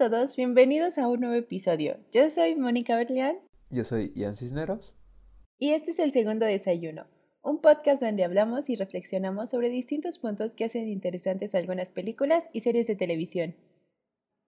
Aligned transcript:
todos, 0.00 0.34
bienvenidos 0.34 0.96
a 0.96 1.08
un 1.08 1.20
nuevo 1.20 1.34
episodio. 1.34 1.98
Yo 2.10 2.30
soy 2.30 2.54
Mónica 2.56 2.96
Berlián. 2.96 3.36
Yo 3.68 3.84
soy 3.84 4.10
Ian 4.14 4.34
Cisneros. 4.34 4.96
Y 5.58 5.72
este 5.72 5.90
es 5.90 5.98
el 5.98 6.10
segundo 6.10 6.46
desayuno, 6.46 7.06
un 7.42 7.60
podcast 7.60 8.02
donde 8.02 8.24
hablamos 8.24 8.70
y 8.70 8.76
reflexionamos 8.76 9.50
sobre 9.50 9.68
distintos 9.68 10.18
puntos 10.18 10.54
que 10.54 10.64
hacen 10.64 10.88
interesantes 10.88 11.54
algunas 11.54 11.90
películas 11.90 12.48
y 12.54 12.62
series 12.62 12.86
de 12.86 12.96
televisión. 12.96 13.54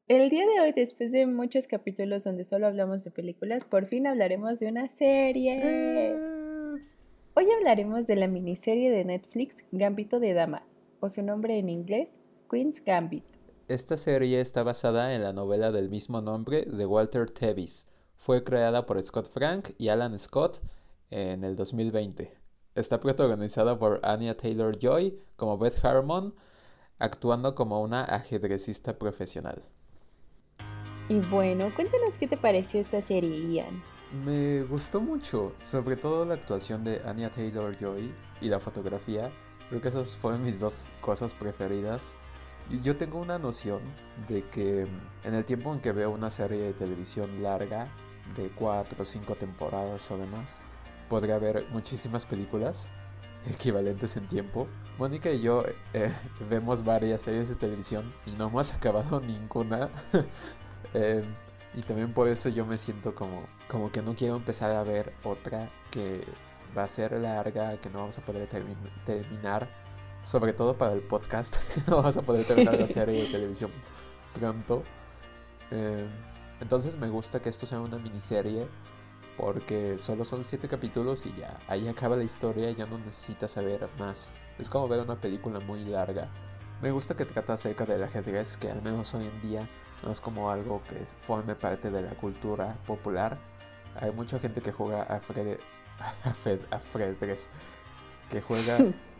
El 0.09 0.30
día 0.30 0.46
de 0.46 0.59
hoy, 0.62 0.73
después 0.73 1.12
de 1.12 1.27
muchos 1.27 1.66
capítulos 1.66 2.24
donde 2.24 2.46
solo 2.46 2.66
hablamos 2.66 3.05
de 3.05 3.10
películas, 3.10 3.66
por 3.66 3.84
fin 3.88 4.06
hablaremos 4.06 4.59
de 4.59 4.69
una 4.69 4.88
serie. 4.88 6.14
Hoy 7.34 7.46
hablaremos 7.59 8.06
de 8.06 8.16
la 8.16 8.27
miniserie 8.27 8.91
de 8.91 9.05
Netflix 9.05 9.59
Gambito 9.70 10.19
de 10.19 10.32
Dama, 10.32 10.66
o 11.00 11.10
su 11.10 11.23
nombre 11.23 11.59
en 11.59 11.69
inglés, 11.69 12.09
Queen's 12.50 12.82
Gambit. 12.82 13.24
Esta 13.72 13.96
serie 13.96 14.38
está 14.42 14.64
basada 14.64 15.14
en 15.14 15.22
la 15.22 15.32
novela 15.32 15.72
del 15.72 15.88
mismo 15.88 16.20
nombre 16.20 16.66
de 16.66 16.84
Walter 16.84 17.30
Tevis. 17.30 17.88
Fue 18.18 18.45
creada 18.45 18.84
por 18.84 19.02
Scott 19.02 19.30
Frank 19.32 19.70
y 19.78 19.88
Alan 19.88 20.18
Scott 20.18 20.60
en 21.10 21.42
el 21.42 21.56
2020. 21.56 22.36
Está 22.74 23.00
protagonizada 23.00 23.78
por 23.78 23.98
Anya 24.02 24.36
Taylor 24.36 24.78
Joy 24.78 25.18
como 25.36 25.56
Beth 25.56 25.82
Harmon, 25.82 26.34
actuando 26.98 27.54
como 27.54 27.80
una 27.80 28.04
ajedrecista 28.04 28.98
profesional. 28.98 29.62
Y 31.09 31.20
bueno, 31.30 31.74
cuéntanos 31.74 32.18
qué 32.18 32.28
te 32.28 32.36
pareció 32.36 32.78
esta 32.78 33.00
serie, 33.00 33.54
Ian. 33.54 33.82
Me 34.23 34.64
gustó 34.64 35.00
mucho, 35.00 35.54
sobre 35.60 35.96
todo 35.96 36.26
la 36.26 36.34
actuación 36.34 36.84
de 36.84 37.00
Anya 37.06 37.30
Taylor 37.30 37.74
Joy 37.80 38.12
y 38.42 38.48
la 38.50 38.60
fotografía. 38.60 39.32
Creo 39.70 39.80
que 39.80 39.88
esas 39.88 40.14
fueron 40.14 40.42
mis 40.42 40.60
dos 40.60 40.88
cosas 41.01 41.32
preferidas. 41.32 42.18
Yo 42.82 42.96
tengo 42.96 43.18
una 43.18 43.38
noción 43.38 43.80
de 44.29 44.45
que 44.49 44.87
mm, 44.87 45.27
en 45.27 45.35
el 45.35 45.45
tiempo 45.45 45.73
en 45.73 45.80
que 45.80 45.93
veo 45.93 46.10
una 46.10 46.30
serie 46.30 46.63
de 46.63 46.73
televisión 46.73 47.43
larga, 47.43 47.88
de 48.37 48.51
cuatro 48.51 49.02
o 49.02 49.04
cinco 49.04 49.35
temporadas 49.35 50.10
o 50.10 50.16
demás, 50.16 50.63
podría 51.09 51.38
ver 51.38 51.66
muchísimas 51.71 52.24
películas 52.24 52.88
equivalentes 53.51 54.16
en 54.16 54.27
tiempo. 54.29 54.69
Mónica 54.99 55.30
y 55.30 55.41
yo 55.41 55.65
eh, 55.93 56.13
vemos 56.51 56.85
varias 56.85 57.23
series 57.23 57.49
de 57.49 57.57
televisión 57.57 58.13
y 58.27 58.30
no 58.32 58.49
hemos 58.49 58.74
acabado 58.74 59.21
ninguna. 59.21 59.91
Em, 60.95 61.24
y 61.74 61.80
también 61.80 62.13
por 62.13 62.29
eso 62.29 62.49
yo 62.49 62.66
me 62.66 62.76
siento 62.76 63.15
como, 63.15 63.47
como 63.69 63.91
que 63.91 64.03
no 64.03 64.15
quiero 64.15 64.37
empezar 64.37 64.72
a 64.72 64.82
ver 64.82 65.15
otra 65.25 65.71
que 65.91 66.22
va 66.76 66.84
a 66.84 66.88
ser 66.88 67.12
larga, 67.12 67.76
que 67.78 67.91
no 67.91 68.00
vamos 68.00 68.19
a 68.19 68.22
poder 68.22 68.47
terminar 69.04 69.69
sobre 70.22 70.53
todo 70.53 70.76
para 70.76 70.92
el 70.92 71.00
podcast, 71.00 71.56
no 71.88 72.03
vas 72.03 72.16
a 72.16 72.22
poder 72.22 72.47
terminar 72.47 72.78
la 72.78 72.87
serie 72.87 73.25
de 73.25 73.31
televisión 73.31 73.70
pronto. 74.34 74.82
Eh, 75.70 76.09
entonces 76.60 76.97
me 76.97 77.09
gusta 77.09 77.41
que 77.41 77.48
esto 77.48 77.66
sea 77.66 77.81
una 77.81 77.98
miniserie 77.98 78.69
porque 79.37 79.98
solo 79.98 80.25
son 80.25 80.44
siete 80.44 80.69
capítulos 80.69 81.26
y 81.26 81.34
ya, 81.34 81.59
ahí 81.66 81.88
acaba 81.88 82.16
la 82.16 82.25
historia, 82.25 82.70
ya 82.70 82.87
no 82.87 82.98
necesitas 82.98 83.53
saber 83.53 83.88
más. 83.98 84.34
Es 84.59 84.69
como 84.69 84.88
ver 84.88 85.00
una 85.00 85.16
película 85.16 85.59
muy 85.60 85.84
larga. 85.84 86.28
Me 86.81 86.91
gusta 86.91 87.16
que 87.16 87.25
trata 87.25 87.54
acerca 87.54 87.86
del 87.86 88.03
ajedrez, 88.03 88.56
que 88.56 88.70
al 88.70 88.82
menos 88.82 89.14
hoy 89.14 89.26
en 89.26 89.41
día 89.41 89.69
no 90.03 90.10
es 90.10 90.20
como 90.20 90.50
algo 90.50 90.82
que 90.88 90.97
forme 91.06 91.54
parte 91.54 91.91
de 91.91 92.03
la 92.03 92.10
cultura 92.10 92.76
popular. 92.86 93.38
Hay 94.00 94.12
mucha 94.12 94.38
gente 94.38 94.60
que 94.60 94.72
juega 94.72 95.03
a, 95.03 95.20
Fred, 95.20 95.59
a, 96.70 96.78
Fredres, 96.78 97.50
que 98.28 98.41
juega 98.41 98.78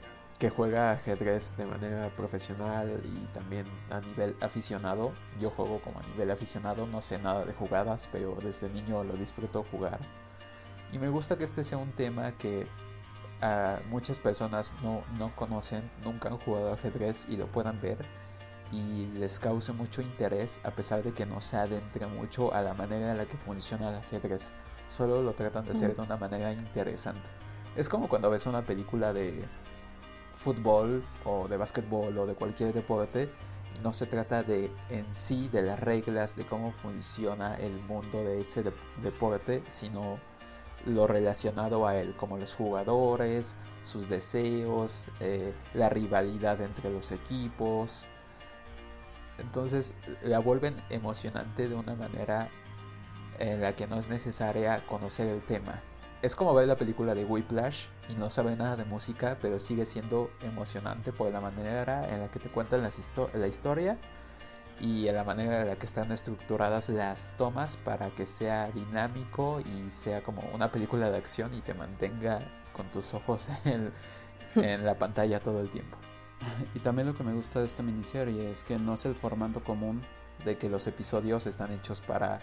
que 0.43 0.51
juega 0.51 0.91
ajedrez 0.91 1.57
de 1.57 1.65
manera 1.65 2.11
profesional 2.17 3.01
y 3.05 3.33
también 3.33 3.65
a 3.93 4.01
nivel 4.01 4.35
aficionado. 4.41 5.13
Yo 5.39 5.51
juego 5.51 5.81
como 5.81 6.01
a 6.01 6.03
nivel 6.03 6.33
aficionado, 6.33 6.85
no 6.85 7.01
sé 7.01 7.21
nada 7.21 7.45
de 7.45 7.53
jugadas, 7.53 8.09
pero 8.11 8.37
desde 8.43 8.69
niño 8.69 9.05
lo 9.05 9.13
disfruto 9.13 9.65
jugar. 9.71 10.01
Y 10.91 10.99
me 10.99 11.09
gusta 11.11 11.39
que 11.39 11.45
este 11.45 11.63
sea 11.63 11.79
un 11.79 11.93
tema 11.93 12.33
que 12.33 12.67
a 13.41 13.79
muchas 13.89 14.19
personas 14.19 14.75
no, 14.83 15.05
no 15.17 15.31
conocen, 15.37 15.89
nunca 16.03 16.29
han 16.29 16.39
jugado 16.39 16.73
ajedrez 16.73 17.29
y 17.29 17.37
lo 17.37 17.47
puedan 17.47 17.81
ver 17.81 18.05
y 18.73 19.07
les 19.15 19.39
cause 19.39 19.73
mucho 19.73 20.03
interés 20.03 20.61
a 20.65 20.73
pesar 20.73 21.05
de 21.05 21.13
que 21.13 21.25
no 21.25 21.41
se 21.41 21.57
adentre 21.57 22.05
mucho 22.09 22.53
a 22.53 22.63
la 22.63 22.75
manera 22.75 23.13
en 23.13 23.19
la 23.19 23.27
que 23.27 23.37
funciona 23.37 23.91
el 23.91 23.95
ajedrez. 23.99 24.55
Solo 24.89 25.23
lo 25.23 25.35
tratan 25.35 25.67
de 25.67 25.71
hacer 25.71 25.95
de 25.95 26.03
una 26.03 26.17
manera 26.17 26.53
interesante. 26.53 27.31
Es 27.77 27.89
como 27.89 28.09
cuando 28.09 28.29
ves 28.29 28.47
una 28.47 28.67
película 28.67 29.13
de 29.13 29.45
fútbol 30.33 31.05
o 31.25 31.49
de 31.49 31.57
básquetbol 31.57 32.17
o 32.19 32.27
de 32.27 32.35
cualquier 32.35 32.73
deporte. 32.73 33.31
no 33.83 33.93
se 33.93 34.07
trata 34.07 34.43
de 34.43 34.71
en 34.91 35.13
sí 35.13 35.49
de 35.49 35.63
las 35.63 35.81
reglas 35.81 36.37
de 36.37 36.45
cómo 36.45 36.73
funciona 36.73 37.57
el 37.57 37.73
mundo 37.81 38.23
de 38.23 38.41
ese 38.41 38.63
deporte, 39.03 39.63
sino 39.67 40.19
lo 40.87 41.07
relacionado 41.07 41.87
a 41.87 41.97
él, 41.97 42.15
como 42.17 42.39
los 42.39 42.55
jugadores, 42.55 43.57
sus 43.83 44.09
deseos, 44.09 45.07
eh, 45.21 45.53
la 45.75 45.89
rivalidad 45.89 46.61
entre 46.61 46.91
los 46.91 47.11
equipos. 47.13 48.09
Entonces 49.39 49.95
la 50.23 50.39
vuelven 50.39 50.77
emocionante 50.91 51.69
de 51.69 51.75
una 51.75 51.95
manera 51.95 52.51
en 53.39 53.61
la 53.61 53.75
que 53.75 53.87
no 53.87 53.99
es 53.99 54.09
necesaria 54.09 54.85
conocer 54.87 55.29
el 55.29 55.43
tema. 55.43 55.83
Es 56.23 56.37
como 56.37 56.55
ver 56.55 56.69
la 56.69 56.77
película 56.77 57.17
de 57.17 57.25
Whiplash 57.25 57.87
y 58.09 58.15
no 58.15 58.31
sabe 58.31 58.55
nada 58.55 58.77
de 58.77 58.85
música, 58.85 59.39
pero 59.43 59.59
sigue 59.59 59.85
siendo 59.85 60.31
emocionante 60.41 61.13
por 61.13 61.33
la 61.33 61.41
manera 61.41 62.09
en 62.15 62.21
la 62.21 62.31
que 62.31 62.39
te 62.39 62.49
cuentan 62.49 62.81
la 62.81 63.47
historia 63.49 63.99
y 64.79 65.09
en 65.09 65.17
la 65.17 65.25
manera 65.25 65.63
en 65.63 65.67
la 65.67 65.77
que 65.77 65.87
están 65.87 66.13
estructuradas 66.13 66.89
las 66.91 67.37
tomas 67.37 67.77
para 67.77 68.11
que 68.11 68.27
sea 68.27 68.71
dinámico 68.71 69.61
y 69.61 69.91
sea 69.91 70.23
como 70.23 70.43
una 70.55 70.71
película 70.71 71.11
de 71.11 71.17
acción 71.17 71.55
y 71.55 71.61
te 71.61 71.75
mantenga 71.75 72.41
con 72.73 72.89
tus 72.93 73.15
ojos 73.15 73.49
en, 73.65 73.93
en 74.55 74.87
la 74.87 74.97
pantalla 74.97 75.41
todo 75.41 75.59
el 75.61 75.71
tiempo. 75.71 75.99
Y 76.73 76.79
también 76.79 77.09
lo 77.09 77.15
que 77.15 77.25
me 77.25 77.33
gusta 77.33 77.59
de 77.59 77.67
esta 77.67 77.83
miniserie 77.83 78.49
es 78.49 78.63
que 78.63 78.79
no 78.79 78.95
es 78.95 79.05
el 79.07 79.17
formato 79.17 79.63
común 79.65 80.03
de 80.45 80.57
que 80.57 80.69
los 80.69 80.87
episodios 80.87 81.49
están 81.49 81.73
hechos 81.73 82.01
para 82.01 82.39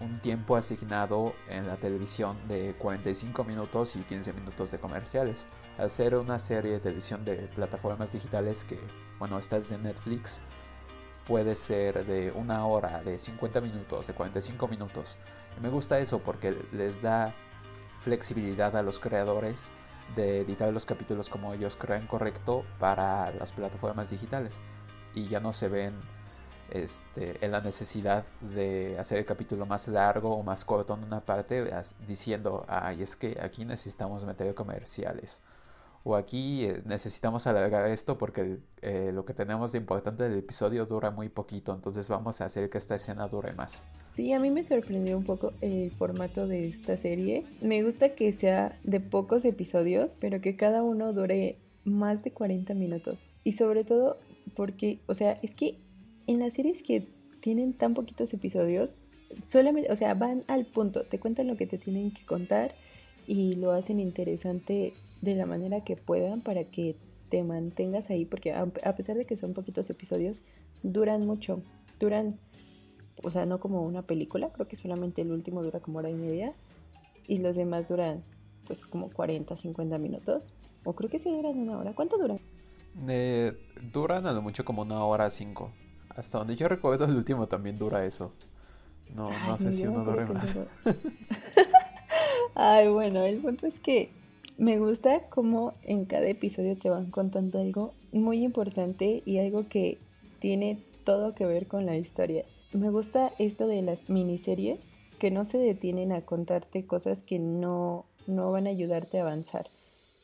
un 0.00 0.20
tiempo 0.20 0.56
asignado 0.56 1.34
en 1.48 1.66
la 1.66 1.76
televisión 1.76 2.36
de 2.48 2.74
45 2.78 3.44
minutos 3.44 3.96
y 3.96 4.00
15 4.00 4.32
minutos 4.32 4.70
de 4.70 4.78
comerciales. 4.78 5.48
Al 5.76 5.90
ser 5.90 6.16
una 6.16 6.38
serie 6.38 6.72
de 6.72 6.80
televisión 6.80 7.24
de 7.24 7.36
plataformas 7.54 8.12
digitales 8.12 8.64
que, 8.64 8.78
bueno, 9.18 9.38
esta 9.38 9.56
es 9.56 9.68
de 9.68 9.78
Netflix, 9.78 10.42
puede 11.26 11.54
ser 11.54 12.06
de 12.06 12.30
una 12.32 12.66
hora, 12.66 13.02
de 13.02 13.18
50 13.18 13.60
minutos, 13.60 14.06
de 14.06 14.14
45 14.14 14.68
minutos. 14.68 15.18
me 15.60 15.68
gusta 15.68 15.98
eso 15.98 16.20
porque 16.20 16.56
les 16.72 17.02
da 17.02 17.34
flexibilidad 17.98 18.76
a 18.76 18.82
los 18.82 18.98
creadores 18.98 19.72
de 20.14 20.40
editar 20.40 20.72
los 20.72 20.86
capítulos 20.86 21.28
como 21.28 21.52
ellos 21.52 21.76
creen 21.76 22.06
correcto 22.06 22.64
para 22.78 23.32
las 23.32 23.52
plataformas 23.52 24.10
digitales. 24.10 24.60
Y 25.14 25.26
ya 25.26 25.40
no 25.40 25.52
se 25.52 25.68
ven 25.68 25.94
este, 26.70 27.44
en 27.44 27.52
la 27.52 27.60
necesidad 27.60 28.24
de 28.40 28.98
hacer 28.98 29.18
el 29.18 29.24
capítulo 29.24 29.66
más 29.66 29.88
largo 29.88 30.36
o 30.36 30.42
más 30.42 30.64
corto 30.64 30.94
en 30.94 31.04
una 31.04 31.20
parte, 31.20 31.70
diciendo, 32.06 32.64
ay, 32.68 33.02
es 33.02 33.16
que 33.16 33.38
aquí 33.40 33.64
necesitamos 33.64 34.24
meter 34.24 34.54
comerciales. 34.54 35.42
O 36.04 36.16
aquí 36.16 36.64
eh, 36.64 36.80
necesitamos 36.86 37.46
alargar 37.46 37.90
esto 37.90 38.16
porque 38.16 38.58
eh, 38.82 39.10
lo 39.12 39.24
que 39.24 39.34
tenemos 39.34 39.72
de 39.72 39.78
importante 39.78 40.24
del 40.24 40.38
episodio 40.38 40.86
dura 40.86 41.10
muy 41.10 41.28
poquito, 41.28 41.74
entonces 41.74 42.08
vamos 42.08 42.40
a 42.40 42.46
hacer 42.46 42.70
que 42.70 42.78
esta 42.78 42.94
escena 42.94 43.28
dure 43.28 43.52
más. 43.52 43.84
Sí, 44.06 44.32
a 44.32 44.38
mí 44.38 44.50
me 44.50 44.62
sorprendió 44.62 45.18
un 45.18 45.24
poco 45.24 45.52
el 45.60 45.90
formato 45.90 46.46
de 46.46 46.66
esta 46.66 46.96
serie. 46.96 47.44
Me 47.60 47.82
gusta 47.82 48.10
que 48.10 48.32
sea 48.32 48.78
de 48.84 49.00
pocos 49.00 49.44
episodios, 49.44 50.10
pero 50.20 50.40
que 50.40 50.56
cada 50.56 50.82
uno 50.82 51.12
dure 51.12 51.58
más 51.84 52.22
de 52.22 52.30
40 52.30 52.74
minutos. 52.74 53.18
Y 53.44 53.52
sobre 53.52 53.84
todo 53.84 54.18
porque, 54.54 55.00
o 55.06 55.14
sea, 55.14 55.32
es 55.42 55.54
que 55.54 55.78
en 56.28 56.38
las 56.38 56.52
series 56.52 56.82
que 56.82 57.02
tienen 57.40 57.72
tan 57.72 57.94
poquitos 57.94 58.32
episodios, 58.34 59.00
solamente, 59.48 59.90
o 59.90 59.96
sea, 59.96 60.14
van 60.14 60.44
al 60.46 60.66
punto, 60.66 61.02
te 61.04 61.18
cuentan 61.18 61.48
lo 61.48 61.56
que 61.56 61.66
te 61.66 61.78
tienen 61.78 62.12
que 62.12 62.24
contar 62.26 62.70
y 63.26 63.54
lo 63.54 63.72
hacen 63.72 63.98
interesante 63.98 64.92
de 65.22 65.34
la 65.34 65.46
manera 65.46 65.82
que 65.84 65.96
puedan 65.96 66.42
para 66.42 66.64
que 66.64 66.96
te 67.30 67.42
mantengas 67.42 68.10
ahí, 68.10 68.26
porque 68.26 68.52
a, 68.52 68.66
pesar 68.96 69.16
de 69.16 69.24
que 69.24 69.36
son 69.36 69.54
poquitos 69.54 69.88
episodios, 69.88 70.44
duran 70.82 71.26
mucho, 71.26 71.62
duran, 71.98 72.38
o 73.22 73.30
sea, 73.30 73.46
no 73.46 73.58
como 73.58 73.82
una 73.82 74.02
película, 74.02 74.50
creo 74.52 74.68
que 74.68 74.76
solamente 74.76 75.22
el 75.22 75.32
último 75.32 75.62
dura 75.62 75.80
como 75.80 75.98
hora 75.98 76.10
y 76.10 76.14
media 76.14 76.52
y 77.26 77.38
los 77.38 77.56
demás 77.56 77.88
duran 77.88 78.22
pues 78.66 78.82
como 78.82 79.10
40, 79.10 79.56
50 79.56 79.96
minutos, 79.96 80.52
o 80.84 80.92
creo 80.92 81.08
que 81.08 81.18
sí 81.18 81.30
duran 81.30 81.58
una 81.58 81.78
hora, 81.78 81.94
¿cuánto 81.94 82.18
duran? 82.18 82.38
Eh, 83.08 83.54
duran 83.92 84.26
a 84.26 84.32
lo 84.32 84.42
mucho 84.42 84.66
como 84.66 84.82
una 84.82 85.02
hora 85.04 85.30
cinco. 85.30 85.72
Hasta 86.18 86.38
donde 86.38 86.56
yo 86.56 86.66
recuerdo 86.66 87.04
el 87.04 87.14
último 87.14 87.46
también 87.46 87.78
dura 87.78 88.04
eso. 88.04 88.32
No, 89.14 89.30
no 89.46 89.56
sé 89.56 89.72
si 89.72 89.86
uno 89.86 90.02
dure 90.04 90.26
más. 90.26 90.58
Ay, 92.56 92.88
bueno, 92.88 93.22
el 93.22 93.36
punto 93.36 93.68
es 93.68 93.78
que 93.78 94.10
me 94.56 94.80
gusta 94.80 95.28
cómo 95.28 95.74
en 95.84 96.06
cada 96.06 96.26
episodio 96.26 96.76
te 96.76 96.90
van 96.90 97.12
contando 97.12 97.60
algo 97.60 97.92
muy 98.10 98.42
importante 98.42 99.22
y 99.26 99.38
algo 99.38 99.68
que 99.68 99.98
tiene 100.40 100.76
todo 101.04 101.36
que 101.36 101.46
ver 101.46 101.68
con 101.68 101.86
la 101.86 101.96
historia. 101.96 102.42
me 102.72 102.90
gusta 102.90 103.30
esto 103.38 103.68
de 103.68 103.82
las 103.82 104.10
miniseries 104.10 104.80
que 105.20 105.30
no 105.30 105.44
se 105.44 105.58
detienen 105.58 106.10
a 106.10 106.22
contarte 106.22 106.84
cosas 106.84 107.22
que 107.22 107.38
no, 107.38 108.06
no 108.26 108.50
van 108.50 108.66
a 108.66 108.70
ayudarte 108.70 109.20
a 109.20 109.22
avanzar. 109.22 109.66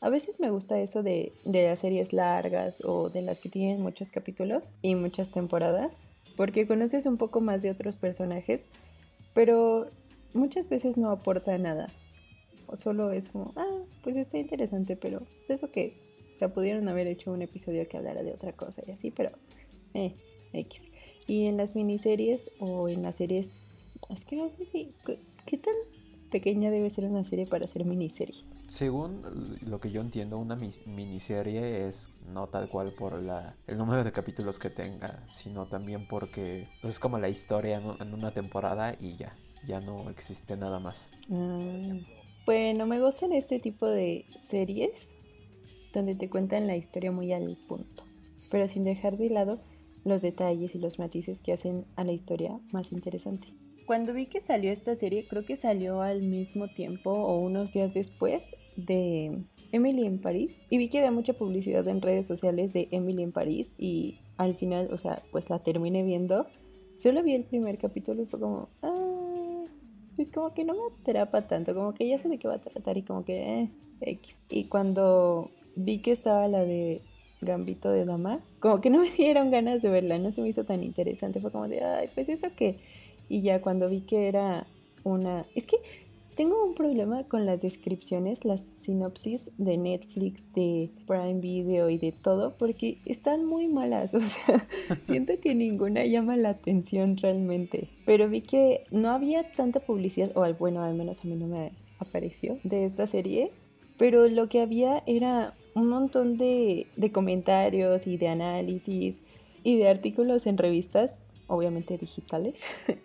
A 0.05 0.09
veces 0.09 0.39
me 0.39 0.51
gusta 0.51 0.79
eso 0.79 1.01
de, 1.01 1.33
de 1.45 1.63
las 1.63 1.79
series 1.79 2.13
largas 2.13 2.85
o 2.85 3.09
de 3.09 3.23
las 3.23 3.39
que 3.39 3.49
tienen 3.49 3.81
muchos 3.81 4.11
capítulos 4.11 4.71
y 4.83 4.93
muchas 4.93 5.31
temporadas, 5.31 5.97
porque 6.37 6.67
conoces 6.67 7.07
un 7.07 7.17
poco 7.17 7.41
más 7.41 7.63
de 7.63 7.71
otros 7.71 7.97
personajes, 7.97 8.65
pero 9.33 9.87
muchas 10.35 10.69
veces 10.69 10.95
no 10.95 11.09
aporta 11.09 11.57
nada. 11.57 11.87
O 12.67 12.77
solo 12.77 13.11
es 13.13 13.29
como, 13.29 13.51
ah, 13.55 13.79
pues 14.03 14.15
está 14.15 14.37
interesante, 14.37 14.95
pero 14.95 15.23
es 15.41 15.49
eso 15.49 15.71
que, 15.71 15.91
o 16.35 16.37
sea, 16.37 16.49
pudieron 16.49 16.87
haber 16.87 17.07
hecho 17.07 17.31
un 17.31 17.41
episodio 17.41 17.89
que 17.89 17.97
hablara 17.97 18.21
de 18.21 18.31
otra 18.31 18.53
cosa 18.53 18.83
y 18.85 18.91
así, 18.91 19.09
pero, 19.09 19.31
eh, 19.95 20.13
X. 20.53 20.83
Y 21.25 21.45
en 21.45 21.57
las 21.57 21.75
miniseries 21.75 22.51
o 22.59 22.89
en 22.89 23.01
las 23.01 23.15
series, 23.15 23.47
es 24.11 24.23
que 24.23 24.35
no 24.35 24.49
sé 24.49 24.65
si, 24.65 24.91
¿qué 25.47 25.57
tan 25.57 25.73
pequeña 26.29 26.69
debe 26.69 26.91
ser 26.91 27.05
una 27.05 27.23
serie 27.23 27.47
para 27.47 27.65
ser 27.65 27.85
miniserie? 27.85 28.43
Según 28.67 29.21
lo 29.65 29.79
que 29.79 29.91
yo 29.91 30.01
entiendo, 30.01 30.37
una 30.39 30.55
miniserie 30.55 31.87
es 31.87 32.11
no 32.33 32.47
tal 32.47 32.67
cual 32.67 32.91
por 32.91 33.21
la, 33.21 33.55
el 33.67 33.77
número 33.77 34.03
de 34.03 34.11
capítulos 34.11 34.59
que 34.59 34.69
tenga, 34.69 35.23
sino 35.27 35.65
también 35.65 36.05
porque 36.07 36.67
es 36.83 36.99
como 36.99 37.19
la 37.19 37.29
historia 37.29 37.79
en 37.99 38.13
una 38.13 38.31
temporada 38.31 38.95
y 38.99 39.15
ya, 39.17 39.35
ya 39.67 39.81
no 39.81 40.09
existe 40.09 40.57
nada 40.57 40.79
más. 40.79 41.13
Mm, 41.27 41.99
bueno, 42.45 42.85
me 42.85 42.99
gustan 42.99 43.33
este 43.33 43.59
tipo 43.59 43.87
de 43.87 44.25
series 44.49 44.91
donde 45.93 46.15
te 46.15 46.29
cuentan 46.29 46.67
la 46.67 46.75
historia 46.75 47.11
muy 47.11 47.33
al 47.33 47.57
punto, 47.67 48.03
pero 48.51 48.67
sin 48.67 48.83
dejar 48.83 49.17
de 49.17 49.29
lado 49.29 49.59
los 50.03 50.21
detalles 50.21 50.75
y 50.75 50.79
los 50.79 50.99
matices 50.99 51.39
que 51.41 51.53
hacen 51.53 51.85
a 51.95 52.03
la 52.03 52.11
historia 52.11 52.59
más 52.71 52.91
interesante. 52.91 53.47
Cuando 53.85 54.13
vi 54.13 54.25
que 54.25 54.41
salió 54.41 54.71
esta 54.71 54.95
serie, 54.95 55.25
creo 55.27 55.45
que 55.45 55.55
salió 55.55 56.01
al 56.01 56.23
mismo 56.23 56.67
tiempo 56.67 57.11
o 57.11 57.39
unos 57.39 57.71
días 57.73 57.93
después 57.93 58.43
de 58.77 59.43
Emily 59.71 60.05
en 60.05 60.19
París. 60.19 60.65
Y 60.69 60.77
vi 60.77 60.89
que 60.89 60.99
había 60.99 61.11
mucha 61.11 61.33
publicidad 61.33 61.87
en 61.87 62.01
redes 62.01 62.25
sociales 62.25 62.73
de 62.73 62.87
Emily 62.91 63.21
en 63.23 63.31
París 63.31 63.69
y 63.77 64.15
al 64.37 64.53
final, 64.53 64.89
o 64.91 64.97
sea, 64.97 65.21
pues 65.31 65.49
la 65.49 65.59
terminé 65.59 66.03
viendo. 66.03 66.45
Solo 66.97 67.21
vi 67.21 67.35
el 67.35 67.43
primer 67.43 67.77
capítulo 67.77 68.23
y 68.23 68.25
fue 68.25 68.39
como, 68.39 68.69
ah, 68.81 69.65
pues 70.15 70.29
como 70.29 70.53
que 70.53 70.63
no 70.63 70.73
me 70.73 70.95
atrapa 71.01 71.47
tanto, 71.47 71.75
como 71.75 71.93
que 71.93 72.07
ya 72.07 72.17
sé 72.19 72.29
de 72.29 72.39
qué 72.39 72.47
va 72.47 72.55
a 72.55 72.61
tratar 72.61 72.97
y 72.97 73.03
como 73.03 73.23
que, 73.23 73.61
eh, 73.61 73.69
X. 74.01 74.35
Y 74.49 74.65
cuando 74.65 75.49
vi 75.75 75.99
que 75.99 76.11
estaba 76.11 76.47
la 76.47 76.63
de 76.63 77.01
Gambito 77.41 77.91
de 77.91 78.05
Dama, 78.05 78.39
como 78.59 78.81
que 78.81 78.89
no 78.89 79.01
me 79.01 79.11
dieron 79.11 79.51
ganas 79.51 79.81
de 79.81 79.89
verla, 79.89 80.17
no 80.17 80.31
se 80.31 80.41
me 80.41 80.49
hizo 80.49 80.63
tan 80.63 80.83
interesante, 80.83 81.39
fue 81.39 81.51
como 81.51 81.67
de, 81.67 81.83
ay, 81.83 82.09
pues 82.15 82.29
eso 82.29 82.47
que 82.55 82.77
y 83.29 83.41
ya 83.41 83.61
cuando 83.61 83.89
vi 83.89 84.01
que 84.01 84.27
era 84.27 84.65
una... 85.03 85.43
Es 85.55 85.65
que 85.65 85.77
tengo 86.35 86.65
un 86.65 86.75
problema 86.75 87.23
con 87.23 87.45
las 87.45 87.61
descripciones, 87.61 88.43
las 88.43 88.69
sinopsis 88.81 89.51
de 89.57 89.77
Netflix, 89.77 90.43
de 90.53 90.89
Prime 91.07 91.39
Video 91.39 91.89
y 91.89 91.97
de 91.97 92.11
todo, 92.11 92.55
porque 92.57 92.97
están 93.05 93.45
muy 93.45 93.67
malas. 93.67 94.13
O 94.15 94.21
sea, 94.21 94.67
siento 95.05 95.39
que 95.39 95.55
ninguna 95.55 96.05
llama 96.05 96.35
la 96.35 96.49
atención 96.49 97.15
realmente. 97.15 97.87
Pero 98.05 98.29
vi 98.29 98.41
que 98.41 98.81
no 98.91 99.11
había 99.11 99.43
tanta 99.43 99.79
publicidad, 99.79 100.35
o 100.35 100.53
bueno, 100.55 100.81
al 100.81 100.95
menos 100.95 101.23
a 101.23 101.27
mí 101.27 101.35
no 101.35 101.47
me 101.47 101.71
apareció, 101.99 102.57
de 102.63 102.85
esta 102.85 103.07
serie. 103.07 103.51
Pero 103.97 104.27
lo 104.27 104.49
que 104.49 104.59
había 104.59 105.03
era 105.05 105.53
un 105.73 105.87
montón 105.87 106.37
de, 106.37 106.87
de 106.97 107.11
comentarios 107.13 108.07
y 108.07 108.17
de 108.17 108.27
análisis 108.27 109.15
y 109.63 109.77
de 109.77 109.87
artículos 109.87 110.47
en 110.47 110.57
revistas 110.57 111.21
obviamente 111.47 111.97
digitales, 111.97 112.55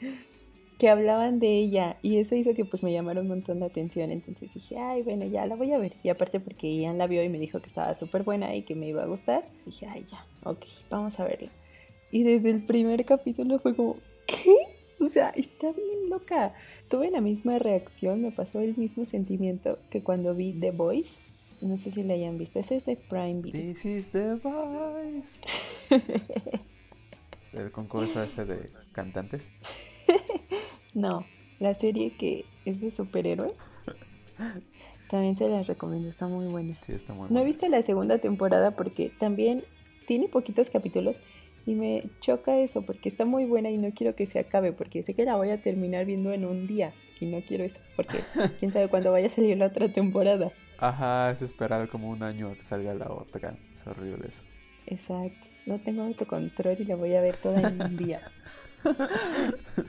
que 0.79 0.89
hablaban 0.89 1.41
de 1.41 1.59
ella 1.59 1.99
y 2.01 2.17
eso 2.17 2.35
hizo 2.35 2.55
que 2.55 2.65
pues 2.65 2.83
me 2.83 2.91
llamara 2.91 3.21
un 3.21 3.29
montón 3.29 3.61
de 3.61 3.67
atención. 3.67 4.11
Entonces 4.11 4.55
dije, 4.55 4.79
ay, 4.79 5.03
bueno, 5.03 5.27
ya 5.27 5.45
la 5.47 5.55
voy 5.55 5.73
a 5.73 5.79
ver. 5.79 5.93
Y 6.03 6.09
aparte 6.09 6.41
porque 6.41 6.75
Ian 6.75 6.97
la 6.97 7.07
vio 7.07 7.23
y 7.23 7.29
me 7.29 7.39
dijo 7.39 7.61
que 7.61 7.69
estaba 7.69 7.95
súper 7.95 8.23
buena 8.23 8.55
y 8.57 8.63
que 8.63 8.75
me 8.75 8.89
iba 8.89 9.03
a 9.03 9.07
gustar, 9.07 9.47
dije, 9.67 9.87
ay, 9.87 10.07
ya, 10.11 10.25
ok, 10.45 10.65
vamos 10.89 11.21
a 11.21 11.25
verla. 11.25 11.51
Y 12.11 12.23
desde 12.23 12.51
el 12.51 12.65
primer 12.65 13.05
capítulo 13.05 13.59
fue 13.59 13.77
como, 13.77 13.97
¿qué? 14.27 14.57
O 15.01 15.09
sea, 15.09 15.31
está 15.31 15.73
bien 15.73 16.09
loca. 16.09 16.53
Tuve 16.89 17.11
la 17.11 17.21
misma 17.21 17.59
reacción, 17.59 18.23
me 18.23 18.33
pasó 18.33 18.61
el 18.61 18.77
mismo 18.77 19.05
sentimiento 19.05 19.79
que 19.91 20.03
cuando 20.03 20.35
vi 20.35 20.53
The 20.53 20.71
Voice. 20.71 21.11
No 21.61 21.77
sé 21.77 21.91
si 21.91 22.03
la 22.05 22.15
hayan 22.15 22.39
visto, 22.39 22.59
ese 22.59 22.77
es 22.77 22.87
de 22.87 22.97
Prime 22.97 23.43
Video. 23.43 23.75
This 23.75 23.85
is 23.85 24.09
the 24.11 24.37
voice. 24.37 25.41
el 27.52 27.70
concurso 27.70 28.23
ese 28.23 28.44
de 28.44 28.70
cantantes? 28.93 29.50
no, 30.94 31.25
la 31.58 31.75
serie 31.75 32.12
que 32.17 32.44
es 32.64 32.81
de 32.81 32.91
superhéroes. 32.91 33.58
También 35.11 35.37
se 35.37 35.49
las 35.49 35.67
recomiendo, 35.67 36.08
está 36.08 36.29
muy 36.29 36.47
buena. 36.47 36.76
Sí, 36.87 36.93
está 36.93 37.12
muy 37.12 37.23
buena. 37.23 37.35
No 37.35 37.41
he 37.41 37.44
visto 37.44 37.69
la 37.69 37.82
segunda 37.82 38.19
temporada 38.19 38.73
porque 38.73 39.11
también 39.19 39.64
tiene 40.06 40.29
poquitos 40.29 40.70
capítulos 40.70 41.17
y 41.67 41.75
me 41.75 42.05
choca 42.20 42.58
eso 42.58 42.82
porque 42.82 43.08
está 43.08 43.25
muy 43.25 43.44
buena 43.44 43.70
y 43.70 43.79
no 43.79 43.91
quiero 43.93 44.14
que 44.14 44.26
se 44.26 44.38
acabe 44.38 44.73
porque 44.73 45.03
sé 45.03 45.14
que 45.14 45.25
la 45.25 45.37
voy 45.37 45.50
a 45.50 45.61
terminar 45.61 46.06
viendo 46.06 46.32
en 46.32 46.44
un 46.44 46.67
día 46.67 46.93
y 47.20 47.26
no 47.26 47.41
quiero 47.43 47.64
eso 47.64 47.79
porque 47.96 48.19
quién 48.61 48.70
sabe 48.70 48.88
cuándo 48.88 49.12
vaya 49.12 49.26
a 49.26 49.31
salir 49.31 49.58
la 49.58 49.67
otra 49.67 49.93
temporada. 49.93 50.53
Ajá, 50.79 51.31
es 51.31 51.43
esperar 51.43 51.88
como 51.88 52.08
un 52.08 52.23
año 52.23 52.49
a 52.49 52.55
que 52.55 52.62
salga 52.62 52.94
la 52.94 53.11
otra. 53.11 53.56
Es 53.75 53.87
horrible 53.87 54.29
eso. 54.29 54.44
Exacto 54.87 55.50
no 55.67 55.79
tengo 55.79 56.03
autocontrol 56.03 56.77
y 56.79 56.85
la 56.85 56.97
voy 56.97 57.15
a 57.15 57.21
ver 57.21 57.37
toda 57.37 57.69
en 57.69 57.81
un 57.81 57.97
día. 57.97 58.21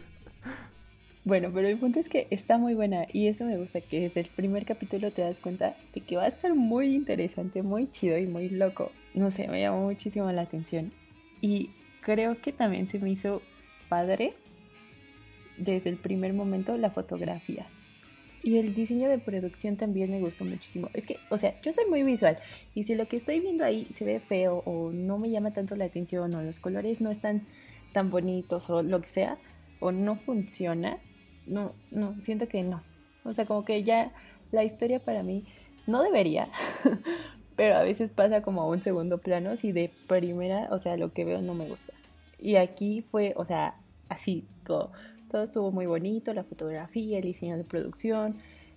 bueno, 1.26 1.52
pero 1.54 1.68
el 1.68 1.78
punto 1.78 2.00
es 2.00 2.10
que 2.10 2.28
está 2.30 2.58
muy 2.58 2.74
buena 2.74 3.06
y 3.12 3.28
eso 3.28 3.46
me 3.46 3.58
gusta, 3.58 3.82
que 3.82 4.02
desde 4.02 4.22
el 4.22 4.28
primer 4.28 4.66
capítulo 4.66 5.12
te 5.12 5.22
das 5.22 5.40
cuenta 5.40 5.76
de 5.94 6.02
que 6.02 6.18
va 6.18 6.24
a 6.24 6.28
estar 6.28 6.54
muy 6.56 6.96
interesante, 6.96 7.64
muy 7.64 7.92
chido 7.92 8.18
y 8.18 8.26
muy 8.26 8.50
loco. 8.50 8.92
No 9.14 9.32
sé, 9.32 9.48
me 9.48 9.62
llamó 9.62 9.86
muchísimo 9.86 10.32
la 10.32 10.44
atención. 10.44 10.92
Y 11.42 11.70
creo 12.02 12.40
que 12.40 12.52
también 12.52 12.88
se 12.88 13.00
me 13.00 13.12
hizo 13.12 13.42
padre 13.90 14.34
desde 15.58 15.90
el 15.90 15.98
primer 15.98 16.34
momento 16.34 16.78
la 16.78 16.90
fotografía. 16.90 17.66
Y 18.44 18.58
el 18.58 18.74
diseño 18.74 19.08
de 19.08 19.20
producción 19.20 19.78
también 19.78 20.10
me 20.10 20.20
gustó 20.20 20.46
muchísimo. 20.46 20.90
Es 20.94 21.06
que, 21.06 21.18
o 21.30 21.38
sea, 21.38 21.60
yo 21.62 21.72
soy 21.74 21.86
muy 21.86 22.02
visual. 22.04 22.40
Y 22.74 22.84
si 22.84 22.96
lo 22.96 23.08
que 23.08 23.18
estoy 23.18 23.40
viendo 23.40 23.64
ahí 23.64 23.86
se 23.98 24.04
ve 24.04 24.20
feo 24.20 24.64
o 24.66 24.92
no 24.92 25.20
me 25.20 25.30
llama 25.30 25.52
tanto 25.52 25.76
la 25.76 25.86
atención 25.86 26.34
o 26.34 26.42
los 26.42 26.60
colores 26.60 27.02
no 27.02 27.12
están 27.12 27.44
tan 27.94 28.10
bonitos 28.10 28.70
o 28.70 28.82
lo 28.82 29.02
que 29.02 29.10
sea, 29.10 29.38
o 29.80 29.92
no 29.92 30.16
funciona, 30.16 30.98
no, 31.48 31.72
no, 31.92 32.16
siento 32.22 32.48
que 32.48 32.64
no. 32.64 32.82
O 33.24 33.34
sea, 33.34 33.46
como 33.46 33.64
que 33.64 33.84
ya 33.84 34.12
la 34.52 34.64
historia 34.64 35.00
para 35.00 35.22
mí 35.22 35.46
no 35.86 36.02
debería, 36.02 36.48
pero 37.56 37.76
a 37.76 37.84
veces 37.84 38.10
pasa 38.10 38.42
como 38.42 38.62
a 38.62 38.68
un 38.68 38.80
segundo 38.80 39.20
plano 39.20 39.56
si 39.56 39.72
de 39.72 39.92
primera, 40.08 40.68
o 40.72 40.80
sea, 40.80 40.98
lo 40.98 41.14
que 41.14 41.26
veo 41.26 41.42
no 41.42 41.54
me 41.54 41.68
gusta. 41.68 41.94
Y 42.40 42.56
aquí 42.56 43.04
fue, 43.12 43.34
o 43.36 43.46
sea, 43.46 43.76
así, 44.10 44.46
todo 44.66 44.92
todo 45.32 45.44
estuvo 45.44 45.72
muy 45.72 45.86
bonito, 45.86 46.34
la 46.34 46.44
fotografía, 46.44 47.18
el 47.18 47.24
diseño 47.24 47.58
de 47.58 47.64
producción. 47.64 48.36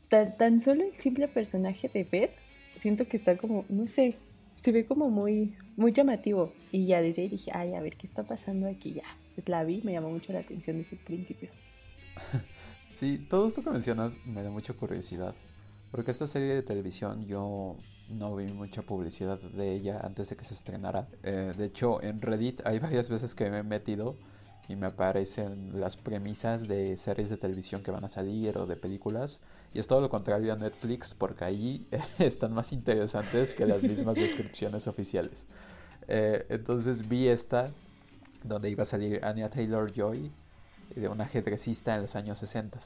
Tan, 0.08 0.60
solo 0.60 0.84
el 0.84 0.92
simple 0.92 1.26
personaje 1.26 1.90
de 1.92 2.04
Beth, 2.04 2.30
siento 2.78 3.04
que 3.06 3.16
está 3.16 3.36
como, 3.36 3.64
no 3.68 3.88
sé, 3.88 4.16
se 4.60 4.70
ve 4.70 4.86
como 4.86 5.10
muy, 5.10 5.56
muy 5.76 5.92
llamativo. 5.92 6.52
Y 6.70 6.86
ya 6.86 7.02
desde 7.02 7.22
ahí 7.22 7.28
dije, 7.28 7.50
ay, 7.52 7.74
a 7.74 7.80
ver 7.80 7.96
qué 7.96 8.06
está 8.06 8.22
pasando 8.22 8.68
aquí 8.68 8.92
ya. 8.92 9.02
Pues 9.34 9.48
la 9.48 9.64
vi, 9.64 9.80
me 9.82 9.92
llamó 9.92 10.10
mucho 10.10 10.32
la 10.32 10.38
atención 10.38 10.78
desde 10.78 10.96
el 10.96 11.02
principio. 11.02 11.48
Sí, 12.94 13.18
todo 13.28 13.48
esto 13.48 13.64
que 13.64 13.70
mencionas 13.70 14.24
me 14.24 14.44
da 14.44 14.50
mucha 14.50 14.72
curiosidad. 14.72 15.34
Porque 15.90 16.12
esta 16.12 16.28
serie 16.28 16.54
de 16.54 16.62
televisión 16.62 17.26
yo 17.26 17.76
no 18.08 18.36
vi 18.36 18.46
mucha 18.52 18.82
publicidad 18.82 19.40
de 19.40 19.72
ella 19.72 19.98
antes 20.04 20.30
de 20.30 20.36
que 20.36 20.44
se 20.44 20.54
estrenara. 20.54 21.08
Eh, 21.24 21.54
de 21.56 21.64
hecho, 21.64 22.00
en 22.04 22.20
Reddit 22.22 22.64
hay 22.64 22.78
varias 22.78 23.08
veces 23.08 23.34
que 23.34 23.50
me 23.50 23.58
he 23.58 23.62
metido 23.64 24.14
y 24.68 24.76
me 24.76 24.86
aparecen 24.86 25.78
las 25.80 25.96
premisas 25.96 26.66
de 26.66 26.96
series 26.96 27.30
de 27.30 27.36
televisión 27.36 27.82
que 27.82 27.90
van 27.90 28.04
a 28.04 28.08
salir 28.08 28.56
o 28.58 28.66
de 28.66 28.76
películas. 28.76 29.42
Y 29.72 29.78
es 29.78 29.86
todo 29.86 30.00
lo 30.00 30.08
contrario 30.08 30.52
a 30.52 30.56
Netflix 30.56 31.14
porque 31.14 31.44
ahí 31.44 31.86
están 32.18 32.52
más 32.52 32.72
interesantes 32.72 33.54
que 33.54 33.66
las 33.66 33.82
mismas 33.82 34.16
descripciones 34.16 34.86
oficiales. 34.86 35.46
Eh, 36.08 36.46
entonces 36.48 37.08
vi 37.08 37.28
esta 37.28 37.68
donde 38.42 38.70
iba 38.70 38.82
a 38.82 38.86
salir 38.86 39.24
Anya 39.24 39.48
Taylor 39.48 39.92
Joy 39.92 40.30
de 40.94 41.08
una 41.08 41.24
ajedrecista 41.24 41.94
en 41.94 42.02
los 42.02 42.14
años 42.14 42.38
60 42.38 42.78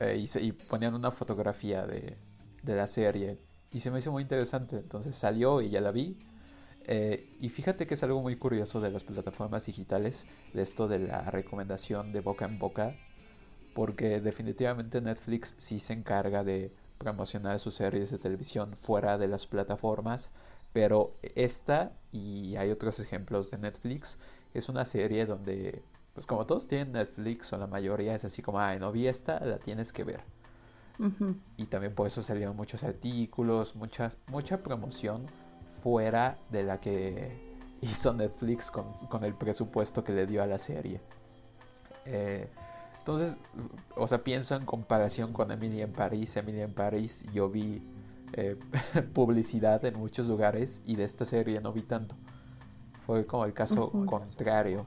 eh, 0.00 0.16
y, 0.18 0.38
y, 0.38 0.52
ponían 0.52 0.94
una 0.94 1.12
fotografía 1.12 1.86
de, 1.86 2.16
de 2.62 2.74
la 2.74 2.88
serie 2.88 3.38
y 3.70 3.80
se 3.80 3.90
me 3.90 4.00
hizo 4.00 4.12
muy 4.12 4.22
interesante. 4.22 4.76
Entonces 4.76 5.14
salió 5.14 5.62
y 5.62 5.70
ya 5.70 5.80
la 5.80 5.92
vi 5.92 6.16
eh, 6.86 7.26
y 7.40 7.48
fíjate 7.48 7.86
que 7.86 7.94
es 7.94 8.02
algo 8.02 8.20
muy 8.20 8.36
curioso 8.36 8.80
de 8.80 8.90
las 8.90 9.04
plataformas 9.04 9.66
digitales, 9.66 10.26
de 10.52 10.62
esto 10.62 10.88
de 10.88 10.98
la 10.98 11.30
recomendación 11.30 12.12
de 12.12 12.20
boca 12.20 12.44
en 12.44 12.58
boca, 12.58 12.92
porque 13.74 14.20
definitivamente 14.20 15.00
Netflix 15.00 15.54
sí 15.58 15.80
se 15.80 15.94
encarga 15.94 16.44
de 16.44 16.70
promocionar 16.98 17.58
sus 17.58 17.74
series 17.74 18.10
de 18.10 18.18
televisión 18.18 18.76
fuera 18.76 19.18
de 19.18 19.28
las 19.28 19.46
plataformas, 19.46 20.30
pero 20.72 21.10
esta, 21.34 21.92
y 22.12 22.56
hay 22.56 22.70
otros 22.70 23.00
ejemplos 23.00 23.50
de 23.50 23.58
Netflix, 23.58 24.18
es 24.52 24.68
una 24.68 24.84
serie 24.84 25.26
donde 25.26 25.82
pues 26.14 26.26
como 26.26 26.46
todos 26.46 26.68
tienen 26.68 26.92
Netflix 26.92 27.52
o 27.52 27.58
la 27.58 27.66
mayoría 27.66 28.14
es 28.14 28.24
así 28.24 28.40
como, 28.40 28.60
ay, 28.60 28.78
no 28.78 28.92
vi 28.92 29.08
esta, 29.08 29.40
la 29.40 29.58
tienes 29.58 29.92
que 29.92 30.04
ver. 30.04 30.20
Y 31.56 31.66
también 31.66 31.92
por 31.92 32.06
eso 32.06 32.22
salieron 32.22 32.56
muchos 32.56 32.84
artículos, 32.84 33.74
muchas, 33.74 34.18
mucha 34.28 34.62
promoción 34.62 35.26
fuera 35.84 36.38
de 36.50 36.64
la 36.64 36.80
que 36.80 37.30
hizo 37.82 38.14
Netflix 38.14 38.70
con, 38.70 38.86
con 39.10 39.22
el 39.22 39.34
presupuesto 39.34 40.02
que 40.02 40.12
le 40.12 40.26
dio 40.26 40.42
a 40.42 40.46
la 40.46 40.56
serie. 40.56 40.98
Eh, 42.06 42.48
entonces, 42.98 43.38
o 43.94 44.08
sea, 44.08 44.24
pienso 44.24 44.56
en 44.56 44.64
comparación 44.64 45.34
con 45.34 45.50
Emily 45.50 45.82
en 45.82 45.92
París. 45.92 46.34
Emily 46.38 46.62
en 46.62 46.72
París 46.72 47.26
yo 47.34 47.50
vi 47.50 47.82
eh, 48.32 48.56
publicidad 49.12 49.84
en 49.84 49.98
muchos 49.98 50.26
lugares 50.26 50.80
y 50.86 50.96
de 50.96 51.04
esta 51.04 51.26
serie 51.26 51.60
no 51.60 51.70
vi 51.70 51.82
tanto. 51.82 52.14
Fue 53.04 53.26
como 53.26 53.44
el 53.44 53.52
caso 53.52 53.90
contrario. 54.06 54.86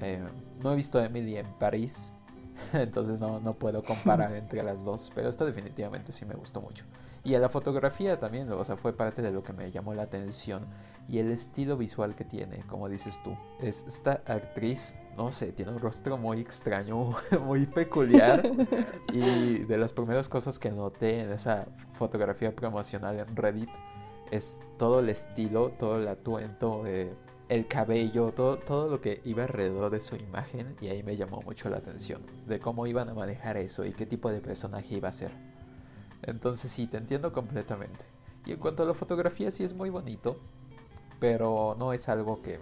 Eh, 0.00 0.24
no 0.62 0.72
he 0.72 0.76
visto 0.76 0.98
Emily 0.98 1.36
en 1.36 1.46
París, 1.58 2.10
entonces 2.72 3.20
no, 3.20 3.38
no 3.38 3.52
puedo 3.52 3.84
comparar 3.84 4.32
entre 4.36 4.62
las 4.62 4.82
dos, 4.82 5.12
pero 5.14 5.28
esta 5.28 5.44
definitivamente 5.44 6.10
sí 6.10 6.24
me 6.24 6.34
gustó 6.34 6.62
mucho. 6.62 6.86
Y 7.24 7.34
a 7.34 7.38
la 7.38 7.48
fotografía 7.48 8.20
también, 8.20 8.52
o 8.52 8.62
sea, 8.64 8.76
fue 8.76 8.92
parte 8.92 9.22
de 9.22 9.32
lo 9.32 9.42
que 9.42 9.54
me 9.54 9.70
llamó 9.70 9.94
la 9.94 10.02
atención. 10.02 10.66
Y 11.08 11.18
el 11.18 11.30
estilo 11.30 11.76
visual 11.78 12.14
que 12.14 12.24
tiene, 12.24 12.62
como 12.68 12.86
dices 12.86 13.18
tú. 13.24 13.34
Es 13.60 13.86
esta 13.86 14.22
actriz, 14.26 14.96
no 15.16 15.32
sé, 15.32 15.52
tiene 15.52 15.72
un 15.72 15.78
rostro 15.78 16.18
muy 16.18 16.40
extraño, 16.40 17.12
muy 17.46 17.64
peculiar. 17.64 18.46
y 19.12 19.60
de 19.60 19.78
las 19.78 19.94
primeras 19.94 20.28
cosas 20.28 20.58
que 20.58 20.70
noté 20.70 21.20
en 21.22 21.32
esa 21.32 21.66
fotografía 21.94 22.54
promocional 22.54 23.18
en 23.18 23.34
Reddit 23.34 23.70
es 24.30 24.62
todo 24.78 25.00
el 25.00 25.08
estilo, 25.08 25.70
todo 25.78 25.98
el 25.98 26.08
atuendo, 26.08 26.84
eh, 26.86 27.14
el 27.48 27.66
cabello, 27.66 28.32
todo, 28.32 28.58
todo 28.58 28.88
lo 28.88 29.00
que 29.00 29.22
iba 29.24 29.44
alrededor 29.44 29.90
de 29.90 30.00
su 30.00 30.16
imagen. 30.16 30.76
Y 30.82 30.88
ahí 30.88 31.02
me 31.02 31.16
llamó 31.16 31.40
mucho 31.42 31.70
la 31.70 31.78
atención 31.78 32.20
de 32.46 32.58
cómo 32.60 32.86
iban 32.86 33.08
a 33.08 33.14
manejar 33.14 33.56
eso 33.56 33.86
y 33.86 33.92
qué 33.92 34.04
tipo 34.04 34.30
de 34.30 34.40
personaje 34.40 34.96
iba 34.96 35.08
a 35.08 35.12
ser. 35.12 35.53
Entonces 36.26 36.72
sí, 36.72 36.86
te 36.86 36.96
entiendo 36.96 37.32
completamente. 37.32 38.04
Y 38.46 38.52
en 38.52 38.58
cuanto 38.58 38.82
a 38.82 38.86
la 38.86 38.94
fotografía, 38.94 39.50
sí 39.50 39.64
es 39.64 39.74
muy 39.74 39.90
bonito, 39.90 40.38
pero 41.20 41.76
no 41.78 41.92
es 41.92 42.08
algo 42.08 42.42
que... 42.42 42.58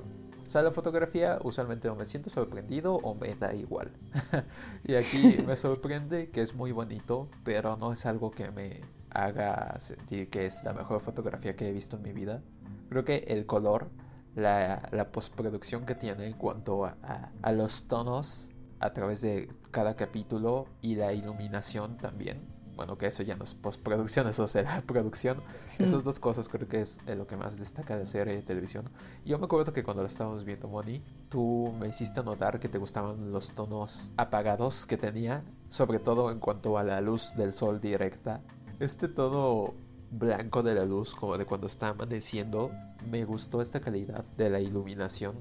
O 0.46 0.50
sea, 0.52 0.62
la 0.62 0.70
fotografía 0.70 1.38
usualmente 1.42 1.88
o 1.88 1.94
me 1.94 2.04
siento 2.04 2.28
sorprendido 2.28 2.96
o 2.96 3.14
me 3.14 3.34
da 3.34 3.54
igual. 3.54 3.90
y 4.84 4.94
aquí 4.94 5.38
me 5.46 5.56
sorprende 5.56 6.30
que 6.30 6.42
es 6.42 6.54
muy 6.54 6.72
bonito, 6.72 7.28
pero 7.44 7.76
no 7.76 7.92
es 7.92 8.04
algo 8.06 8.30
que 8.30 8.50
me 8.50 8.80
haga 9.10 9.78
sentir 9.80 10.30
que 10.30 10.46
es 10.46 10.64
la 10.64 10.72
mejor 10.72 11.00
fotografía 11.00 11.56
que 11.56 11.68
he 11.68 11.72
visto 11.72 11.96
en 11.96 12.02
mi 12.02 12.12
vida. 12.12 12.42
Creo 12.90 13.04
que 13.04 13.24
el 13.28 13.46
color, 13.46 13.88
la, 14.34 14.88
la 14.92 15.10
postproducción 15.10 15.86
que 15.86 15.94
tiene 15.94 16.26
en 16.26 16.34
cuanto 16.34 16.84
a, 16.84 16.96
a 17.40 17.52
los 17.52 17.88
tonos 17.88 18.50
a 18.80 18.92
través 18.92 19.22
de 19.22 19.50
cada 19.70 19.96
capítulo 19.96 20.66
y 20.82 20.96
la 20.96 21.12
iluminación 21.12 21.96
también 21.96 22.51
bueno, 22.76 22.96
que 22.96 23.06
eso 23.06 23.22
ya 23.22 23.36
no 23.36 23.44
es 23.44 23.54
postproducción, 23.54 24.28
eso 24.28 24.46
será 24.46 24.82
producción. 24.86 25.38
Esas 25.78 26.04
dos 26.04 26.18
cosas 26.18 26.48
creo 26.48 26.68
que 26.68 26.80
es 26.80 27.00
lo 27.06 27.26
que 27.26 27.36
más 27.36 27.58
destaca 27.58 27.96
de 27.96 28.06
serie 28.06 28.34
de 28.34 28.42
televisión. 28.42 28.88
Yo 29.24 29.38
me 29.38 29.44
acuerdo 29.44 29.72
que 29.72 29.82
cuando 29.82 30.02
lo 30.02 30.08
estábamos 30.08 30.44
viendo, 30.44 30.68
Moni, 30.68 31.00
tú 31.28 31.72
me 31.78 31.88
hiciste 31.88 32.22
notar 32.22 32.60
que 32.60 32.68
te 32.68 32.78
gustaban 32.78 33.32
los 33.32 33.52
tonos 33.52 34.10
apagados 34.16 34.86
que 34.86 34.96
tenía, 34.96 35.42
sobre 35.68 35.98
todo 35.98 36.30
en 36.30 36.38
cuanto 36.38 36.78
a 36.78 36.84
la 36.84 37.00
luz 37.00 37.34
del 37.36 37.52
sol 37.52 37.80
directa. 37.80 38.40
Este 38.80 39.08
tono 39.08 39.74
blanco 40.10 40.62
de 40.62 40.74
la 40.74 40.84
luz, 40.84 41.14
como 41.14 41.38
de 41.38 41.46
cuando 41.46 41.66
está 41.66 41.88
amaneciendo, 41.88 42.70
me 43.10 43.24
gustó 43.24 43.62
esta 43.62 43.80
calidad 43.80 44.24
de 44.36 44.50
la 44.50 44.60
iluminación. 44.60 45.34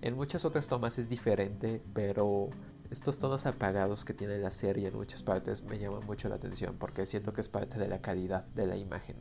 En 0.00 0.14
muchas 0.14 0.44
otras 0.44 0.68
tomas 0.68 0.98
es 0.98 1.08
diferente, 1.08 1.82
pero 1.92 2.50
estos 2.90 3.18
tonos 3.18 3.46
apagados 3.46 4.04
que 4.04 4.14
tiene 4.14 4.38
la 4.38 4.50
serie 4.50 4.88
en 4.88 4.94
muchas 4.94 5.22
partes 5.22 5.62
me 5.62 5.78
llaman 5.78 6.06
mucho 6.06 6.28
la 6.28 6.36
atención 6.36 6.76
porque 6.78 7.04
siento 7.06 7.32
que 7.32 7.40
es 7.40 7.48
parte 7.48 7.78
de 7.78 7.88
la 7.88 8.00
calidad 8.00 8.44
de 8.54 8.66
la 8.66 8.76
imagen. 8.76 9.16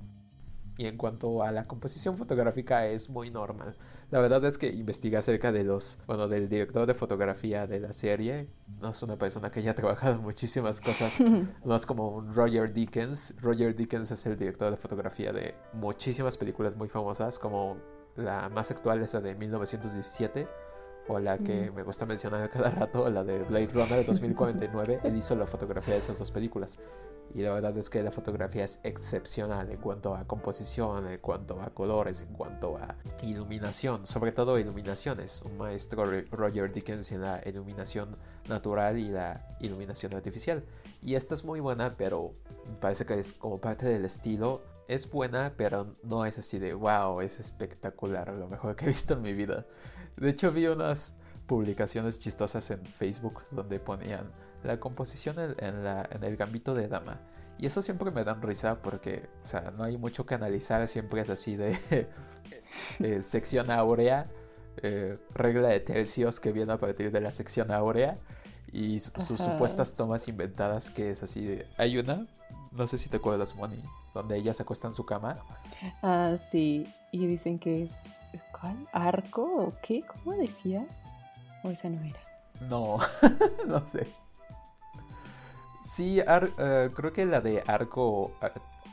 Y 0.78 0.86
en 0.86 0.96
cuanto 0.96 1.42
a 1.42 1.52
la 1.52 1.66
composición 1.66 2.18
fotográfica 2.18 2.86
es 2.86 3.10
muy 3.10 3.32
normal. 3.32 3.76
La 4.12 4.20
verdad 4.20 4.46
es 4.46 4.60
que 4.60 4.68
investigué 4.68 5.18
acerca 5.18 5.52
de 5.52 5.64
los, 5.64 5.98
bueno, 6.06 6.28
del 6.28 6.50
director 6.50 6.86
de 6.86 6.94
fotografía 6.94 7.66
de 7.66 7.80
la 7.80 7.94
serie. 7.94 8.48
No 8.80 8.92
es 8.92 9.02
una 9.02 9.18
persona 9.18 9.50
que 9.50 9.60
haya 9.60 9.74
trabajado 9.76 10.16
en 10.16 10.22
muchísimas 10.22 10.80
cosas. 10.80 11.14
No 11.66 11.76
es 11.76 11.86
como 11.88 12.10
un 12.10 12.34
Roger 12.34 12.72
Dickens. 12.72 13.34
Roger 13.42 13.76
Dickens 13.76 14.12
es 14.12 14.24
el 14.28 14.38
director 14.38 14.70
de 14.70 14.78
fotografía 14.78 15.34
de 15.34 15.56
muchísimas 15.74 16.38
películas 16.38 16.76
muy 16.76 16.88
famosas, 16.88 17.40
como 17.40 17.78
la 18.16 18.48
más 18.50 18.70
actual, 18.70 19.02
esa 19.02 19.20
de 19.20 19.34
1917 19.34 20.48
o 21.08 21.20
la 21.20 21.38
que 21.38 21.72
me 21.72 21.84
gusta 21.84 22.06
mencionar 22.06 22.50
cada 22.50 22.70
rato, 22.72 23.10
la 23.10 23.24
de 23.24 23.40
Blade 23.44 23.70
Runner 23.74 24.00
de 24.00 24.04
2049, 24.04 25.00
él 25.04 25.16
hizo 25.16 25.36
la 25.36 25.48
fotografía 25.48 25.94
de 25.94 26.00
esas 26.00 26.20
dos 26.20 26.32
películas. 26.32 26.80
Y 27.34 27.42
la 27.42 27.54
verdad 27.54 27.78
es 27.78 27.90
que 27.90 28.02
la 28.02 28.12
fotografía 28.12 28.64
es 28.64 28.80
excepcional 28.84 29.70
en 29.70 29.78
cuanto 29.78 30.16
a 30.16 30.26
composición, 30.26 31.08
en 31.08 31.20
cuanto 31.20 31.62
a 31.62 31.70
colores, 31.70 32.22
en 32.22 32.34
cuanto 32.34 32.78
a 32.78 32.96
iluminación, 33.22 34.06
sobre 34.06 34.32
todo 34.32 34.58
iluminaciones. 34.58 35.42
Un 35.44 35.58
maestro 35.58 36.06
Roger 36.32 36.72
Dickens 36.72 37.12
en 37.12 37.22
la 37.22 37.42
iluminación 37.46 38.16
natural 38.48 38.98
y 38.98 39.10
la 39.10 39.46
iluminación 39.60 40.16
artificial. 40.16 40.64
Y 41.02 41.16
esta 41.16 41.34
es 41.36 41.44
muy 41.44 41.60
buena, 41.60 41.96
pero 41.98 42.34
parece 42.80 43.06
que 43.06 43.20
es 43.20 43.34
como 43.34 43.60
parte 43.60 43.88
del 43.88 44.06
estilo. 44.06 44.62
Es 44.88 45.12
buena, 45.12 45.54
pero 45.58 45.94
no 46.04 46.26
es 46.26 46.38
así 46.38 46.60
de 46.60 46.74
wow, 46.74 47.20
es 47.20 47.42
espectacular, 47.42 48.36
lo 48.38 48.48
mejor 48.48 48.76
que 48.76 48.86
he 48.86 48.88
visto 48.88 49.16
en 49.16 49.22
mi 49.22 49.34
vida. 49.34 49.66
De 50.18 50.30
hecho, 50.30 50.52
vi 50.52 50.68
unas 50.68 51.16
publicaciones 51.48 52.20
chistosas 52.20 52.70
en 52.72 52.86
Facebook 52.86 53.42
donde 53.52 53.80
ponían 53.80 54.30
la 54.64 54.80
composición 54.80 55.36
en, 55.60 55.84
la, 55.84 56.08
en, 56.12 56.24
el 56.24 56.36
gambito 56.36 56.74
de 56.74 56.88
dama. 56.88 57.20
Y 57.58 57.66
eso 57.66 57.82
siempre 57.82 58.12
me 58.12 58.24
dan 58.24 58.42
risa 58.42 58.82
porque, 58.82 59.28
o 59.44 59.48
sea, 59.48 59.72
no 59.78 59.84
hay 59.84 59.98
mucho 59.98 60.26
que 60.26 60.36
analizar, 60.36 60.88
siempre 60.88 61.22
es 61.22 61.30
así 61.30 61.56
de 61.56 61.78
eh, 63.00 63.22
sección 63.22 63.72
áurea, 63.72 64.28
eh, 64.84 65.18
regla 65.34 65.70
de 65.70 65.80
tercios 65.80 66.40
que 66.40 66.52
viene 66.52 66.74
a 66.74 66.78
partir 66.78 67.12
de 67.12 67.22
la 67.22 67.32
sección 67.32 67.72
áurea 67.72 68.18
y 68.72 69.00
sus 69.00 69.40
supuestas 69.40 69.96
tomas 69.96 70.28
inventadas 70.28 70.92
que 70.92 71.12
es 71.12 71.24
así 71.24 71.46
de... 71.46 71.68
Hay 71.78 71.98
una, 71.98 72.28
no 72.72 72.88
sé 72.88 72.98
si 72.98 73.10
te 73.10 73.18
acuerdas, 73.18 73.56
Moni, 73.56 73.82
donde 74.14 74.38
ella 74.38 74.54
se 74.54 74.64
acuesta 74.64 74.88
en 74.88 74.94
su 74.94 75.06
cama. 75.06 75.40
Ah, 76.04 76.36
sí, 76.52 76.86
y 77.12 77.26
dicen 77.26 77.58
que 77.58 77.84
es 77.84 77.92
¿Cuál? 78.60 78.88
¿Arco 78.92 79.44
o 79.44 79.74
qué? 79.82 80.04
¿Cómo 80.06 80.36
decía? 80.36 80.86
¿O 81.64 81.70
esa 81.70 81.90
no 81.90 82.04
era? 82.04 82.20
No, 82.70 82.98
no 83.68 83.88
sé. 83.88 84.08
Sí, 85.86 86.20
eh, 86.20 86.90
creo 86.94 87.14
que 87.14 87.26
la 87.26 87.40
de 87.40 87.64
arco 87.66 88.32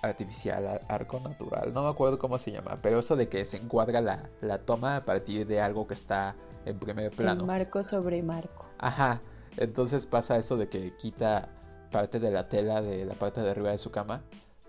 artificial, 0.03 0.81
arco 0.89 1.19
natural, 1.21 1.73
no 1.73 1.83
me 1.83 1.89
acuerdo 1.89 2.19
cómo 2.19 2.39
se 2.39 2.53
llama, 2.53 2.79
pero 2.83 2.99
eso 2.99 3.17
de 3.17 3.29
que 3.29 3.45
se 3.45 3.57
encuadra 3.57 4.01
la, 4.01 4.59
toma 4.59 4.97
a 4.97 5.01
partir 5.01 5.47
de 5.47 5.61
algo 5.61 5.87
que 5.87 5.95
está 5.95 6.37
en 6.67 6.79
primer 6.79 7.11
plano. 7.11 7.45
marco 7.47 7.83
sobre 7.83 8.23
marco. 8.23 8.67
Ajá, 8.79 9.21
entonces 9.57 10.07
pasa 10.07 10.37
eso 10.37 10.57
de 10.57 10.69
que 10.69 10.95
quita 10.97 11.49
parte 11.91 12.21
de 12.21 12.31
la 12.31 12.49
tela 12.49 12.83
de 12.83 13.05
la 13.05 13.15
parte 13.15 13.41
de 13.41 13.51
arriba 13.51 13.71
de 13.71 13.79
su 13.79 13.91
cama 13.91 14.23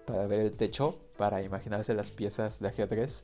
para 0.06 0.26
ver 0.28 0.42
el 0.42 0.56
techo, 0.56 0.98
para 1.18 1.42
imaginarse 1.42 1.94
las 1.94 2.12
piezas 2.12 2.60
de 2.60 2.70
ajedrez 2.70 3.22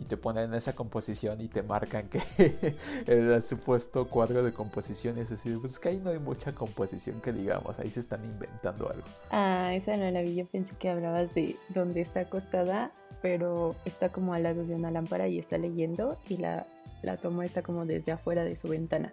y 0.00 0.04
te 0.04 0.16
ponen 0.16 0.54
esa 0.54 0.74
composición 0.74 1.40
y 1.40 1.48
te 1.48 1.62
marcan 1.62 2.08
que 2.08 2.20
el 3.06 3.42
supuesto 3.42 4.08
cuadro 4.08 4.42
de 4.42 4.52
composición 4.52 5.18
es 5.18 5.30
decir, 5.30 5.58
pues 5.60 5.72
es 5.72 5.78
que 5.78 5.90
ahí 5.90 6.00
no 6.02 6.10
hay 6.10 6.18
mucha 6.18 6.52
composición 6.52 7.20
que 7.20 7.32
digamos, 7.32 7.78
ahí 7.78 7.90
se 7.90 8.00
están 8.00 8.24
inventando 8.24 8.88
algo. 8.88 9.04
Ah, 9.30 9.72
esa 9.74 9.96
no 9.96 10.10
la 10.10 10.22
vi, 10.22 10.34
yo 10.34 10.46
pensé 10.46 10.72
que 10.78 10.88
hablabas 10.88 11.34
de 11.34 11.56
donde 11.70 12.00
está 12.00 12.20
acostada, 12.20 12.92
pero 13.22 13.74
está 13.84 14.08
como 14.10 14.34
al 14.34 14.44
lado 14.44 14.64
de 14.64 14.74
una 14.74 14.90
lámpara 14.90 15.28
y 15.28 15.38
está 15.38 15.58
leyendo 15.58 16.18
y 16.28 16.36
la, 16.36 16.66
la 17.02 17.16
toma 17.16 17.44
está 17.44 17.62
como 17.62 17.84
desde 17.84 18.12
afuera 18.12 18.44
de 18.44 18.56
su 18.56 18.68
ventana, 18.68 19.12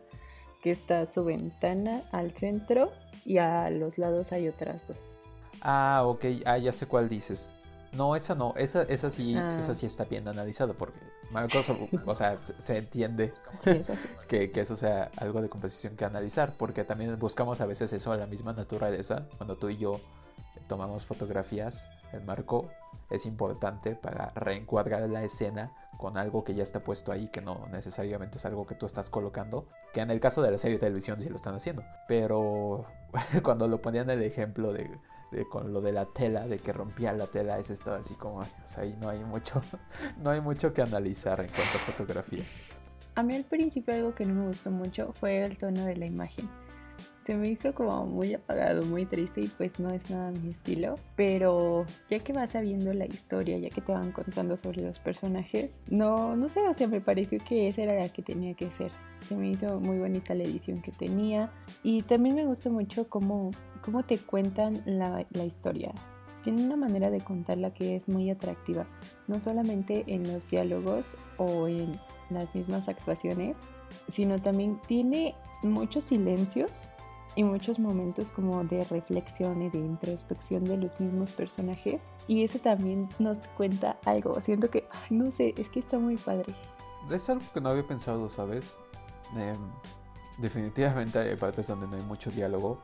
que 0.61 0.71
está 0.71 1.05
su 1.05 1.23
ventana 1.23 2.03
al 2.11 2.31
centro 2.31 2.91
y 3.25 3.39
a 3.39 3.69
los 3.69 3.97
lados 3.97 4.31
hay 4.31 4.47
otras 4.47 4.87
dos. 4.87 5.15
Ah, 5.61 6.03
ok, 6.05 6.25
ah, 6.45 6.57
ya 6.57 6.71
sé 6.71 6.85
cuál 6.85 7.09
dices. 7.09 7.51
No, 7.95 8.15
esa 8.15 8.35
no, 8.35 8.53
esa, 8.57 8.83
esa 8.83 9.09
sí, 9.09 9.37
esa 9.59 9.73
sí 9.73 9.85
está 9.85 10.05
bien 10.05 10.27
analizado 10.27 10.73
porque 10.73 10.99
Marcos, 11.31 11.71
o 12.05 12.15
sea, 12.15 12.39
se 12.57 12.77
entiende 12.77 13.33
que, 14.27 14.51
que, 14.51 14.61
eso 14.61 14.75
sea 14.75 15.11
algo 15.17 15.41
de 15.41 15.49
composición 15.49 15.95
que 15.95 16.05
analizar, 16.05 16.53
porque 16.57 16.83
también 16.83 17.17
buscamos 17.19 17.61
a 17.61 17.65
veces 17.65 17.93
eso 17.93 18.11
a 18.11 18.17
la 18.17 18.25
misma 18.25 18.53
naturaleza. 18.53 19.27
Cuando 19.37 19.55
tú 19.55 19.69
y 19.69 19.77
yo 19.77 19.99
tomamos 20.67 21.05
fotografías, 21.05 21.87
el 22.11 22.23
marco 22.23 22.69
es 23.09 23.25
importante 23.25 23.95
para 23.95 24.29
reencuadrar 24.29 25.07
la 25.09 25.23
escena 25.23 25.71
con 25.97 26.17
algo 26.17 26.43
que 26.43 26.55
ya 26.55 26.63
está 26.63 26.83
puesto 26.83 27.11
ahí, 27.11 27.27
que 27.27 27.41
no 27.41 27.67
necesariamente 27.71 28.37
es 28.37 28.45
algo 28.45 28.65
que 28.65 28.75
tú 28.75 28.85
estás 28.85 29.09
colocando, 29.09 29.67
que 29.93 30.01
en 30.01 30.11
el 30.11 30.19
caso 30.19 30.41
de 30.41 30.51
la 30.51 30.57
serie 30.57 30.77
de 30.77 30.81
televisión 30.81 31.19
sí 31.19 31.29
lo 31.29 31.35
están 31.35 31.55
haciendo. 31.55 31.83
Pero 32.07 32.85
cuando 33.43 33.67
lo 33.67 33.81
ponían 33.81 34.09
el 34.09 34.21
ejemplo 34.21 34.73
de 34.73 34.89
con 35.43 35.73
lo 35.73 35.81
de 35.81 35.91
la 35.91 36.05
tela, 36.05 36.47
de 36.47 36.59
que 36.59 36.71
rompía 36.71 37.11
la 37.11 37.27
tela, 37.27 37.57
es 37.57 37.69
esto 37.69 37.93
así 37.93 38.13
como, 38.13 38.39
o 38.39 38.45
sea, 38.63 38.83
ahí 38.83 38.95
no 39.01 39.09
hay 39.09 39.19
mucho, 39.19 39.61
no 40.23 40.29
hay 40.29 40.39
mucho 40.39 40.73
que 40.73 40.81
analizar 40.81 41.41
en 41.41 41.47
cuanto 41.47 41.77
a 41.77 41.91
fotografía. 41.91 42.45
A 43.15 43.23
mí 43.23 43.35
al 43.35 43.43
principio 43.43 43.93
algo 43.93 44.15
que 44.15 44.25
no 44.25 44.33
me 44.33 44.47
gustó 44.47 44.71
mucho 44.71 45.11
fue 45.13 45.43
el 45.43 45.57
tono 45.57 45.85
de 45.85 45.97
la 45.97 46.05
imagen 46.05 46.49
se 47.25 47.35
me 47.35 47.49
hizo 47.49 47.73
como 47.73 48.05
muy 48.05 48.35
apagado, 48.35 48.85
muy 48.85 49.05
triste 49.05 49.41
y 49.41 49.47
pues 49.47 49.79
no 49.79 49.89
es 49.89 50.09
nada 50.11 50.31
mi 50.31 50.51
estilo. 50.51 50.95
Pero 51.15 51.85
ya 52.07 52.19
que 52.19 52.33
vas 52.33 52.51
sabiendo 52.51 52.93
la 52.93 53.05
historia, 53.05 53.57
ya 53.57 53.69
que 53.69 53.81
te 53.81 53.91
van 53.91 54.11
contando 54.11 54.55
sobre 54.55 54.83
los 54.83 54.99
personajes, 54.99 55.79
no, 55.89 56.35
no 56.35 56.49
sé, 56.49 56.59
o 56.67 56.73
sea, 56.73 56.87
me 56.87 57.01
pareció 57.01 57.39
que 57.39 57.67
esa 57.67 57.81
era 57.81 57.95
la 57.95 58.09
que 58.09 58.21
tenía 58.21 58.53
que 58.53 58.69
ser. 58.69 58.91
Se 59.21 59.35
me 59.35 59.49
hizo 59.49 59.79
muy 59.79 59.97
bonita 59.97 60.35
la 60.35 60.43
edición 60.43 60.81
que 60.83 60.91
tenía 60.91 61.51
y 61.81 62.03
también 62.03 62.35
me 62.35 62.45
gusta 62.45 62.69
mucho 62.69 63.09
cómo, 63.09 63.49
cómo 63.81 64.03
te 64.03 64.19
cuentan 64.19 64.83
la, 64.85 65.25
la 65.31 65.45
historia. 65.45 65.93
Tiene 66.43 66.63
una 66.63 66.75
manera 66.75 67.09
de 67.09 67.21
contarla 67.21 67.73
que 67.73 67.95
es 67.95 68.07
muy 68.07 68.29
atractiva, 68.29 68.85
no 69.27 69.39
solamente 69.39 70.03
en 70.05 70.31
los 70.31 70.47
diálogos 70.47 71.15
o 71.37 71.67
en 71.67 71.99
las 72.29 72.53
mismas 72.53 72.87
actuaciones, 72.87 73.57
sino 74.09 74.39
también 74.39 74.79
tiene 74.87 75.33
muchos 75.63 76.03
silencios 76.03 76.87
y 77.35 77.43
muchos 77.43 77.79
momentos 77.79 78.31
como 78.31 78.63
de 78.63 78.83
reflexión 78.85 79.61
y 79.61 79.69
de 79.69 79.79
introspección 79.79 80.63
de 80.63 80.77
los 80.77 80.99
mismos 80.99 81.31
personajes. 81.31 82.03
Y 82.27 82.43
eso 82.43 82.59
también 82.59 83.09
nos 83.19 83.39
cuenta 83.57 83.97
algo. 84.05 84.39
Siento 84.41 84.69
que, 84.69 84.87
no 85.09 85.31
sé, 85.31 85.53
es 85.57 85.69
que 85.69 85.79
está 85.79 85.99
muy 85.99 86.17
padre. 86.17 86.55
Es 87.11 87.29
algo 87.29 87.43
que 87.53 87.61
no 87.61 87.69
había 87.69 87.85
pensado, 87.85 88.29
¿sabes? 88.29 88.77
Em, 89.35 89.57
definitivamente 90.37 91.19
hay 91.19 91.35
partes 91.35 91.67
donde 91.67 91.87
no 91.87 91.97
hay 91.97 92.03
mucho 92.03 92.31
diálogo 92.31 92.79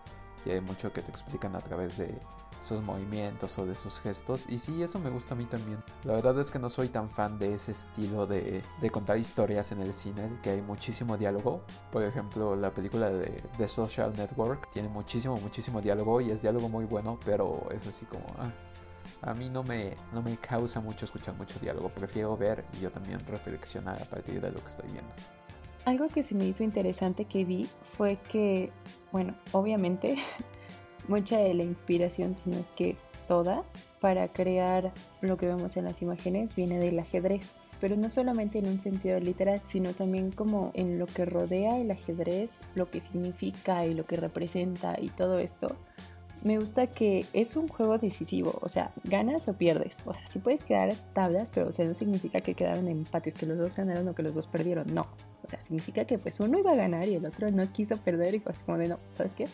y 0.46 0.52
hay 0.52 0.62
mucho 0.62 0.92
que 0.92 1.02
te 1.02 1.12
explican 1.12 1.56
a 1.56 1.62
través 1.62 1.98
de 1.98 2.20
sus 2.62 2.82
movimientos 2.82 3.58
o 3.58 3.66
de 3.66 3.76
sus 3.76 4.00
gestos. 4.00 4.46
Y 4.50 4.60
sí, 4.60 4.82
eso 4.82 5.00
me 5.00 5.10
gusta 5.10 5.34
a 5.34 5.38
mí 5.38 5.46
también. 5.46 5.84
La 6.04 6.14
verdad 6.14 6.40
es 6.40 6.52
que 6.52 6.60
no 6.60 6.70
soy 6.70 6.88
tan 6.88 7.10
fan 7.10 7.38
de 7.38 7.54
ese 7.56 7.74
estilo 7.74 8.28
de, 8.28 8.64
contar 8.92 9.18
historias 9.18 9.72
en 9.72 9.82
el 9.82 9.94
cine, 9.94 10.30
que 10.42 10.52
hay 10.52 10.62
muchísimo 10.62 11.18
diálogo. 11.18 11.62
Por 11.92 12.04
ejemplo, 12.04 12.56
la 12.56 12.74
película 12.74 13.10
de 13.10 13.44
The 13.58 13.68
Social 13.68 14.14
Network 14.16 14.70
tiene 14.72 14.88
muchísimo, 14.88 15.38
muchísimo 15.38 15.82
diálogo 15.82 16.22
y 16.22 16.32
es 16.32 16.42
diálogo 16.42 16.70
muy 16.70 16.86
bueno, 16.86 17.20
pero 17.26 17.68
es 17.72 17.86
así 17.88 18.06
como... 18.06 18.26
Ah, 18.40 18.52
a 19.24 19.34
mí 19.36 19.50
no 19.50 19.64
me, 19.64 19.96
no 20.14 20.22
me 20.24 20.36
causa 20.38 20.80
mucho 20.80 21.06
escuchar 21.06 21.36
mucho 21.36 21.60
diálogo. 21.60 21.90
Prefiero 21.90 22.36
ver 22.36 22.66
y 22.74 22.82
yo 22.82 22.92
también 22.92 23.24
reflexionar 23.28 24.02
a 24.02 24.06
partir 24.06 24.42
de 24.42 24.52
lo 24.52 24.60
que 24.60 24.68
estoy 24.68 24.90
viendo. 24.92 25.14
Algo 25.86 26.08
que 26.08 26.24
se 26.24 26.36
me 26.36 26.46
hizo 26.46 26.64
interesante 26.64 27.26
que 27.26 27.44
vi 27.44 27.68
fue 27.98 28.18
que, 28.18 28.72
bueno, 29.12 29.36
obviamente 29.52 30.18
mucha 31.08 31.38
de 31.38 31.54
la 31.54 31.64
inspiración, 31.64 32.38
si 32.38 32.50
no 32.50 32.58
es 32.58 32.72
que 32.72 32.96
toda, 33.28 33.64
para 34.00 34.28
crear 34.28 34.92
lo 35.22 35.38
que 35.38 35.46
vemos 35.48 35.78
en 35.78 35.86
las 35.86 36.02
imágenes 36.02 36.56
viene 36.56 36.80
del 36.80 37.00
ajedrez. 37.00 37.48
Pero 37.80 37.96
no 37.96 38.10
solamente 38.10 38.60
en 38.60 38.68
un 38.68 38.80
sentido 38.80 39.20
literal, 39.20 39.62
sino 39.66 39.94
también 39.94 40.32
como 40.32 40.72
en 40.76 41.00
lo 41.00 41.08
que 41.08 41.26
rodea 41.26 41.80
el 41.80 41.90
ajedrez, 41.90 42.52
lo 42.76 42.92
que 42.92 43.02
significa 43.02 43.86
y 43.86 43.94
lo 43.94 44.06
que 44.06 44.18
representa 44.18 44.98
y 45.02 45.10
todo 45.10 45.40
esto. 45.40 45.76
Me 46.44 46.58
gusta 46.58 46.88
que 46.88 47.26
es 47.34 47.56
un 47.56 47.68
juego 47.68 48.00
decisivo, 48.00 48.58
o 48.62 48.70
sea, 48.70 48.92
ganas 49.04 49.48
o 49.48 49.54
pierdes. 49.54 49.96
O 50.06 50.14
sea, 50.14 50.28
sí 50.28 50.40
puedes 50.40 50.66
quedar 50.66 50.96
tablas, 51.14 51.52
pero 51.52 51.68
o 51.68 51.84
no 51.84 51.94
significa 51.94 52.40
que 52.40 52.56
quedaron 52.56 52.88
empates, 52.88 53.36
que 53.36 53.46
los 53.46 53.60
dos 53.60 53.76
ganaron 53.76 54.08
o 54.08 54.16
que 54.16 54.24
los 54.24 54.34
dos 54.34 54.48
perdieron. 54.48 54.94
No. 54.94 55.08
O 55.44 55.48
sea, 55.48 55.64
significa 55.64 56.06
que 56.06 56.18
pues 56.18 56.40
uno 56.40 56.58
iba 56.58 56.72
a 56.72 56.76
ganar 56.76 57.08
y 57.08 57.16
el 57.16 57.26
otro 57.26 57.52
no 57.52 57.72
quiso 57.72 57.96
perder 57.98 58.36
y 58.36 58.40
pues 58.40 58.60
como 58.64 58.80
de 58.80 58.88
no, 58.88 59.00
¿sabes 59.12 59.34
qué? 59.34 59.48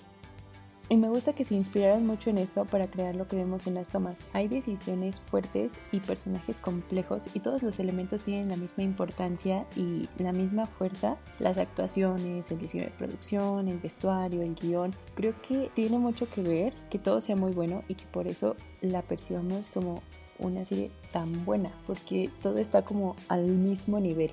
Y 0.89 0.96
me 0.96 1.10
gusta 1.10 1.34
que 1.34 1.44
se 1.44 1.53
inspiraran 1.53 2.08
mucho 2.08 2.29
en 2.29 2.38
esto 2.38 2.63
para 2.63 2.88
crear 2.88 3.13
lo 3.13 3.27
que 3.27 3.36
vemos 3.36 3.67
en 3.67 3.74
las 3.74 3.89
tomas. 3.89 4.20
Hay 4.32 4.48
decisiones 4.48 5.20
fuertes 5.20 5.74
y 5.91 6.00
personajes 6.00 6.62
complejos 6.62 7.29
y 7.34 7.41
todos 7.41 7.62
los 7.62 7.77
elementos 7.79 8.24
tienen 8.24 8.48
la 8.48 8.55
misma 8.55 8.83
importancia 8.83 9.66
y 9.75 10.07
la 10.18 10.31
misma 10.31 10.66
fuerza. 10.66 11.18
Las 11.40 11.57
actuaciones, 11.57 12.50
el 12.51 12.59
diseño 12.59 12.85
de 12.85 12.92
producción, 12.92 13.68
el 13.68 13.79
vestuario, 13.79 14.42
el 14.42 14.55
guion. 14.55 14.96
Creo 15.14 15.33
que 15.42 15.70
tiene 15.74 15.98
mucho 15.98 16.29
que 16.29 16.42
ver 16.42 16.74
que 16.90 17.00
todo 17.00 17.20
sea 17.20 17.35
muy 17.35 17.51
bueno 17.51 17.83
y 17.90 17.96
que 17.96 18.05
por 18.05 18.25
eso 18.25 18.55
la 18.79 19.01
percibamos 19.01 19.70
como 19.70 20.01
una 20.40 20.64
serie 20.64 20.92
tan 21.12 21.44
buena, 21.44 21.72
porque 21.85 22.29
todo 22.42 22.59
está 22.59 22.83
como 22.83 23.18
al 23.27 23.44
mismo 23.44 24.00
nivel. 24.00 24.31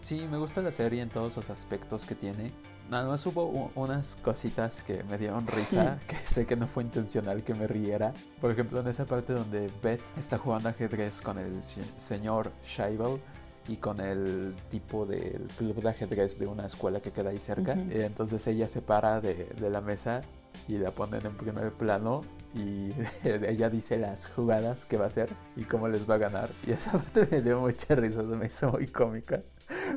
Sí, 0.00 0.26
me 0.30 0.36
gusta 0.36 0.60
la 0.60 0.70
serie 0.70 1.00
en 1.00 1.08
todos 1.08 1.36
los 1.36 1.48
aspectos 1.48 2.04
que 2.04 2.14
tiene 2.14 2.52
Nada 2.90 3.08
más 3.08 3.24
hubo 3.26 3.70
unas 3.74 4.16
cositas 4.16 4.82
que 4.82 5.02
me 5.04 5.16
dieron 5.16 5.46
risa, 5.46 5.98
que 6.06 6.16
sé 6.16 6.46
que 6.46 6.54
no 6.54 6.66
fue 6.66 6.82
intencional 6.82 7.42
que 7.42 7.54
me 7.54 7.66
riera. 7.66 8.12
Por 8.40 8.50
ejemplo, 8.50 8.80
en 8.80 8.88
esa 8.88 9.04
parte 9.06 9.32
donde 9.32 9.70
Beth 9.82 10.02
está 10.16 10.38
jugando 10.38 10.68
ajedrez 10.68 11.20
con 11.20 11.38
el 11.38 11.62
señor 11.62 12.52
Scheibel 12.64 13.20
y 13.66 13.76
con 13.76 14.00
el 14.00 14.54
tipo 14.70 15.06
del 15.06 15.48
club 15.56 15.82
de 15.82 15.88
ajedrez 15.88 16.38
de 16.38 16.46
una 16.46 16.66
escuela 16.66 17.00
que 17.00 17.10
queda 17.10 17.30
ahí 17.30 17.38
cerca. 17.38 17.74
Y 17.74 18.02
entonces 18.02 18.46
ella 18.46 18.66
se 18.66 18.82
para 18.82 19.20
de, 19.20 19.46
de 19.46 19.70
la 19.70 19.80
mesa 19.80 20.20
y 20.68 20.78
la 20.78 20.90
ponen 20.90 21.24
en 21.24 21.36
primer 21.36 21.72
plano 21.72 22.22
y 22.54 22.90
ella 23.24 23.68
dice 23.68 23.98
las 23.98 24.28
jugadas 24.28 24.84
que 24.84 24.96
va 24.96 25.04
a 25.04 25.08
hacer 25.08 25.28
y 25.56 25.64
cómo 25.64 25.88
les 25.88 26.08
va 26.08 26.14
a 26.14 26.18
ganar. 26.18 26.50
Y 26.66 26.72
esa 26.72 26.92
parte 26.98 27.26
me 27.30 27.42
dio 27.42 27.60
mucha 27.60 27.94
risa, 27.94 28.22
se 28.22 28.36
me 28.36 28.46
hizo 28.46 28.70
muy 28.70 28.86
cómica. 28.86 29.42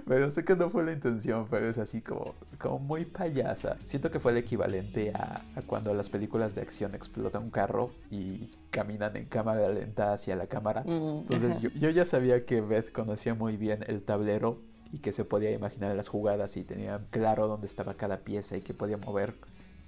Pero 0.08 0.32
sé 0.32 0.46
que 0.46 0.56
no 0.56 0.70
fue 0.70 0.84
la 0.84 0.94
intención, 0.94 1.48
pero 1.50 1.70
es 1.70 1.78
así 1.78 2.02
como, 2.02 2.36
como 2.58 2.80
muy 2.80 3.06
payasa. 3.06 3.78
Siento 3.86 4.12
que 4.12 4.20
fue 4.20 4.32
el 4.32 4.38
equivalente 4.38 5.12
a, 5.14 5.42
cuando 5.66 5.94
las 5.94 6.10
películas 6.10 6.56
de 6.56 6.62
acción 6.62 6.96
explotan 6.96 7.44
un 7.44 7.50
carro 7.50 7.92
y 8.10 8.40
caminan 8.72 9.16
en 9.18 9.26
cámara 9.26 9.70
lenta 9.70 10.14
hacia 10.14 10.36
la 10.36 10.48
cámara. 10.48 10.84
Mm, 10.84 11.20
Entonces 11.22 11.62
yo, 11.62 11.70
yo, 11.80 11.90
ya 11.90 12.06
sabía 12.06 12.46
que 12.46 12.62
Beth 12.62 12.92
conocía 12.92 13.34
muy 13.34 13.58
bien 13.58 13.84
el 13.88 14.02
tablero 14.02 14.60
y 14.92 15.00
que 15.00 15.12
se 15.12 15.26
podía 15.26 15.52
imaginar 15.52 15.96
las 15.96 16.08
jugadas 16.08 16.56
y 16.58 16.64
tenía 16.64 17.02
claro 17.10 17.48
dónde 17.48 17.68
estaba 17.68 17.94
cada 17.94 18.20
pieza 18.20 18.56
y 18.58 18.62
que 18.62 18.74
podía 18.74 18.98
mover 18.98 19.34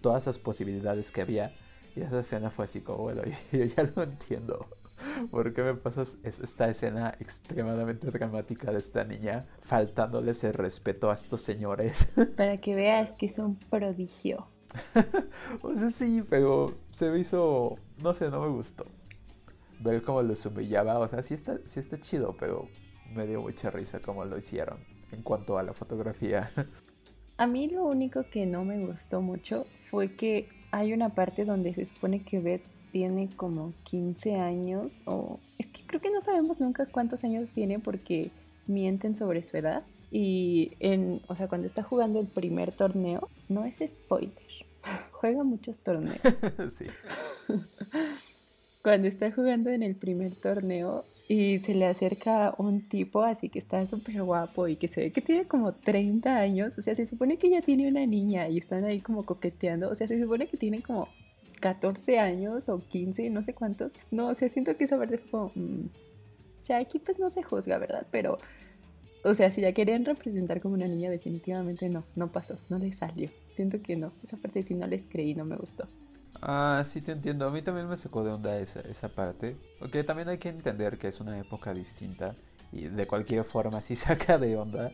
todas 0.02 0.24
esas 0.24 0.39
posibilidades 0.39 1.12
que 1.12 1.22
había. 1.22 1.52
Y 1.96 2.02
esa 2.02 2.20
escena 2.20 2.50
fue 2.50 2.65
así 2.65 2.82
como, 2.82 3.00
bueno, 3.00 3.22
yo 3.52 3.65
ya 3.65 3.84
lo 3.96 4.04
entiendo. 4.04 4.68
¿Por 5.32 5.54
qué 5.54 5.62
me 5.62 5.74
pasas 5.76 6.18
esta 6.24 6.70
escena 6.70 7.16
extremadamente 7.20 8.08
dramática 8.08 8.72
de 8.72 8.80
esta 8.80 9.04
niña 9.04 9.46
faltándoles 9.62 10.44
el 10.44 10.54
respeto 10.54 11.12
a 11.12 11.14
estos 11.14 11.42
señores? 11.42 12.14
Para 12.38 12.58
que 12.58 12.76
veas 12.76 13.18
que 13.18 13.28
es 13.28 13.38
un 13.38 13.58
prodigio. 13.58 14.48
o 15.62 15.76
sea, 15.76 15.90
sí, 15.90 16.24
pero 16.30 16.74
se 16.92 17.10
me 17.10 17.20
hizo, 17.20 17.78
no 18.02 18.14
sé, 18.14 18.30
no 18.30 18.42
me 18.42 18.50
gustó. 18.50 18.86
Ver 19.80 20.02
cómo 20.02 20.22
los 20.22 20.46
humillaba, 20.46 21.00
o 21.00 21.08
sea, 21.08 21.24
sí 21.24 21.34
está, 21.34 21.60
sí 21.66 21.80
está 21.80 21.98
chido, 22.00 22.36
pero 22.38 22.68
me 23.14 23.26
dio 23.26 23.42
mucha 23.42 23.72
risa 23.72 24.00
cómo 24.00 24.26
lo 24.26 24.38
hicieron 24.38 24.80
en 25.12 25.24
cuanto 25.24 25.58
a 25.58 25.64
la 25.64 25.74
fotografía. 25.74 26.52
A 27.38 27.48
mí 27.48 27.70
lo 27.70 27.86
único 27.86 28.24
que 28.30 28.46
no 28.46 28.66
me 28.66 28.86
gustó 28.86 29.22
mucho 29.22 29.66
fue 29.90 30.16
que 30.16 30.50
hay 30.72 30.94
una 30.94 31.16
parte 31.16 31.46
donde 31.46 31.74
se 31.74 31.86
supone 31.86 32.22
que 32.22 32.40
Beth 32.40 32.66
tiene 32.91 33.30
como 33.36 33.73
15 33.84 34.36
años 34.36 35.02
o 35.06 35.39
es 35.58 35.67
que 35.67 35.82
creo 35.86 36.02
que 36.02 36.12
no 36.12 36.21
sabemos 36.21 36.60
nunca 36.60 36.86
cuántos 36.86 37.23
años 37.23 37.49
tiene 37.49 37.80
porque 37.80 38.32
mienten 38.67 39.15
sobre 39.15 39.43
su 39.43 39.58
edad 39.58 39.84
y 40.12 40.71
en, 40.80 41.19
o 41.28 41.36
sea, 41.36 41.47
cuando 41.47 41.67
está 41.67 41.84
jugando 41.84 42.19
el 42.19 42.28
primer 42.28 42.71
torneo, 42.71 43.30
no 43.47 43.65
es 43.65 43.78
spoiler. 43.88 44.34
Juega 45.12 45.43
muchos 45.43 45.80
torneos. 45.80 46.19
sí. 46.71 46.86
cuando 48.82 49.08
está 49.08 49.32
jugando 49.32 49.69
en 49.69 49.84
el 49.84 49.95
primer 49.95 50.32
torneo 50.32 51.04
y 51.28 51.60
se 51.60 51.75
le 51.75 51.86
acerca 51.86 52.56
un 52.58 52.82
tipo 52.82 53.21
así 53.21 53.49
que 53.49 53.60
está 53.60 53.86
súper 53.86 54.23
guapo 54.23 54.67
y 54.67 54.78
que 54.78 54.88
se 54.88 55.02
ve 55.02 55.12
que 55.12 55.21
tiene 55.21 55.45
como 55.45 55.73
30 55.73 56.38
años, 56.38 56.78
o 56.78 56.82
sea, 56.82 56.95
se 56.95 57.06
supone 57.06 57.38
que 57.38 57.49
ya 57.49 57.62
tiene 57.62 57.88
una 57.88 58.06
niña 58.06 58.49
y 58.49 58.58
están 58.58 58.84
ahí 58.86 58.99
como 58.99 59.25
coqueteando, 59.25 59.89
o 59.89 59.95
sea, 59.95 60.08
se 60.08 60.19
supone 60.19 60.47
que 60.47 60.58
tiene 60.58 60.82
como 60.82 61.08
14 61.60 62.19
años 62.19 62.69
o 62.69 62.80
15, 62.80 63.30
no 63.30 63.43
sé 63.43 63.54
cuántos. 63.54 63.93
No, 64.12 64.28
o 64.28 64.34
sea, 64.34 64.50
siento 64.50 64.76
que 64.76 64.86
esa 64.86 64.98
parte 64.98 65.17
fue 65.17 65.30
como... 65.30 65.52
Mm, 65.56 65.86
o 66.58 66.62
sea, 66.62 66.78
aquí 66.78 67.00
pues 67.00 67.19
no 67.19 67.30
se 67.30 67.41
juzga, 67.41 67.78
¿verdad? 67.78 68.06
Pero, 68.12 68.38
o 69.24 69.34
sea, 69.34 69.52
si 69.52 69.62
la 69.62 69.74
querían 69.74 70.06
representar 70.06 70.62
como 70.62 70.76
una 70.76 70.88
niña, 70.88 71.10
definitivamente 71.10 71.89
no, 71.89 72.04
no 72.15 72.32
pasó, 72.32 72.58
no 72.69 72.78
le 72.78 72.93
salió. 72.93 73.28
Siento 73.56 73.82
que 73.82 73.95
no, 73.95 74.12
esa 74.24 74.38
parte 74.38 74.62
sí 74.63 74.76
no 74.76 74.86
les 74.86 75.04
creí, 75.06 75.34
no 75.34 75.45
me 75.45 75.56
gustó. 75.56 75.88
Ah, 76.41 76.84
sí 76.86 77.02
te 77.02 77.12
entiendo. 77.12 77.45
A 77.48 77.52
mí 77.52 77.62
también 77.62 77.88
me 77.88 77.98
sacó 77.98 78.24
de 78.24 78.32
onda 78.32 78.58
esa, 78.60 78.82
esa 78.82 79.10
parte. 79.10 79.58
Porque 79.80 80.04
también 80.04 80.30
hay 80.30 80.38
que 80.38 80.50
entender 80.50 80.98
que 80.98 81.08
es 81.08 81.19
una 81.19 81.39
época 81.39 81.74
distinta. 81.74 82.36
Y 82.72 82.86
de 82.86 83.08
cualquier 83.08 83.43
forma 83.43 83.82
sí 83.82 83.95
saca 83.98 84.38
de 84.38 84.58
onda. 84.58 84.91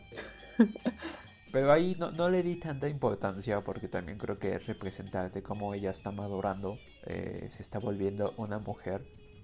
Pero 1.55 1.71
ahí 1.71 1.95
no, 1.97 2.11
no, 2.11 2.27
le 2.27 2.43
di 2.43 2.57
tanta 2.57 2.89
importancia 2.89 3.61
porque 3.63 3.87
también 3.87 4.17
creo 4.17 4.37
que 4.37 4.55
es 4.55 4.67
representarte 4.67 5.41
cómo 5.41 5.73
ella 5.73 5.89
está 5.89 6.11
madurando, 6.11 6.77
eh, 7.05 7.47
se 7.49 7.61
está 7.61 7.79
volviendo 7.79 8.33
una 8.35 8.59
mujer. 8.59 9.01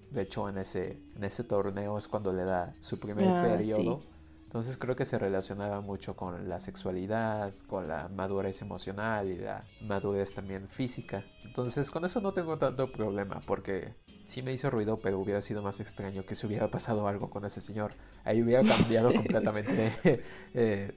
De 0.10 0.24
hecho, 0.24 0.50
en 0.50 0.58
ese, 0.58 1.02
en 1.16 1.24
ese 1.24 1.46
torneo 1.46 1.98
es 1.98 2.10
cuando 2.10 2.34
le 2.34 2.44
da 2.44 2.74
su 2.82 3.00
primer 3.00 3.30
ah, 3.30 3.44
periodo. 3.44 4.04
Entonces 4.44 4.76
creo 4.76 4.98
que 4.98 5.06
se 5.06 5.18
relacionaba 5.20 5.80
mucho 5.80 6.18
con 6.18 6.50
la 6.50 6.60
sexualidad, 6.60 7.54
con 7.68 7.88
la 7.88 8.10
madurez 8.10 8.62
emocional 8.62 9.30
y 9.30 9.38
la 9.38 9.64
madurez 9.88 10.34
también 10.34 10.68
física. 10.68 11.24
Entonces 11.46 11.90
con 11.92 12.04
eso 12.04 12.20
no 12.20 12.34
tengo 12.34 12.58
tanto 12.58 12.92
problema 12.92 13.40
porque 13.48 13.96
sí 14.26 14.42
me 14.42 14.52
hizo 14.52 14.70
ruido, 14.70 15.00
pero 15.02 15.18
hubiera 15.18 15.40
sido 15.42 15.62
más 15.62 15.80
extraño 15.80 16.26
que 16.26 16.36
se 16.36 16.46
hubiera 16.46 16.68
pasado 16.68 17.08
algo 17.08 17.30
con 17.30 17.46
ese 17.46 17.62
señor. 17.62 17.94
Ahí 18.26 18.42
hubiera 18.42 18.64
cambiado 18.64 19.14
completamente 19.16 19.94
eh, 20.54 20.92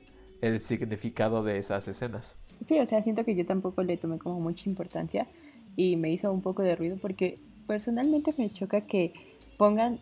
el 0.45 0.61
significado 0.61 1.43
de 1.43 1.59
esas 1.59 1.89
escenas. 1.89 2.37
Sí, 2.67 2.79
o 2.79 2.87
sea, 2.87 3.03
siento 3.03 3.25
que 3.25 3.35
yo 3.35 3.47
tampoco 3.47 3.83
le 3.83 3.97
tomé 3.97 4.19
como 4.19 4.41
mucha 4.41 4.69
importancia 4.69 5.27
y 5.77 5.97
me 5.97 6.13
hizo 6.13 6.31
un 6.33 6.43
poco 6.43 6.63
de 6.63 6.77
ruido 6.77 6.97
porque 7.01 7.39
personalmente 7.67 8.35
me 8.37 8.53
choca 8.53 8.83
que 8.83 9.13
pongan 9.57 9.99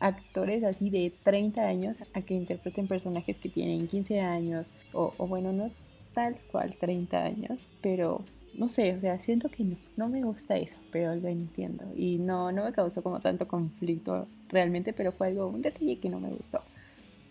actores 0.00 0.62
así 0.64 0.90
de 0.90 1.12
30 1.22 1.62
años 1.62 1.96
a 2.14 2.20
que 2.20 2.34
interpreten 2.34 2.86
personajes 2.86 3.38
que 3.38 3.48
tienen 3.48 3.88
15 3.88 4.20
años 4.20 4.72
o, 4.92 5.14
o 5.16 5.26
bueno, 5.26 5.52
no 5.52 5.70
tal 6.14 6.36
cual 6.50 6.76
30 6.78 7.24
años, 7.24 7.64
pero 7.80 8.22
no 8.58 8.68
sé, 8.68 8.94
o 8.94 9.00
sea, 9.00 9.20
siento 9.20 9.48
que 9.48 9.64
no, 9.64 9.76
no 9.96 10.08
me 10.08 10.22
gusta 10.22 10.56
eso, 10.56 10.76
pero 10.90 11.14
lo 11.14 11.28
entiendo. 11.28 11.84
Y 11.94 12.18
no, 12.18 12.52
no 12.52 12.64
me 12.64 12.72
causó 12.72 13.02
como 13.02 13.20
tanto 13.20 13.46
conflicto 13.46 14.26
realmente, 14.48 14.92
pero 14.92 15.12
fue 15.12 15.28
algo, 15.28 15.46
un 15.46 15.62
detalle 15.62 15.98
que 15.98 16.08
no 16.08 16.20
me 16.20 16.30
gustó. 16.30 16.60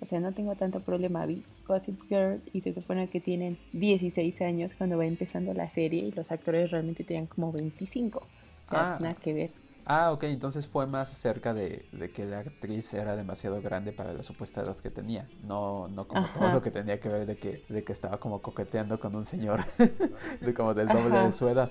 O 0.02 0.06
sea, 0.06 0.20
no 0.20 0.32
tengo 0.32 0.56
tanto 0.56 0.80
problema. 0.82 1.26
Vi 1.26 1.44
Gossip 1.68 2.00
Girl 2.10 2.42
y 2.54 2.62
se 2.62 2.74
supone 2.74 3.10
que 3.10 3.20
tienen 3.20 3.58
16 3.74 4.42
años 4.42 4.74
cuando 4.78 4.98
va 4.98 5.06
empezando 5.06 5.54
la 5.54 5.70
serie 5.70 6.04
y 6.04 6.12
los 6.12 6.32
actores 6.32 6.72
realmente 6.72 7.04
tenían 7.04 7.28
como 7.28 7.52
25. 7.52 8.20
O 8.20 8.70
sea, 8.70 8.96
ah. 8.96 8.98
nada 9.00 9.16
que 9.16 9.34
ver. 9.34 9.52
Ah, 9.88 10.12
ok, 10.12 10.24
entonces 10.24 10.68
fue 10.68 10.88
más 10.88 11.12
acerca 11.12 11.54
de, 11.54 11.86
que 12.14 12.26
la 12.26 12.40
actriz 12.40 12.92
era 12.96 13.16
demasiado 13.16 13.62
grande 13.62 13.92
para 13.92 14.14
la 14.14 14.24
supuesta 14.24 14.62
edad 14.62 14.76
que 14.78 14.90
tenía. 14.90 15.28
No, 15.44 15.88
no 15.90 16.08
como 16.08 16.28
todo 16.34 16.52
lo 16.52 16.62
que 16.62 16.72
tenía 16.72 17.00
que 17.00 17.08
ver 17.08 17.28
de 17.28 17.38
que, 17.38 17.62
de 17.70 17.84
que 17.84 17.94
estaba 17.94 18.18
como 18.18 18.42
coqueteando 18.42 19.00
con 19.00 19.16
un 19.16 19.26
señor 19.26 19.64
de 20.42 20.54
como 20.56 20.74
del 20.74 20.88
doble 20.88 21.20
de 21.20 21.32
su 21.32 21.48
edad. 21.48 21.70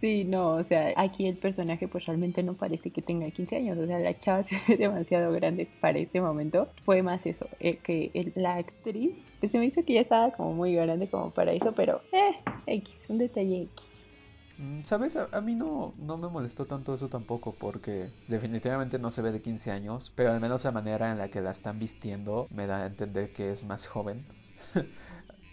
Sí, 0.00 0.24
no, 0.24 0.54
o 0.54 0.64
sea, 0.64 0.92
aquí 0.96 1.26
el 1.26 1.36
personaje 1.36 1.86
pues 1.86 2.06
realmente 2.06 2.42
no 2.42 2.54
parece 2.54 2.90
que 2.90 3.02
tenga 3.02 3.30
15 3.30 3.56
años, 3.56 3.78
o 3.78 3.86
sea, 3.86 3.98
la 4.00 4.18
chava 4.18 4.42
se 4.42 4.60
ve 4.66 4.76
demasiado 4.76 5.32
grande 5.32 5.68
para 5.80 5.98
este 5.98 6.20
momento. 6.20 6.68
Fue 6.84 7.02
más 7.02 7.24
eso, 7.26 7.46
eh, 7.60 7.76
que 7.76 8.32
la 8.34 8.56
actriz, 8.56 9.14
pues 9.38 9.52
se 9.52 9.58
me 9.58 9.66
hizo 9.66 9.84
que 9.84 9.94
ya 9.94 10.00
estaba 10.00 10.32
como 10.32 10.54
muy 10.54 10.74
grande 10.74 11.08
como 11.08 11.30
para 11.30 11.52
eso, 11.52 11.72
pero 11.72 12.00
eh, 12.12 12.34
X, 12.66 12.94
un 13.08 13.18
detalle 13.18 13.62
X. 13.62 13.92
Mm, 14.58 14.82
¿Sabes? 14.82 15.16
A, 15.16 15.40
mí 15.40 15.54
no, 15.54 15.94
no 15.98 16.18
me 16.18 16.28
molestó 16.28 16.66
tanto 16.66 16.94
eso 16.94 17.08
tampoco 17.08 17.54
porque 17.58 18.08
definitivamente 18.28 18.98
no 18.98 19.10
se 19.10 19.22
ve 19.22 19.32
de 19.32 19.40
15 19.40 19.70
años, 19.70 20.12
pero 20.14 20.30
al 20.30 20.40
menos 20.40 20.64
la 20.64 20.72
manera 20.72 21.10
en 21.10 21.18
la 21.18 21.28
que 21.28 21.40
la 21.40 21.50
están 21.50 21.78
vistiendo 21.78 22.48
me 22.50 22.66
da 22.66 22.82
a 22.82 22.86
entender 22.86 23.32
que 23.32 23.50
es 23.50 23.64
más 23.64 23.86
joven. 23.86 24.24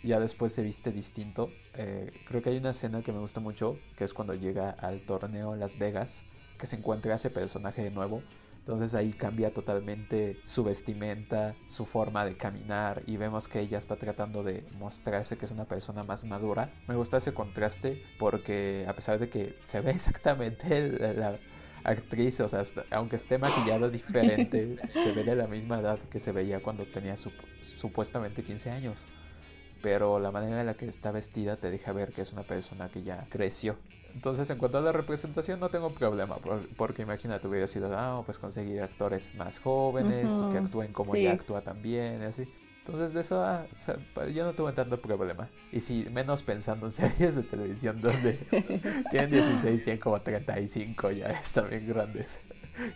ya 0.04 0.20
después 0.20 0.54
se 0.54 0.64
viste 0.64 0.92
distinto. 0.92 1.50
Eh, 1.76 2.12
creo 2.28 2.42
que 2.42 2.50
hay 2.50 2.58
una 2.58 2.72
escena 2.72 3.02
que 3.02 3.12
me 3.12 3.20
gusta 3.20 3.40
mucho, 3.40 3.78
que 3.96 4.04
es 4.04 4.14
cuando 4.14 4.34
llega 4.34 4.70
al 4.70 5.02
torneo 5.02 5.56
Las 5.56 5.78
Vegas, 5.78 6.24
que 6.58 6.68
se 6.68 6.76
encuentra 6.76 7.16
ese 7.16 7.30
personaje 7.30 7.84
de 7.84 7.92
nuevo 7.92 8.22
entonces 8.70 8.94
ahí 8.94 9.12
cambia 9.14 9.52
totalmente 9.52 10.38
su 10.44 10.64
vestimenta, 10.64 11.56
su 11.68 11.88
forma 11.88 12.24
de 12.24 12.38
caminar 12.38 13.02
y 13.08 13.18
vemos 13.18 13.48
que 13.48 13.60
ella 13.62 13.80
está 13.80 13.96
tratando 13.96 14.44
de 14.44 14.64
mostrarse 14.78 15.40
que 15.40 15.46
es 15.46 15.52
una 15.52 15.66
persona 15.66 16.04
más 16.04 16.24
madura. 16.24 16.70
Me 16.88 16.96
gusta 16.96 17.18
ese 17.18 17.34
contraste 17.34 18.00
porque 18.20 18.86
a 18.88 18.94
pesar 18.94 19.18
de 19.18 19.28
que 19.28 19.56
se 19.64 19.82
ve 19.82 19.90
exactamente 19.96 20.92
la, 21.16 21.40
actriz, 21.84 22.42
o 22.42 22.48
sea, 22.48 22.62
aunque 22.92 23.16
esté 23.16 23.40
maquillada 23.40 23.90
diferente, 23.90 24.78
se 24.92 25.14
ve 25.14 25.24
de 25.24 25.36
la 25.36 25.48
misma 25.48 25.80
edad 25.80 25.98
que 26.12 26.20
se 26.20 26.32
veía 26.32 26.62
cuando 26.62 26.86
tenía 26.86 27.16
supuestamente 27.18 28.44
15 28.44 28.70
años 28.70 29.08
pero 29.82 30.20
la 30.20 30.32
manera 30.32 30.60
en 30.60 30.66
la 30.66 30.74
que 30.74 30.88
está 30.88 31.12
vestida 31.12 31.56
te 31.56 31.70
deja 31.70 31.92
ver 31.94 32.12
que 32.12 32.22
es 32.22 32.34
una 32.34 32.44
persona 32.44 32.90
que 32.90 33.04
ya 33.04 33.26
creció. 33.30 33.78
Entonces, 34.14 34.50
en 34.50 34.58
cuanto 34.58 34.80
a 34.80 34.82
la 34.82 34.92
representación, 34.92 35.60
no 35.60 35.70
tengo 35.70 35.90
problema, 35.92 36.38
porque 36.78 37.04
imagínate, 37.04 37.48
hubiera 37.48 37.68
sido, 37.68 37.96
ah, 37.96 38.24
pues 38.26 38.40
conseguir 38.40 38.82
actores 38.82 39.36
más 39.36 39.60
jóvenes, 39.60 40.34
que 40.52 40.58
actúen 40.58 40.92
como 40.92 41.16
ella 41.16 41.34
actúa 41.34 41.62
también, 41.62 42.22
y 42.22 42.26
así. 42.26 42.48
Entonces, 42.80 43.14
de 43.14 43.22
eso, 43.22 43.44
ah, 43.44 43.66
o 43.78 43.84
sea, 43.84 44.28
yo 44.30 44.44
no 44.46 44.54
tuve 44.54 44.72
tanto 44.72 45.00
problema. 45.00 45.48
Y 45.72 45.80
si 45.82 46.08
menos 46.10 46.42
pensando 46.42 46.88
en 46.88 46.92
series 46.92 47.36
de 47.36 47.44
televisión 47.44 48.02
donde 48.02 48.34
tienen 49.12 49.32
16, 49.32 49.84
tienen 49.84 50.00
como 50.00 50.20
35, 50.20 51.12
ya 51.12 51.28
están 51.42 51.70
bien 51.70 51.88
grandes. 51.88 52.40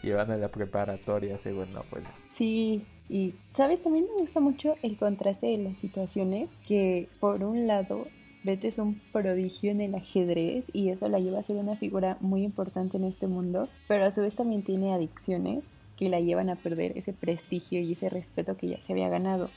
Y 0.02 0.12
van 0.12 0.32
a 0.32 0.36
la 0.38 0.48
preparatoria, 0.48 1.38
según 1.38 1.72
no, 1.74 1.84
pues. 1.84 2.06
Sí, 2.30 2.84
y, 3.10 3.36
¿sabes? 3.56 3.82
También 3.82 4.06
me 4.16 4.22
gusta 4.22 4.40
mucho 4.40 4.76
el 4.82 4.98
contraste 4.98 5.48
de 5.48 5.58
las 5.58 5.78
situaciones, 5.78 6.52
que 6.68 7.10
por 7.20 7.44
un 7.44 7.68
lado, 7.68 8.06
Beth 8.44 8.64
es 8.66 8.78
un 8.78 9.00
prodigio 9.12 9.72
en 9.72 9.82
el 9.82 9.96
ajedrez 9.96 10.66
y 10.74 10.90
eso 10.90 11.08
la 11.10 11.20
lleva 11.20 11.40
a 11.40 11.44
ser 11.44 11.58
una 11.58 11.76
figura 11.76 12.18
muy 12.22 12.44
importante 12.44 12.98
en 12.98 13.04
este 13.06 13.28
mundo, 13.28 13.70
pero 13.88 14.06
a 14.06 14.12
su 14.12 14.22
vez 14.22 14.36
también 14.36 14.64
tiene 14.64 14.94
adicciones 14.94 15.66
que 15.98 16.10
la 16.10 16.20
llevan 16.20 16.50
a 16.50 16.56
perder 16.56 16.98
ese 16.98 17.14
prestigio 17.14 17.80
y 17.82 17.92
ese 17.92 18.10
respeto 18.10 18.58
que 18.58 18.68
ya 18.68 18.82
se 18.82 18.94
había 18.94 19.10
ganado. 19.10 19.50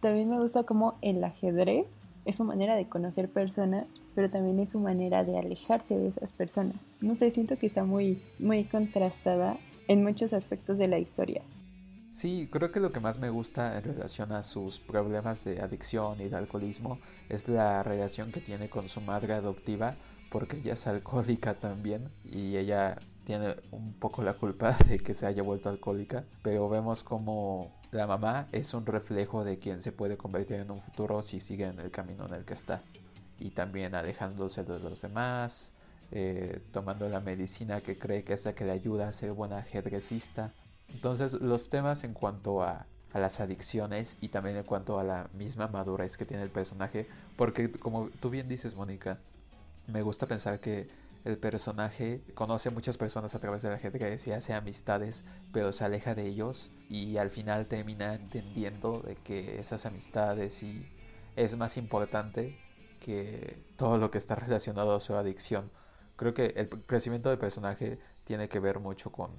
También 0.00 0.30
me 0.30 0.40
gusta 0.40 0.62
como 0.62 0.94
el 1.02 1.22
ajedrez 1.22 1.86
es 2.24 2.36
su 2.36 2.44
manera 2.44 2.76
de 2.76 2.88
conocer 2.88 3.28
personas, 3.28 4.00
pero 4.14 4.30
también 4.30 4.58
es 4.60 4.70
su 4.70 4.78
manera 4.78 5.24
de 5.24 5.38
alejarse 5.38 5.96
de 5.96 6.08
esas 6.08 6.32
personas. 6.32 6.76
No 7.00 7.14
sé, 7.14 7.30
siento 7.30 7.56
que 7.56 7.66
está 7.66 7.84
muy, 7.84 8.20
muy 8.38 8.64
contrastada 8.64 9.56
en 9.88 10.04
muchos 10.04 10.32
aspectos 10.32 10.78
de 10.78 10.88
la 10.88 10.98
historia. 10.98 11.42
Sí, 12.10 12.48
creo 12.50 12.72
que 12.72 12.80
lo 12.80 12.90
que 12.90 12.98
más 12.98 13.20
me 13.20 13.30
gusta 13.30 13.78
en 13.78 13.84
relación 13.84 14.32
a 14.32 14.42
sus 14.42 14.80
problemas 14.80 15.44
de 15.44 15.60
adicción 15.60 16.20
y 16.20 16.28
de 16.28 16.36
alcoholismo 16.36 16.98
es 17.28 17.48
la 17.48 17.84
relación 17.84 18.32
que 18.32 18.40
tiene 18.40 18.68
con 18.68 18.88
su 18.88 19.00
madre 19.00 19.34
adoptiva, 19.34 19.94
porque 20.28 20.56
ella 20.56 20.72
es 20.72 20.88
alcohólica 20.88 21.54
también 21.54 22.10
y 22.24 22.56
ella 22.56 22.98
tiene 23.24 23.54
un 23.70 23.92
poco 23.92 24.22
la 24.22 24.34
culpa 24.34 24.76
de 24.88 24.98
que 24.98 25.14
se 25.14 25.26
haya 25.26 25.44
vuelto 25.44 25.68
alcohólica, 25.68 26.24
pero 26.42 26.68
vemos 26.68 27.04
como 27.04 27.70
la 27.92 28.08
mamá 28.08 28.48
es 28.50 28.74
un 28.74 28.86
reflejo 28.86 29.44
de 29.44 29.60
quien 29.60 29.80
se 29.80 29.92
puede 29.92 30.16
convertir 30.16 30.56
en 30.56 30.72
un 30.72 30.80
futuro 30.80 31.22
si 31.22 31.38
sigue 31.38 31.66
en 31.66 31.78
el 31.78 31.92
camino 31.92 32.26
en 32.26 32.34
el 32.34 32.44
que 32.44 32.54
está. 32.54 32.82
Y 33.38 33.50
también 33.50 33.94
alejándose 33.94 34.64
de 34.64 34.80
los 34.80 35.00
demás, 35.00 35.74
eh, 36.10 36.60
tomando 36.72 37.08
la 37.08 37.20
medicina 37.20 37.80
que 37.80 37.96
cree 37.96 38.24
que 38.24 38.32
es 38.32 38.44
la 38.44 38.52
que 38.52 38.64
le 38.64 38.72
ayuda 38.72 39.08
a 39.08 39.12
ser 39.12 39.32
buena 39.32 39.58
ajedrecista 39.58 40.52
entonces 40.92 41.34
los 41.34 41.68
temas 41.68 42.04
en 42.04 42.14
cuanto 42.14 42.62
a, 42.62 42.86
las 43.12 43.40
adicciones 43.40 44.18
y 44.20 44.28
también 44.28 44.56
en 44.56 44.62
cuanto 44.62 45.00
a 45.00 45.02
la 45.02 45.28
misma 45.34 45.66
madurez 45.66 46.16
que 46.16 46.24
tiene 46.24 46.44
el 46.44 46.50
personaje, 46.50 47.08
porque 47.36 47.68
como 47.72 48.08
tú 48.20 48.30
bien 48.30 48.48
dices, 48.48 48.76
Mónica, 48.76 49.18
me 49.88 50.02
gusta 50.02 50.26
pensar 50.26 50.60
que 50.60 50.88
el 51.24 51.36
personaje 51.36 52.22
conoce 52.34 52.68
a 52.68 52.72
muchas 52.72 52.96
personas 52.96 53.34
a 53.34 53.40
través 53.40 53.62
de 53.62 53.68
la 53.68 53.74
ajedrez 53.74 54.26
y 54.28 54.32
hace 54.32 54.54
amistades, 54.54 55.24
pero 55.52 55.72
se 55.72 55.84
aleja 55.84 56.14
de 56.14 56.26
ellos 56.28 56.70
y 56.88 57.16
al 57.16 57.30
final 57.30 57.66
termina 57.66 58.14
entendiendo 58.14 59.00
de 59.00 59.16
que 59.16 59.58
esas 59.58 59.86
amistades 59.86 60.62
y 60.62 60.86
es 61.34 61.56
más 61.56 61.76
importante 61.76 62.56
que 63.00 63.56
todo 63.76 63.98
lo 63.98 64.10
que 64.10 64.18
está 64.18 64.36
relacionado 64.36 64.94
a 64.94 65.00
su 65.00 65.14
adicción. 65.14 65.70
Creo 66.16 66.32
que 66.32 66.54
el 66.56 66.68
crecimiento 66.68 67.28
del 67.28 67.38
personaje 67.38 67.98
tiene 68.24 68.48
que 68.48 68.60
ver 68.60 68.78
mucho 68.78 69.10
con, 69.10 69.30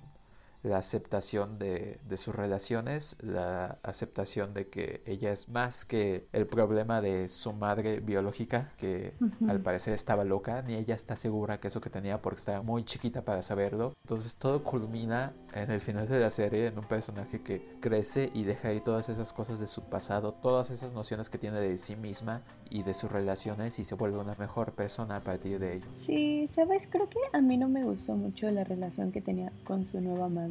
la 0.63 0.77
aceptación 0.77 1.57
de, 1.57 1.99
de, 2.07 2.17
sus 2.17 2.35
relaciones, 2.35 3.17
la 3.21 3.77
aceptación 3.83 4.53
de 4.53 4.67
que 4.67 5.01
ella 5.05 5.31
es 5.31 5.49
más 5.49 5.85
que 5.85 6.25
el 6.33 6.45
problema 6.45 7.01
de 7.01 7.29
su 7.29 7.53
madre 7.53 7.99
biológica, 7.99 8.71
que 8.77 9.13
al 9.47 9.61
parecer 9.61 9.93
estaba 9.93 10.23
loca, 10.23 10.61
ni 10.61 10.75
ella 10.75 10.95
está 10.95 11.15
segura 11.15 11.59
que 11.59 11.67
eso 11.67 11.81
que 11.81 11.89
tenía 11.89 12.21
porque 12.21 12.39
estaba 12.39 12.61
muy 12.61 12.83
chiquita 12.83 13.23
para 13.23 13.41
saberlo. 13.41 13.93
Entonces 14.03 14.35
todo 14.35 14.63
culmina 14.63 15.33
en 15.53 15.71
el 15.71 15.81
final 15.81 16.07
de 16.07 16.19
la 16.19 16.29
serie 16.29 16.67
en 16.67 16.77
un 16.77 16.85
personaje 16.85 17.41
que 17.41 17.61
crece 17.79 18.29
y 18.33 18.43
deja 18.43 18.69
ahí 18.69 18.81
todas 18.81 19.09
esas 19.09 19.33
cosas 19.33 19.59
de 19.59 19.67
su 19.67 19.83
pasado, 19.83 20.33
todas 20.33 20.69
esas 20.69 20.93
nociones 20.93 21.29
que 21.29 21.37
tiene 21.37 21.59
de 21.59 21.77
sí 21.77 21.95
misma 21.95 22.41
y 22.69 22.83
de 22.83 22.93
sus 22.93 23.11
relaciones 23.11 23.79
y 23.79 23.83
se 23.83 23.95
vuelve 23.95 24.19
una 24.19 24.35
mejor 24.35 24.71
persona 24.71 25.17
a 25.17 25.19
partir 25.19 25.59
de 25.59 25.75
ello. 25.75 25.87
Sí, 25.97 26.47
sabes, 26.47 26.87
creo 26.89 27.09
que 27.09 27.19
a 27.33 27.41
mí 27.41 27.57
no 27.57 27.67
me 27.67 27.83
gustó 27.83 28.15
mucho 28.15 28.49
la 28.49 28.63
relación 28.63 29.11
que 29.11 29.21
tenía 29.21 29.51
con 29.63 29.85
su 29.85 29.99
nueva 29.99 30.29
madre. 30.29 30.50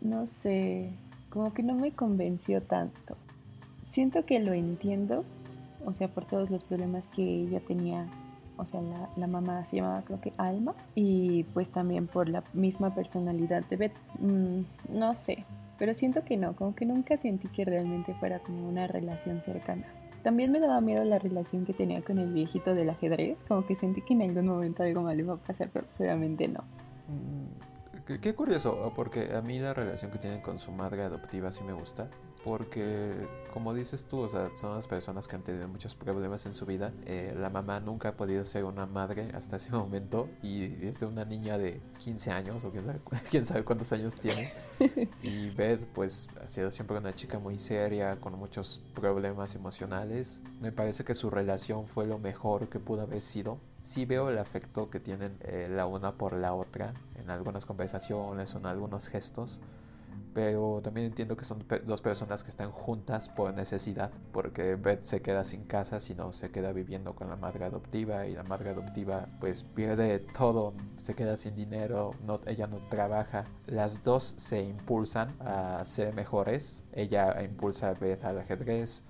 No 0.00 0.26
sé, 0.26 0.90
como 1.30 1.52
que 1.54 1.62
no 1.62 1.74
me 1.74 1.92
convenció 1.92 2.62
tanto. 2.62 3.16
Siento 3.90 4.24
que 4.24 4.40
lo 4.40 4.52
entiendo, 4.52 5.24
o 5.84 5.92
sea, 5.92 6.08
por 6.08 6.24
todos 6.24 6.50
los 6.50 6.64
problemas 6.64 7.06
que 7.08 7.22
ella 7.22 7.60
tenía 7.60 8.06
o 8.56 8.66
sea, 8.66 8.80
la, 8.80 9.08
la, 9.16 9.26
mamá 9.26 9.64
se 9.64 9.76
llamaba 9.76 10.02
creo 10.02 10.20
que 10.20 10.32
Alma, 10.36 10.74
y 10.94 11.44
pues 11.54 11.68
también 11.68 12.06
por 12.06 12.28
la 12.28 12.44
misma 12.52 12.94
personalidad 12.94 13.64
de 13.64 13.76
Beth. 13.76 13.92
Mm, 14.20 14.60
no 14.90 15.14
sé, 15.14 15.44
pero 15.78 15.94
siento 15.94 16.24
que 16.24 16.36
no, 16.36 16.54
como 16.54 16.74
que 16.74 16.86
nunca 16.86 17.16
sentí 17.16 17.48
que 17.48 17.64
realmente 17.64 18.14
fuera 18.14 18.38
como 18.38 18.68
una 18.68 18.86
relación 18.86 19.40
cercana. 19.40 19.84
También 20.22 20.52
me 20.52 20.60
daba 20.60 20.80
miedo 20.80 21.04
la 21.04 21.18
relación 21.18 21.66
que 21.66 21.74
tenía 21.74 22.00
con 22.02 22.18
el 22.18 22.32
viejito 22.32 22.74
del 22.74 22.90
ajedrez, 22.90 23.44
como 23.46 23.66
que 23.66 23.74
sentí 23.74 24.00
que 24.00 24.14
en 24.14 24.22
algún 24.22 24.46
momento 24.46 24.82
algo 24.82 25.02
malo 25.02 25.20
iba 25.20 25.34
a 25.34 25.38
pasar, 25.38 25.68
pero 25.72 25.84
pues, 25.86 26.00
obviamente 26.00 26.48
no. 26.48 26.60
Mm, 27.08 27.73
Qué, 28.06 28.34
curioso, 28.34 28.92
porque 28.94 29.34
a 29.34 29.40
mí 29.40 29.58
la 29.58 29.72
relación 29.72 30.10
que 30.10 30.18
tienen 30.18 30.42
con 30.42 30.58
su 30.58 30.70
madre 30.70 31.02
adoptiva 31.04 31.50
sí 31.50 31.64
me 31.64 31.72
gusta. 31.72 32.10
Porque, 32.44 33.14
como 33.50 33.72
dices 33.72 34.04
tú, 34.04 34.18
o 34.18 34.28
sea, 34.28 34.50
son 34.54 34.74
las 34.74 34.86
personas 34.86 35.26
que 35.26 35.36
han 35.36 35.42
tenido 35.42 35.66
muchos 35.66 35.94
problemas 35.94 36.44
en 36.44 36.52
su 36.52 36.66
vida. 36.66 36.92
Eh, 37.06 37.34
la 37.34 37.48
mamá 37.48 37.80
nunca 37.80 38.10
ha 38.10 38.12
podido 38.12 38.44
ser 38.44 38.64
una 38.64 38.84
madre 38.84 39.30
hasta 39.32 39.56
ese 39.56 39.70
momento. 39.70 40.28
Y 40.42 40.64
es 40.86 41.00
de 41.00 41.06
una 41.06 41.24
niña 41.24 41.56
de 41.56 41.80
15 42.00 42.30
años, 42.30 42.62
o 42.66 42.70
quién 42.70 42.84
sabe, 42.84 43.00
quién 43.30 43.44
sabe 43.46 43.64
cuántos 43.64 43.90
años 43.92 44.16
tiene. 44.16 44.52
Y 45.22 45.48
Beth, 45.48 45.86
pues, 45.94 46.28
ha 46.42 46.46
sido 46.46 46.70
siempre 46.70 46.98
una 46.98 47.14
chica 47.14 47.38
muy 47.38 47.56
seria, 47.56 48.16
con 48.16 48.38
muchos 48.38 48.82
problemas 48.94 49.54
emocionales. 49.54 50.42
Me 50.60 50.72
parece 50.72 51.04
que 51.04 51.14
su 51.14 51.30
relación 51.30 51.86
fue 51.86 52.06
lo 52.06 52.18
mejor 52.18 52.68
que 52.68 52.78
pudo 52.78 53.00
haber 53.02 53.22
sido 53.22 53.58
sí 53.84 54.06
veo 54.06 54.30
el 54.30 54.38
afecto 54.38 54.88
que 54.88 54.98
tienen 54.98 55.36
eh, 55.42 55.68
la 55.70 55.86
una 55.86 56.12
por 56.12 56.32
la 56.32 56.54
otra 56.54 56.94
en 57.24 57.30
algunas 57.30 57.66
conversaciones 57.66 58.54
o 58.54 58.58
en 58.58 58.66
algunos 58.66 59.08
gestos, 59.08 59.60
pero 60.32 60.80
también 60.82 61.06
entiendo 61.06 61.36
que 61.36 61.44
son 61.44 61.64
dos 61.84 62.02
personas 62.02 62.42
que 62.42 62.50
están 62.50 62.70
juntas 62.70 63.28
por 63.28 63.54
necesidad, 63.54 64.10
porque 64.32 64.74
Beth 64.74 65.04
se 65.04 65.22
queda 65.22 65.44
sin 65.44 65.64
casa, 65.64 66.00
sino 66.00 66.32
se 66.32 66.50
queda 66.50 66.72
viviendo 66.72 67.14
con 67.14 67.28
la 67.28 67.36
madre 67.36 67.64
adoptiva 67.64 68.26
y 68.26 68.34
la 68.34 68.42
madre 68.42 68.70
adoptiva 68.70 69.28
pues 69.40 69.62
pierde 69.62 70.18
todo, 70.18 70.74
se 70.98 71.14
queda 71.14 71.36
sin 71.36 71.54
dinero, 71.54 72.14
no, 72.26 72.40
ella 72.46 72.66
no 72.66 72.78
trabaja. 72.78 73.44
Las 73.66 74.02
dos 74.02 74.34
se 74.36 74.62
impulsan 74.62 75.28
a 75.40 75.84
ser 75.84 76.14
mejores, 76.14 76.84
ella 76.92 77.42
impulsa 77.42 77.90
a 77.90 77.94
Beth 77.94 78.24
al 78.24 78.38
ajedrez, 78.38 79.04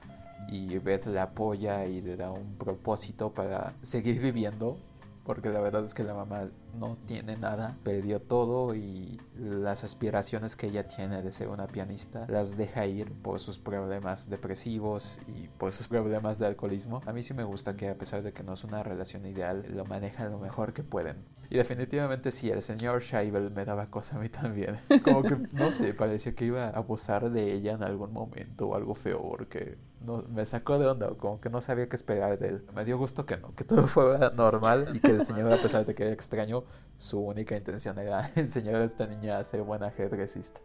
y 0.49 0.77
Beth 0.77 1.07
le 1.07 1.21
apoya 1.21 1.87
y 1.87 2.03
le 2.03 2.17
da 2.17 2.31
un 2.31 2.57
propósito 2.57 3.33
para 3.33 3.73
seguir 3.81 4.21
viviendo 4.23 4.77
porque 5.25 5.49
la 5.49 5.61
verdad 5.61 5.85
es 5.85 5.95
que 5.95 6.05
la 6.05 6.15
mamá 6.15 6.49
no 6.79 6.97
tiene 7.07 7.37
nada, 7.37 7.77
perdió 7.83 8.21
todo 8.21 8.75
y 8.75 9.21
las 9.39 9.85
aspiraciones 9.85 10.57
que 10.57 10.69
ella 10.69 10.87
tiene 10.87 11.23
de 11.23 11.33
ser 11.33 11.49
una 11.49 11.67
pianista 11.67 12.27
las 12.29 12.57
deja 12.57 12.87
ir 12.87 13.13
por 13.13 13.41
sus 13.41 13.59
problemas 13.59 14.31
depresivos 14.31 15.21
y 15.29 15.49
por 15.59 15.73
sus 15.73 15.89
problemas 15.89 16.39
de 16.39 16.47
alcoholismo. 16.47 17.03
A 17.07 17.13
mí 17.13 17.23
sí 17.23 17.35
me 17.35 17.45
gusta 17.45 17.77
que 17.77 17.89
a 17.89 17.95
pesar 17.95 18.23
de 18.23 18.33
que 18.33 18.43
no 18.43 18.55
es 18.55 18.65
una 18.65 18.83
relación 18.83 19.27
ideal, 19.27 19.65
lo 19.75 19.85
manejan 19.85 20.31
lo 20.31 20.39
mejor 20.39 20.73
que 20.73 20.83
pueden. 20.83 21.17
Y 21.51 21.57
definitivamente 21.57 22.33
sí, 22.33 22.51
el 22.51 22.63
señor 22.63 23.03
Scheibel 23.03 23.51
me 23.51 23.65
daba 23.65 23.87
cosa 23.87 24.17
a 24.17 24.19
mí 24.21 24.29
también. 24.29 24.79
Como 25.05 25.23
que, 25.23 25.37
no 25.53 25.71
sé, 25.71 25.95
parecía 25.95 26.35
que 26.35 26.47
iba 26.47 26.67
a 26.67 26.71
abusar 26.71 27.31
de 27.31 27.53
ella 27.53 27.73
en 27.73 27.83
algún 27.83 28.13
momento 28.13 28.69
o 28.69 28.75
algo 28.75 28.95
feo 28.95 29.23
porque 29.23 29.77
no, 30.05 30.23
me 30.33 30.45
sacó 30.47 30.79
de 30.79 30.87
onda, 30.87 31.11
como 31.15 31.41
que 31.41 31.51
no 31.51 31.61
sabía 31.61 31.89
qué 31.89 31.97
esperar 31.97 32.39
de 32.39 32.49
él. 32.49 32.63
Me 32.75 32.85
dio 32.85 32.99
gusto 32.99 33.27
que 33.27 33.37
no, 33.37 33.55
que 33.55 33.65
todo 33.65 33.87
fuera 33.87 34.31
normal 34.31 34.89
y 34.95 35.01
que 35.01 35.11
el 35.11 35.25
señor, 35.25 35.53
a 35.53 35.61
pesar 35.61 35.85
de 35.85 35.95
que 35.95 36.05
era 36.05 36.13
extraño, 36.13 36.65
su 36.99 37.21
única 37.21 37.57
intención 37.57 37.99
era 37.99 38.31
enseñar 38.37 38.77
a 38.77 38.85
esta 38.85 39.07
niña 39.07 39.39
a 39.39 39.45
ser 39.45 39.63
buena 39.63 39.87
ajedrecista. 39.87 40.61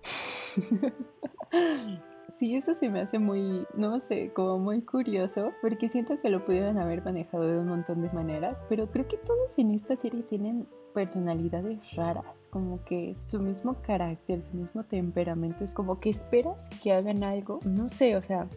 Sí, 2.37 2.55
eso 2.55 2.73
sí 2.73 2.87
me 2.87 3.01
hace 3.01 3.19
muy, 3.19 3.67
no 3.75 3.99
sé, 3.99 4.31
como 4.33 4.59
muy 4.59 4.81
curioso, 4.81 5.51
porque 5.61 5.89
siento 5.89 6.21
que 6.21 6.29
lo 6.29 6.45
pudieran 6.45 6.77
haber 6.77 7.03
manejado 7.03 7.45
de 7.45 7.59
un 7.59 7.67
montón 7.67 8.01
de 8.01 8.09
maneras, 8.11 8.63
pero 8.69 8.89
creo 8.89 9.09
que 9.09 9.17
todos 9.17 9.59
en 9.59 9.71
esta 9.71 9.97
serie 9.97 10.23
tienen 10.23 10.65
personalidades 10.93 11.79
raras, 11.95 12.47
como 12.49 12.83
que 12.85 13.13
su 13.15 13.39
mismo 13.39 13.81
carácter, 13.81 14.41
su 14.41 14.55
mismo 14.55 14.85
temperamento, 14.85 15.65
es 15.65 15.73
como 15.73 15.97
que 15.97 16.11
esperas 16.11 16.67
que 16.81 16.93
hagan 16.93 17.23
algo, 17.23 17.59
no 17.65 17.89
sé, 17.89 18.15
o 18.15 18.21
sea, 18.21 18.47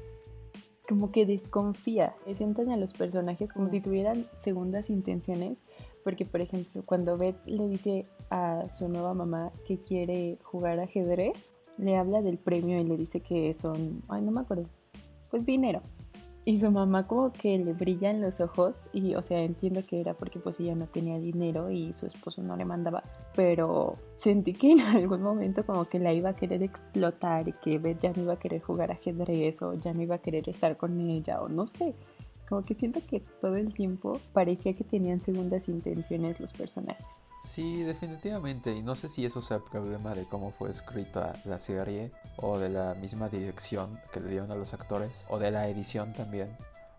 como 0.89 1.13
que 1.13 1.27
desconfías, 1.27 2.15
se 2.23 2.35
sientan 2.35 2.71
a 2.71 2.77
los 2.77 2.93
personajes 2.93 3.53
como 3.53 3.69
si 3.69 3.81
tuvieran 3.81 4.27
segundas 4.37 4.91
intenciones, 4.91 5.61
porque 6.05 6.25
por 6.25 6.41
ejemplo 6.41 6.83
cuando 6.85 7.17
Beth 7.17 7.47
le 7.47 7.69
dice 7.69 8.07
a 8.31 8.69
su 8.71 8.89
nueva 8.89 9.15
mamá 9.15 9.53
que 9.67 9.79
quiere 9.79 10.39
jugar 10.43 10.81
ajedrez, 10.81 11.53
le 11.79 11.97
habla 11.97 12.21
del 12.23 12.39
premio 12.39 12.81
y 12.81 12.85
le 12.85 12.97
dice 12.97 13.21
que 13.21 13.55
son, 13.55 14.03
ay 14.09 14.23
no 14.23 14.33
me 14.33 14.41
acuerdo, 14.41 14.69
pues 15.31 15.45
dinero. 15.47 15.81
Y 16.45 16.59
su 16.59 16.73
mamá 16.73 17.05
como 17.05 17.33
que 17.33 17.57
le 17.59 17.73
brillan 17.73 18.21
los 18.21 18.41
ojos 18.41 18.89
y, 18.93 19.15
o 19.15 19.23
sea, 19.23 19.43
entiendo 19.43 19.85
que 19.85 20.01
era 20.01 20.15
porque 20.15 20.41
pues 20.41 20.59
ella 20.59 20.75
no 20.75 20.87
tenía 20.87 21.19
dinero 21.21 21.71
y 21.71 21.93
su 21.93 22.07
esposo 22.07 22.43
no 22.43 22.57
le 22.57 22.65
mandaba, 22.65 23.05
pero 23.37 23.97
sentí 24.17 24.53
que 24.53 24.73
en 24.73 24.81
algún 24.97 25.23
momento 25.23 25.65
como 25.65 25.85
que 25.85 26.01
la 26.01 26.13
iba 26.13 26.31
a 26.31 26.37
querer 26.37 26.65
explotar 26.65 27.49
y 27.49 27.53
que 27.53 27.97
ya 28.01 28.13
no 28.13 28.23
iba 28.23 28.33
a 28.33 28.39
querer 28.39 28.61
jugar 28.61 28.91
ajedrez 28.91 29.63
o 29.63 29.75
ya 29.75 29.93
no 29.93 30.03
iba 30.03 30.17
a 30.17 30.19
querer 30.19 30.49
estar 30.49 30.77
con 30.77 31.01
ella 31.01 31.41
o 31.41 31.49
no 31.49 31.69
sé. 31.69 31.95
Como 32.49 32.63
que 32.63 32.75
siento 32.75 33.01
que 33.09 33.21
todo 33.41 33.57
el 33.57 33.73
tiempo 33.73 34.21
parecía 34.33 34.73
que 34.75 34.85
tenían 34.85 35.21
segundas 35.21 35.69
intenciones 35.69 36.41
los 36.41 36.53
personajes. 36.53 37.25
Sí, 37.43 37.83
definitivamente. 37.83 38.75
Y 38.75 38.83
no 38.83 38.95
sé 38.95 39.09
si 39.09 39.25
eso 39.25 39.43
sea 39.43 39.59
problema 39.59 40.15
de 40.15 40.27
cómo 40.27 40.51
fue 40.51 40.71
escrita 40.71 41.35
la 41.45 41.59
serie 41.59 42.13
o 42.37 42.59
de 42.59 42.69
la 42.69 42.95
misma 42.95 43.29
dirección 43.29 43.99
que 44.13 44.21
le 44.21 44.31
dieron 44.31 44.51
a 44.51 44.55
los 44.55 44.75
actores 44.75 45.27
o 45.29 45.39
de 45.39 45.51
la 45.51 45.69
edición 45.69 46.13
también. 46.13 46.49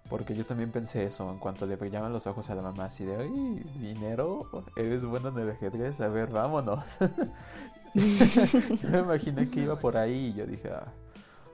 Porque 0.09 0.35
yo 0.35 0.45
también 0.45 0.71
pensé 0.71 1.05
eso 1.05 1.31
en 1.31 1.39
cuanto 1.39 1.65
le 1.65 1.75
brillaban 1.75 2.11
los 2.11 2.27
ojos 2.27 2.49
a 2.49 2.55
la 2.55 2.61
mamá, 2.61 2.85
así 2.85 3.05
de, 3.05 3.15
¡ay, 3.15 3.63
dinero! 3.79 4.47
¿Eres 4.75 5.05
bueno 5.05 5.29
en 5.29 5.39
el 5.39 5.51
ajedrez? 5.51 6.01
A 6.01 6.09
ver, 6.09 6.29
vámonos. 6.29 6.83
yo 7.93 8.89
me 8.89 8.99
imaginé 8.99 9.49
que 9.49 9.61
iba 9.61 9.79
por 9.79 9.95
ahí 9.95 10.27
y 10.27 10.33
yo 10.33 10.45
dije, 10.45 10.69
ah, 10.69 10.91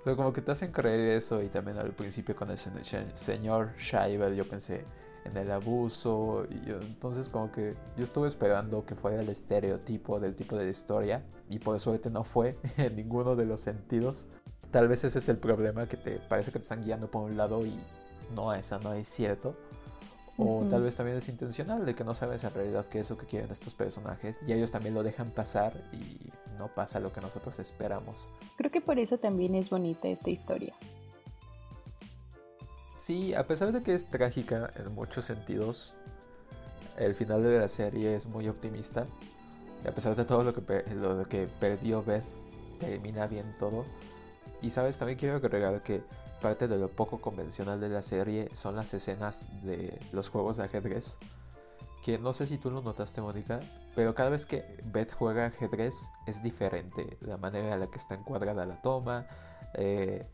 pero 0.03 0.15
como 0.15 0.33
que 0.33 0.41
te 0.41 0.51
hacen 0.51 0.71
creer 0.71 1.17
eso 1.17 1.41
y 1.41 1.47
también 1.47 1.77
al 1.77 1.91
principio 1.91 2.35
con 2.35 2.49
el 2.51 2.57
señor 2.57 3.69
Scheibel 3.77 4.35
yo 4.35 4.47
pensé 4.47 4.85
en 5.25 5.37
el 5.37 5.51
abuso 5.51 6.45
y 6.49 6.71
entonces 6.71 7.29
como 7.29 7.51
que 7.51 7.75
yo 7.97 8.03
estuve 8.03 8.27
esperando 8.27 8.85
que 8.85 8.95
fuera 8.95 9.21
el 9.21 9.29
estereotipo 9.29 10.19
del 10.19 10.35
tipo 10.35 10.55
de 10.57 10.65
la 10.65 10.69
historia 10.69 11.23
y 11.49 11.59
por 11.59 11.79
suerte 11.79 12.09
no 12.09 12.23
fue 12.23 12.57
en 12.77 12.95
ninguno 12.95 13.35
de 13.35 13.45
los 13.45 13.61
sentidos. 13.61 14.27
Tal 14.71 14.87
vez 14.87 15.03
ese 15.03 15.19
es 15.19 15.29
el 15.29 15.37
problema 15.37 15.87
que 15.87 15.97
te 15.97 16.19
parece 16.19 16.51
que 16.51 16.59
te 16.59 16.63
están 16.63 16.83
guiando 16.83 17.09
por 17.09 17.23
un 17.23 17.37
lado 17.37 17.65
y 17.65 17.73
no, 18.35 18.53
esa 18.53 18.79
no 18.79 18.93
es 18.93 19.09
cierto. 19.09 19.55
O 20.41 20.65
tal 20.69 20.83
vez 20.83 20.95
también 20.95 21.17
es 21.17 21.27
intencional, 21.27 21.85
de 21.85 21.93
que 21.95 22.05
no 22.05 22.15
sabes 22.15 22.45
en 22.45 22.53
realidad 22.53 22.85
qué 22.89 22.99
es 22.99 23.09
lo 23.09 23.17
que 23.17 23.25
quieren 23.25 23.51
estos 23.51 23.75
personajes 23.75 24.39
y 24.47 24.53
ellos 24.53 24.71
también 24.71 24.95
lo 24.95 25.03
dejan 25.03 25.31
pasar 25.31 25.73
y 25.91 26.31
no 26.57 26.73
pasa 26.73 27.01
lo 27.01 27.11
que 27.11 27.19
nosotros 27.19 27.59
esperamos. 27.59 28.29
Creo 28.55 28.71
que 28.71 28.79
por 28.79 28.99
eso 28.99 29.17
también 29.17 29.53
es 29.55 29.69
bonita 29.69 30.07
esta 30.07 30.29
historia. 30.29 30.73
Sí, 32.93 33.33
a 33.33 33.45
pesar 33.47 33.73
de 33.73 33.81
que 33.81 33.93
es 33.93 34.07
trágica 34.07 34.69
en 34.77 34.93
muchos 34.93 35.25
sentidos, 35.25 35.95
el 36.97 37.13
final 37.13 37.43
de 37.43 37.59
la 37.59 37.67
serie 37.67 38.15
es 38.15 38.25
muy 38.25 38.47
optimista. 38.47 39.05
Y 39.83 39.87
a 39.87 39.95
pesar 39.95 40.15
de 40.15 40.25
todo 40.25 40.43
lo 40.43 40.53
que, 40.53 40.83
lo 40.95 41.23
que 41.27 41.47
perdió 41.59 42.03
Beth, 42.03 42.23
termina 42.79 43.27
bien 43.27 43.55
todo. 43.57 43.85
Y 44.61 44.69
sabes, 44.69 44.97
también 44.97 45.17
quiero 45.17 45.37
agregar 45.37 45.81
que 45.81 46.01
parte 46.39 46.67
de 46.67 46.77
lo 46.77 46.87
poco 46.87 47.19
convencional 47.19 47.79
de 47.79 47.89
la 47.89 48.01
serie 48.01 48.49
son 48.53 48.75
las 48.75 48.93
escenas 48.93 49.49
de 49.63 49.99
los 50.11 50.29
juegos 50.29 50.57
de 50.57 50.63
ajedrez. 50.63 51.17
Que 52.03 52.17
no 52.17 52.33
sé 52.33 52.47
si 52.47 52.57
tú 52.57 52.71
lo 52.71 52.81
notaste, 52.81 53.21
Mónica, 53.21 53.59
pero 53.95 54.15
cada 54.15 54.29
vez 54.29 54.45
que 54.45 54.63
Beth 54.85 55.13
juega 55.13 55.47
ajedrez 55.47 56.09
es 56.25 56.41
diferente. 56.41 57.17
La 57.21 57.37
manera 57.37 57.73
en 57.73 57.79
la 57.79 57.87
que 57.87 57.97
está 57.97 58.15
encuadrada 58.15 58.65
la 58.65 58.81
toma, 58.81 59.27
eh, 59.73 60.25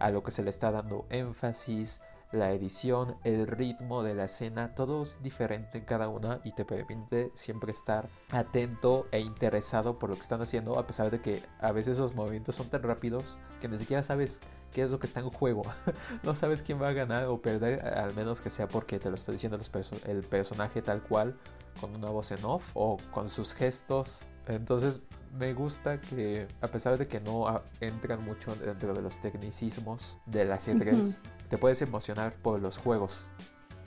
a 0.00 0.10
lo 0.10 0.22
que 0.22 0.32
se 0.32 0.42
le 0.42 0.50
está 0.50 0.72
dando 0.72 1.06
énfasis, 1.10 2.00
la 2.32 2.50
edición, 2.52 3.16
el 3.24 3.46
ritmo 3.46 4.02
de 4.02 4.14
la 4.14 4.24
escena, 4.24 4.74
todo 4.74 5.02
es 5.02 5.22
diferente 5.22 5.78
en 5.78 5.84
cada 5.84 6.08
una 6.08 6.40
y 6.44 6.52
te 6.52 6.64
permite 6.64 7.30
siempre 7.34 7.72
estar 7.72 8.08
atento 8.30 9.06
e 9.12 9.20
interesado 9.20 9.98
por 9.98 10.08
lo 10.08 10.16
que 10.16 10.22
están 10.22 10.40
haciendo, 10.40 10.78
a 10.78 10.86
pesar 10.86 11.10
de 11.10 11.20
que 11.20 11.42
a 11.60 11.72
veces 11.72 11.98
esos 11.98 12.14
movimientos 12.14 12.56
son 12.56 12.68
tan 12.68 12.82
rápidos 12.82 13.38
que 13.60 13.68
ni 13.68 13.76
siquiera 13.76 14.02
sabes 14.02 14.40
qué 14.72 14.82
es 14.82 14.90
lo 14.90 14.98
que 14.98 15.06
está 15.06 15.20
en 15.20 15.30
juego. 15.30 15.62
no 16.22 16.34
sabes 16.34 16.62
quién 16.62 16.80
va 16.80 16.88
a 16.88 16.92
ganar 16.92 17.26
o 17.26 17.40
perder, 17.40 17.86
al 17.86 18.14
menos 18.14 18.40
que 18.40 18.50
sea 18.50 18.68
porque 18.68 18.98
te 18.98 19.08
lo 19.08 19.14
está 19.14 19.32
diciendo 19.32 19.58
el 20.06 20.22
personaje 20.22 20.82
tal 20.82 21.02
cual, 21.02 21.36
con 21.80 21.94
una 21.94 22.10
voz 22.10 22.32
en 22.32 22.44
off 22.44 22.70
o 22.74 22.96
con 23.12 23.28
sus 23.28 23.54
gestos. 23.54 24.24
Entonces 24.48 25.02
me 25.38 25.54
gusta 25.54 26.00
que 26.00 26.48
a 26.60 26.66
pesar 26.66 26.98
de 26.98 27.06
que 27.06 27.20
no 27.20 27.62
entran 27.80 28.24
mucho 28.24 28.54
dentro 28.56 28.92
de 28.92 29.02
los 29.02 29.20
tecnicismos 29.20 30.18
del 30.26 30.50
ajedrez, 30.52 31.22
te 31.48 31.58
puedes 31.58 31.80
emocionar 31.82 32.34
por 32.42 32.60
los 32.60 32.78
juegos. 32.78 33.26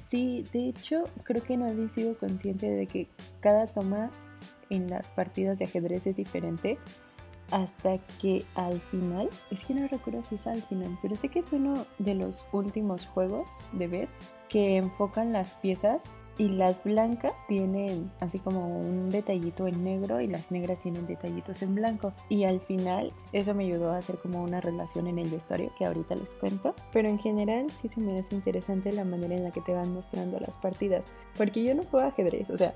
Sí, 0.04 0.46
de 0.54 0.70
hecho 0.70 1.06
creo 1.24 1.44
que 1.44 1.58
no 1.58 1.68
había 1.68 1.90
sido 1.90 2.18
consciente 2.18 2.70
de 2.70 2.88
que 2.88 3.10
cada 3.42 3.68
toma 3.68 4.12
en 4.70 4.90
las 4.90 5.12
partidas 5.12 5.60
de 5.60 5.66
ajedrez 5.66 6.08
es 6.08 6.16
diferente 6.16 6.78
hasta 7.52 7.98
que 8.22 8.44
al 8.56 8.80
final, 8.80 9.30
es 9.52 9.64
que 9.64 9.74
no 9.74 9.88
recuerdo 9.88 10.24
si 10.24 10.36
es 10.36 10.48
al 10.48 10.62
final, 10.64 10.98
pero 11.02 11.16
sé 11.16 11.30
que 11.30 11.40
es 11.40 11.52
uno 11.52 11.86
de 12.00 12.16
los 12.16 12.46
últimos 12.52 13.06
juegos 13.08 13.52
de 13.74 13.88
Beth 13.88 14.10
que 14.50 14.78
enfocan 14.78 15.34
las 15.34 15.56
piezas 15.58 16.04
y 16.38 16.50
las 16.50 16.84
blancas 16.84 17.34
tienen 17.48 18.12
así 18.20 18.40
como 18.40 18.80
un 18.80 19.10
detallito 19.10 19.68
en 19.68 19.84
negro 19.84 20.20
y 20.20 20.28
las 20.28 20.52
negras 20.52 20.80
tienen 20.80 21.08
detallitos 21.08 21.62
en 21.62 21.76
blanco. 21.76 22.14
Y 22.28 22.44
al 22.44 22.60
final 22.60 23.14
eso 23.32 23.54
me 23.54 23.64
ayudó 23.64 23.92
a 23.92 23.98
hacer 23.98 24.18
como 24.18 24.44
una 24.44 24.60
relación 24.60 25.08
en 25.08 25.18
el 25.18 25.30
vestuario 25.30 25.72
que 25.78 25.86
ahorita 25.86 26.16
les 26.16 26.30
cuento. 26.32 26.76
Pero 26.92 27.08
en 27.08 27.20
general 27.20 27.68
sí 27.82 27.88
se 27.88 28.02
me 28.02 28.20
hace 28.20 28.36
interesante 28.36 28.92
la 28.92 29.06
manera 29.06 29.36
en 29.36 29.44
la 29.44 29.52
que 29.52 29.62
te 29.62 29.74
van 29.74 29.94
mostrando 29.94 30.40
las 30.40 30.58
partidas. 30.58 31.06
Porque 31.38 31.64
yo 31.64 31.74
no 31.74 31.86
juego 31.86 32.08
ajedrez, 32.08 32.50
o 32.50 32.58
sea, 32.58 32.76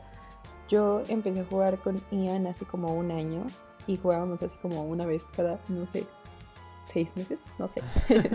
yo 0.69 1.01
empecé 1.09 1.41
a 1.41 1.45
jugar 1.45 1.79
con 1.79 1.99
Ian 2.11 2.47
hace 2.47 2.63
como 2.63 2.93
un 2.93 3.11
año 3.11 3.45
y 3.89 3.97
jugábamos 3.97 4.41
así 4.43 4.55
como 4.61 4.83
una 4.83 5.07
vez 5.07 5.23
cada, 5.35 5.59
no 5.67 5.87
sé, 5.87 6.05
seis 6.93 7.09
meses, 7.15 7.39
no 7.57 7.67
sé. 7.67 7.81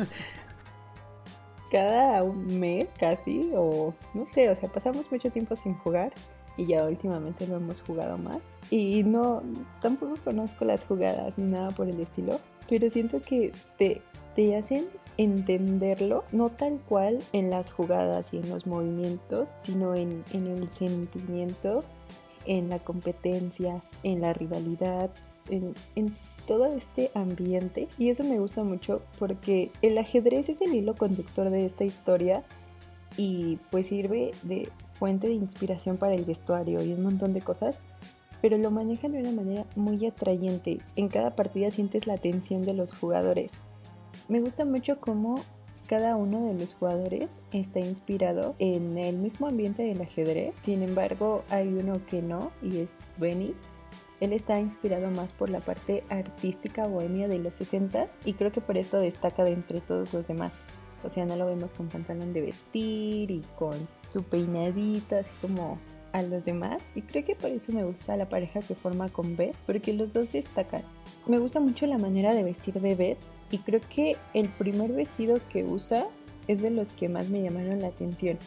cada 1.71 2.25
un 2.25 2.59
mes 2.59 2.89
casi, 2.99 3.53
o 3.55 3.95
no 4.15 4.27
sé, 4.27 4.51
o 4.51 4.57
sea, 4.57 4.69
pasamos 4.69 5.11
mucho 5.13 5.31
tiempo 5.31 5.55
sin 5.55 5.75
jugar 5.75 6.13
y 6.57 6.67
ya 6.67 6.85
últimamente 6.85 7.47
lo 7.47 7.57
hemos 7.57 7.81
jugado 7.81 8.19
más. 8.19 8.39
Y 8.69 9.05
no, 9.05 9.43
tampoco 9.81 10.17
conozco 10.25 10.65
las 10.65 10.85
jugadas 10.85 11.39
ni 11.39 11.45
nada 11.45 11.71
por 11.71 11.89
el 11.89 12.01
estilo, 12.01 12.41
pero 12.69 12.91
siento 12.91 13.21
que 13.21 13.53
te, 13.79 14.03
te 14.35 14.57
hacen 14.57 14.89
entenderlo, 15.19 16.25
no 16.33 16.51
tal 16.51 16.81
cual 16.89 17.21
en 17.33 17.49
las 17.49 17.73
jugadas 17.73 18.33
y 18.33 18.39
en 18.39 18.49
los 18.49 18.67
movimientos, 18.67 19.51
sino 19.61 19.95
en, 19.95 20.25
en 20.33 20.49
el 20.49 20.69
sentimiento, 20.71 21.85
en 22.45 22.71
la 22.71 22.81
competencia, 22.81 23.81
en 24.03 24.21
la 24.21 24.33
rivalidad, 24.33 25.11
en, 25.49 25.75
en 25.95 26.15
todo 26.47 26.67
este 26.67 27.11
ambiente. 27.15 27.89
Y 27.99 28.11
eso 28.11 28.25
me 28.25 28.39
gusta 28.39 28.63
mucho 28.63 29.03
porque 29.19 29.71
el 29.83 29.99
ajedrez 29.99 30.49
es 30.49 30.61
el 30.61 30.75
hilo 30.75 30.95
conductor 30.95 31.51
de 31.51 31.67
esta 31.67 31.85
historia 31.85 32.43
y 33.17 33.59
pues 33.71 33.87
sirve 33.87 34.33
de 34.43 34.69
fuente 34.95 35.29
de 35.29 35.35
inspiración 35.35 35.97
para 35.97 36.15
el 36.15 36.25
vestuario 36.25 36.83
y 36.83 36.93
un 36.93 37.03
montón 37.03 37.33
de 37.33 37.41
cosas, 37.41 37.81
pero 38.41 38.59
lo 38.59 38.71
manejan 38.71 39.13
de 39.13 39.21
una 39.21 39.33
manera 39.33 39.65
muy 39.77 40.05
atrayente. 40.07 40.79
En 40.97 41.09
cada 41.09 41.35
partida 41.35 41.71
sientes 41.71 42.07
la 42.07 42.15
atención 42.15 42.63
de 42.63 42.75
los 42.75 42.93
jugadores. 42.93 43.53
Me 44.29 44.41
gusta 44.41 44.65
mucho 44.65 45.01
cómo 45.01 45.41
cada 45.87 46.17
uno 46.17 46.47
de 46.47 46.55
los 46.55 46.75
jugadores 46.75 47.29
está 47.53 47.81
inspirado 47.81 48.55
en 48.59 48.97
el 48.97 49.17
mismo 49.17 49.47
ambiente 49.47 49.83
del 49.83 50.01
ajedrez. 50.01 50.55
Sin 50.63 50.83
embargo, 50.83 51.45
hay 51.51 51.69
uno 51.69 52.01
que 52.07 52.23
no 52.23 52.51
y 52.63 52.79
es 52.79 52.91
Benny. 53.19 53.55
Él 54.21 54.33
está 54.33 54.61
inspirado 54.61 55.11
más 55.11 55.33
por 55.33 55.51
la 55.51 55.61
parte 55.61 56.05
artística 56.09 56.87
bohemia 56.87 57.29
de 57.29 57.39
los 57.39 57.55
60 57.55 58.09
y 58.25 58.35
creo 58.35 58.53
que 58.53 58.61
por 58.61 58.77
esto 58.77 58.99
destaca 58.99 59.45
de 59.45 59.53
entre 59.53 59.81
todos 59.81 60.13
los 60.13 60.27
demás. 60.27 60.53
O 61.03 61.11
sea, 61.11 61.27
no 61.27 61.37
lo 61.37 61.47
vemos 61.47 61.75
con 61.75 61.89
pantalón 61.89 62.33
de 62.33 62.41
vestir 62.41 63.31
y 63.31 63.43
con 63.59 63.75
su 64.09 64.23
peinadito, 64.23 65.17
así 65.17 65.31
como 65.43 65.79
a 66.13 66.23
los 66.23 66.45
demás. 66.45 66.81
Y 66.95 67.03
creo 67.03 67.25
que 67.25 67.35
por 67.35 67.51
eso 67.51 67.73
me 67.73 67.85
gusta 67.85 68.17
la 68.17 68.29
pareja 68.29 68.61
que 68.61 68.75
forma 68.75 69.11
con 69.11 69.37
Beth, 69.37 69.57
porque 69.67 69.93
los 69.93 70.13
dos 70.13 70.33
destacan. 70.33 70.83
Me 71.27 71.39
gusta 71.39 71.61
mucho 71.61 71.87
la 71.87 71.99
manera 71.99 72.33
de 72.33 72.45
vestir 72.45 72.81
de 72.81 72.95
Beth 72.95 73.19
y 73.51 73.59
creo 73.59 73.81
que 73.95 74.17
el 74.33 74.49
primer 74.49 74.93
vestido 74.93 75.39
que 75.53 75.65
usa 75.65 76.07
es 76.49 76.63
de 76.63 76.71
los 76.71 76.93
que 76.93 77.09
más 77.09 77.29
me 77.29 77.43
llamaron 77.43 77.81
la 77.81 77.89
atención. 77.89 78.39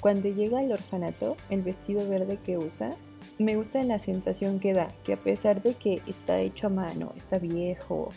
Cuando 0.00 0.28
llega 0.28 0.60
al 0.60 0.72
orfanato, 0.72 1.36
el 1.50 1.62
vestido 1.62 2.08
verde 2.08 2.38
que 2.44 2.58
usa, 2.58 2.96
me 3.38 3.56
gusta 3.56 3.82
la 3.82 3.98
sensación 3.98 4.60
que 4.60 4.72
da, 4.72 4.92
que 5.04 5.12
a 5.12 5.16
pesar 5.16 5.62
de 5.62 5.74
que 5.74 6.00
está 6.06 6.40
hecho 6.40 6.68
a 6.68 6.70
mano, 6.70 7.12
está 7.16 7.38
viejo 7.38 8.08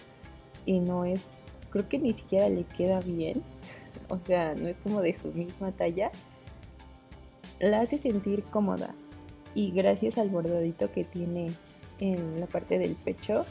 y 0.65 0.79
no 0.79 1.05
es, 1.05 1.27
creo 1.69 1.89
que 1.89 1.99
ni 1.99 2.13
siquiera 2.13 2.47
le 2.49 2.63
queda 2.63 3.01
bien, 3.01 3.43
o 4.10 4.17
sea, 4.19 4.55
no 4.55 4.67
es 4.67 4.77
como 4.77 5.01
de 5.01 5.13
su 5.15 5.29
misma 5.29 5.71
talla, 5.71 6.12
la 7.60 7.82
hace 7.82 7.97
sentir 7.97 8.43
cómoda 8.43 8.95
y 9.53 9.71
gracias 9.71 10.17
al 10.17 10.29
bordadito 10.29 10.91
que 10.91 11.03
tiene 11.03 11.51
en 11.99 12.39
la 12.39 12.47
parte 12.47 12.79
del 12.79 12.95
pecho, 12.95 13.45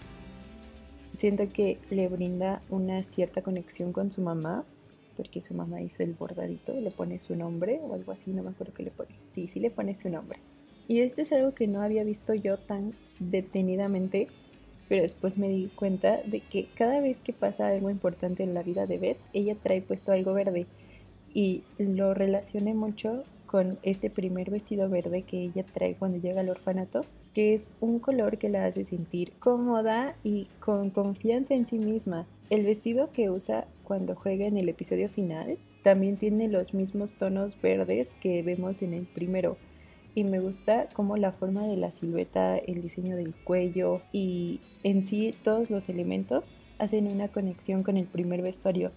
siento 1.19 1.49
que 1.49 1.79
le 1.91 2.09
brinda 2.09 2.63
una 2.71 3.03
cierta 3.03 3.43
conexión 3.43 3.93
con 3.93 4.11
su 4.11 4.23
mamá, 4.23 4.65
porque 5.17 5.43
su 5.43 5.53
mamá 5.53 5.83
hizo 5.83 6.03
el 6.03 6.15
bordadito, 6.15 6.73
le 6.81 6.91
pone 6.91 7.19
su 7.19 7.37
nombre 7.37 7.81
o 7.83 7.93
algo 7.93 8.13
así, 8.13 8.33
no 8.33 8.43
me 8.43 8.51
acuerdo 8.51 8.73
qué 8.73 8.85
le 8.85 8.91
pone. 8.93 9.11
Sí, 9.35 9.49
sí 9.49 9.59
le 9.59 9.71
pone 9.71 9.95
su 9.97 10.09
nombre. 10.09 10.39
Y 10.89 11.03
esto 11.03 11.23
es 11.23 11.33
algo 11.33 11.55
que 11.55 11.69
no 11.69 11.83
había 11.83 12.03
visto 12.03 12.35
yo 12.35 12.57
tan 12.57 12.93
detenidamente 13.21 14.27
pero 14.89 15.03
después 15.03 15.39
me 15.39 15.49
di 15.49 15.69
cuenta 15.75 16.17
de 16.27 16.41
que 16.41 16.67
cada 16.77 17.01
vez 17.01 17.19
que 17.19 17.33
pasa 17.33 17.69
algo 17.69 17.91
importante 17.91 18.43
en 18.43 18.55
la 18.55 18.63
vida 18.63 18.87
de 18.87 18.99
Beth, 18.99 19.19
ella 19.33 19.55
trae 19.63 19.83
puesto 19.83 20.13
algo 20.13 20.33
verde 20.33 20.67
y 21.35 21.63
lo 21.79 22.15
relacioné 22.15 22.75
mucho 22.75 23.23
con 23.47 23.79
este 23.83 24.11
primer 24.11 24.51
vestido 24.51 24.89
verde 24.89 25.23
que 25.23 25.43
ella 25.43 25.65
trae 25.73 25.95
cuando 25.95 26.19
llega 26.19 26.41
al 26.41 26.49
orfanato, 26.49 27.05
que 27.35 27.55
es 27.55 27.71
un 27.81 27.99
color 27.99 28.39
que 28.39 28.49
la 28.49 28.65
hace 28.65 28.85
sentir 28.85 29.33
cómoda 29.39 30.17
y 30.25 30.49
con 30.61 30.91
confianza 30.91 31.55
en 31.55 31.67
sí 31.67 31.79
misma. 31.79 32.27
El 32.51 32.65
vestido 32.65 33.11
que 33.13 33.31
usa 33.31 33.67
cuando 33.85 34.15
juega 34.15 34.47
en 34.47 34.57
el 34.57 34.69
episodio 34.69 35.09
final 35.09 35.59
también 35.83 36.17
tiene 36.17 36.49
los 36.49 36.75
mismos 36.75 37.15
tonos 37.15 37.61
verdes 37.61 38.09
que 38.21 38.43
vemos 38.43 38.83
en 38.83 38.95
el 38.95 39.07
primero, 39.07 39.57
y 40.15 40.25
me 40.25 40.41
gusta 40.41 40.89
como 40.93 41.17
la 41.17 41.33
forma 41.33 41.67
de 41.67 41.77
la 41.77 41.93
silueta, 41.93 42.59
el 42.59 42.83
diseño 42.83 43.17
del 43.17 43.35
cuello 43.35 44.01
y 44.13 44.61
en 44.83 45.07
sí 45.07 45.35
todos 45.45 45.71
los 45.71 45.89
elementos 45.89 46.45
hacen 46.79 47.07
una 47.07 47.29
conexión 47.29 47.83
con 47.83 47.97
el 47.97 48.07
primer 48.07 48.43
vestuario. 48.43 48.91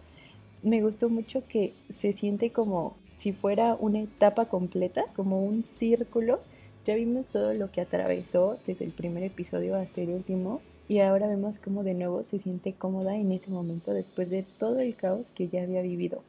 Me 0.64 0.82
gustó 0.82 1.10
mucho 1.10 1.44
que 1.44 1.74
se 1.90 2.14
siente 2.14 2.52
como 2.52 2.96
si 3.08 3.34
fuera 3.34 3.76
una 3.80 4.02
etapa 4.02 4.46
completa, 4.46 5.06
como 5.16 5.44
un 5.44 5.64
círculo. 5.64 6.40
Ya 6.86 6.96
vimos 6.96 7.28
todo 7.28 7.54
lo 7.54 7.72
que 7.72 7.82
atravesó 7.82 8.58
desde 8.66 8.86
el 8.86 8.92
primer 8.92 9.24
episodio 9.24 9.76
hasta 9.76 10.02
el 10.02 10.10
último 10.10 10.62
y 10.88 11.00
ahora 11.00 11.28
vemos 11.28 11.60
cómo 11.60 11.84
de 11.84 11.94
nuevo 11.94 12.24
se 12.24 12.40
siente 12.40 12.74
cómoda 12.74 13.16
en 13.16 13.32
ese 13.32 13.50
momento 13.50 13.94
después 13.94 14.30
de 14.30 14.44
todo 14.44 14.80
el 14.80 14.96
caos 14.96 15.30
que 15.30 15.48
ya 15.48 15.64
había 15.64 15.82
vivido. 15.82 16.24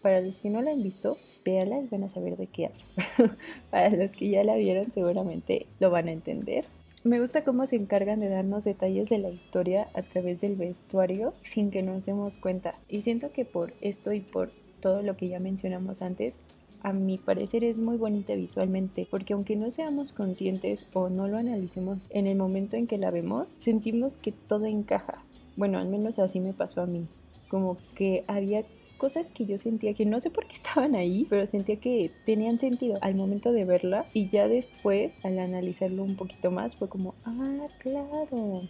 Para 0.00 0.20
los 0.20 0.38
que 0.38 0.50
no 0.50 0.60
la 0.60 0.70
han 0.70 0.82
visto, 0.82 1.16
véala 1.44 1.80
van 1.90 2.04
a 2.04 2.08
saber 2.08 2.36
de 2.36 2.46
qué 2.46 2.66
hablo. 2.66 3.34
Para 3.70 3.90
los 3.90 4.12
que 4.12 4.30
ya 4.30 4.44
la 4.44 4.56
vieron, 4.56 4.90
seguramente 4.90 5.66
lo 5.80 5.90
van 5.90 6.08
a 6.08 6.12
entender. 6.12 6.64
Me 7.04 7.20
gusta 7.20 7.44
cómo 7.44 7.66
se 7.66 7.76
encargan 7.76 8.20
de 8.20 8.30
darnos 8.30 8.64
detalles 8.64 9.10
de 9.10 9.18
la 9.18 9.28
historia 9.28 9.86
a 9.94 10.00
través 10.00 10.40
del 10.40 10.56
vestuario 10.56 11.34
sin 11.42 11.70
que 11.70 11.82
nos 11.82 12.06
demos 12.06 12.38
cuenta. 12.38 12.74
Y 12.88 13.02
siento 13.02 13.30
que 13.30 13.44
por 13.44 13.74
esto 13.82 14.12
y 14.14 14.20
por 14.20 14.50
todo 14.80 15.02
lo 15.02 15.14
que 15.14 15.28
ya 15.28 15.38
mencionamos 15.38 16.00
antes, 16.00 16.36
a 16.82 16.92
mi 16.92 17.18
parecer 17.18 17.64
es 17.64 17.78
muy 17.78 17.96
bonita 17.96 18.34
visualmente, 18.34 19.06
porque 19.10 19.32
aunque 19.32 19.56
no 19.56 19.70
seamos 19.70 20.12
conscientes 20.12 20.86
o 20.92 21.08
no 21.08 21.28
lo 21.28 21.38
analicemos 21.38 22.06
en 22.10 22.26
el 22.26 22.36
momento 22.36 22.76
en 22.76 22.86
que 22.86 22.98
la 22.98 23.10
vemos, 23.10 23.48
sentimos 23.50 24.16
que 24.16 24.32
todo 24.32 24.66
encaja. 24.66 25.24
Bueno, 25.56 25.78
al 25.78 25.88
menos 25.88 26.18
así 26.18 26.40
me 26.40 26.52
pasó 26.52 26.82
a 26.82 26.86
mí. 26.86 27.06
Como 27.48 27.78
que 27.94 28.24
había 28.26 28.62
cosas 29.04 29.26
que 29.34 29.44
yo 29.44 29.58
sentía 29.58 29.92
que 29.92 30.06
no 30.06 30.18
sé 30.18 30.30
por 30.30 30.46
qué 30.46 30.54
estaban 30.62 30.94
ahí, 30.94 31.26
pero 31.28 31.46
sentía 31.46 31.76
que 31.76 32.10
tenían 32.24 32.58
sentido 32.58 32.96
al 33.02 33.14
momento 33.14 33.52
de 33.52 33.66
verla 33.66 34.06
y 34.14 34.30
ya 34.30 34.48
después 34.48 35.22
al 35.26 35.38
analizarlo 35.38 36.02
un 36.02 36.16
poquito 36.16 36.50
más 36.50 36.74
fue 36.74 36.88
como, 36.88 37.14
ah, 37.26 37.66
claro. 37.80 38.62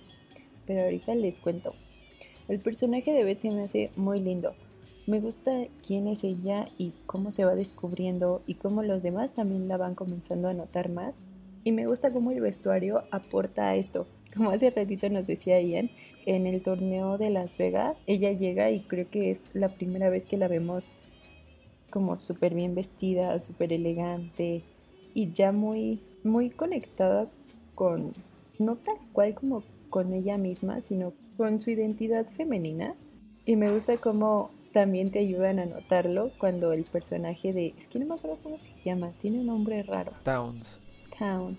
Pero 0.67 0.83
ahorita 0.83 1.15
les 1.15 1.37
cuento. 1.37 1.73
El 2.49 2.59
personaje 2.59 3.13
de 3.13 3.23
Betsy 3.23 3.51
me 3.51 3.63
hace 3.63 3.93
muy 3.95 4.19
lindo. 4.19 4.51
Me 5.07 5.21
gusta 5.21 5.53
quién 5.87 6.09
es 6.09 6.25
ella 6.25 6.67
y 6.79 6.95
cómo 7.07 7.31
se 7.31 7.45
va 7.45 7.55
descubriendo 7.55 8.43
y 8.49 8.55
cómo 8.55 8.83
los 8.83 9.05
demás 9.05 9.35
también 9.35 9.69
la 9.69 9.77
van 9.77 9.95
comenzando 9.95 10.49
a 10.49 10.53
notar 10.53 10.89
más. 10.89 11.15
Y 11.63 11.71
me 11.71 11.87
gusta 11.87 12.13
cómo 12.13 12.33
el 12.33 12.41
vestuario 12.41 13.05
aporta 13.13 13.69
a 13.69 13.77
esto. 13.77 14.05
Como 14.35 14.51
hace 14.51 14.71
ratito 14.71 15.09
nos 15.11 15.29
decía 15.29 15.61
Ian, 15.61 15.89
en 16.27 16.47
el 16.47 16.63
torneo 16.63 17.19
de 17.19 17.31
Las 17.31 17.57
Vegas, 17.59 17.97
ella 18.07 18.33
llega 18.33 18.71
y 18.71 18.81
creo 18.81 19.09
que 19.11 19.33
es 19.33 19.39
la 19.53 19.69
primera 19.69 20.09
vez 20.09 20.25
que 20.25 20.37
la 20.37 20.49
vemos 20.49 20.95
como 21.91 22.17
súper 22.17 22.55
bien 22.55 22.75
vestida, 22.75 23.41
súper 23.41 23.73
elegante 23.73 24.63
y 25.15 25.33
ya 25.33 25.53
muy, 25.53 26.01
muy 26.25 26.51
conectada 26.51 27.29
con, 27.75 28.13
no 28.59 28.77
tal 28.77 28.97
cual 29.13 29.35
como 29.35 29.63
con 29.91 30.13
ella 30.13 30.37
misma, 30.37 30.81
sino 30.81 31.13
con 31.37 31.61
su 31.61 31.71
identidad 31.71 32.27
femenina. 32.27 32.95
Y 33.47 33.57
me 33.57 33.71
gusta 33.71 33.97
cómo 33.99 34.51
también 34.73 35.11
te 35.11 35.21
ayudan 35.21 35.61
a 35.61 35.67
notarlo 35.67 36.31
cuando 36.39 36.73
el 36.73 36.83
personaje 36.83 37.53
de, 37.53 37.75
es 37.79 37.87
que 37.87 38.01
no 38.01 38.07
me 38.07 38.15
acuerdo 38.15 38.39
cómo 38.43 38.59
se 38.59 38.73
llama, 38.85 39.13
tiene 39.23 39.39
un 39.39 39.47
nombre 39.47 39.83
raro. 39.85 40.13
Towns. 40.25 40.79
Towns. 41.17 41.59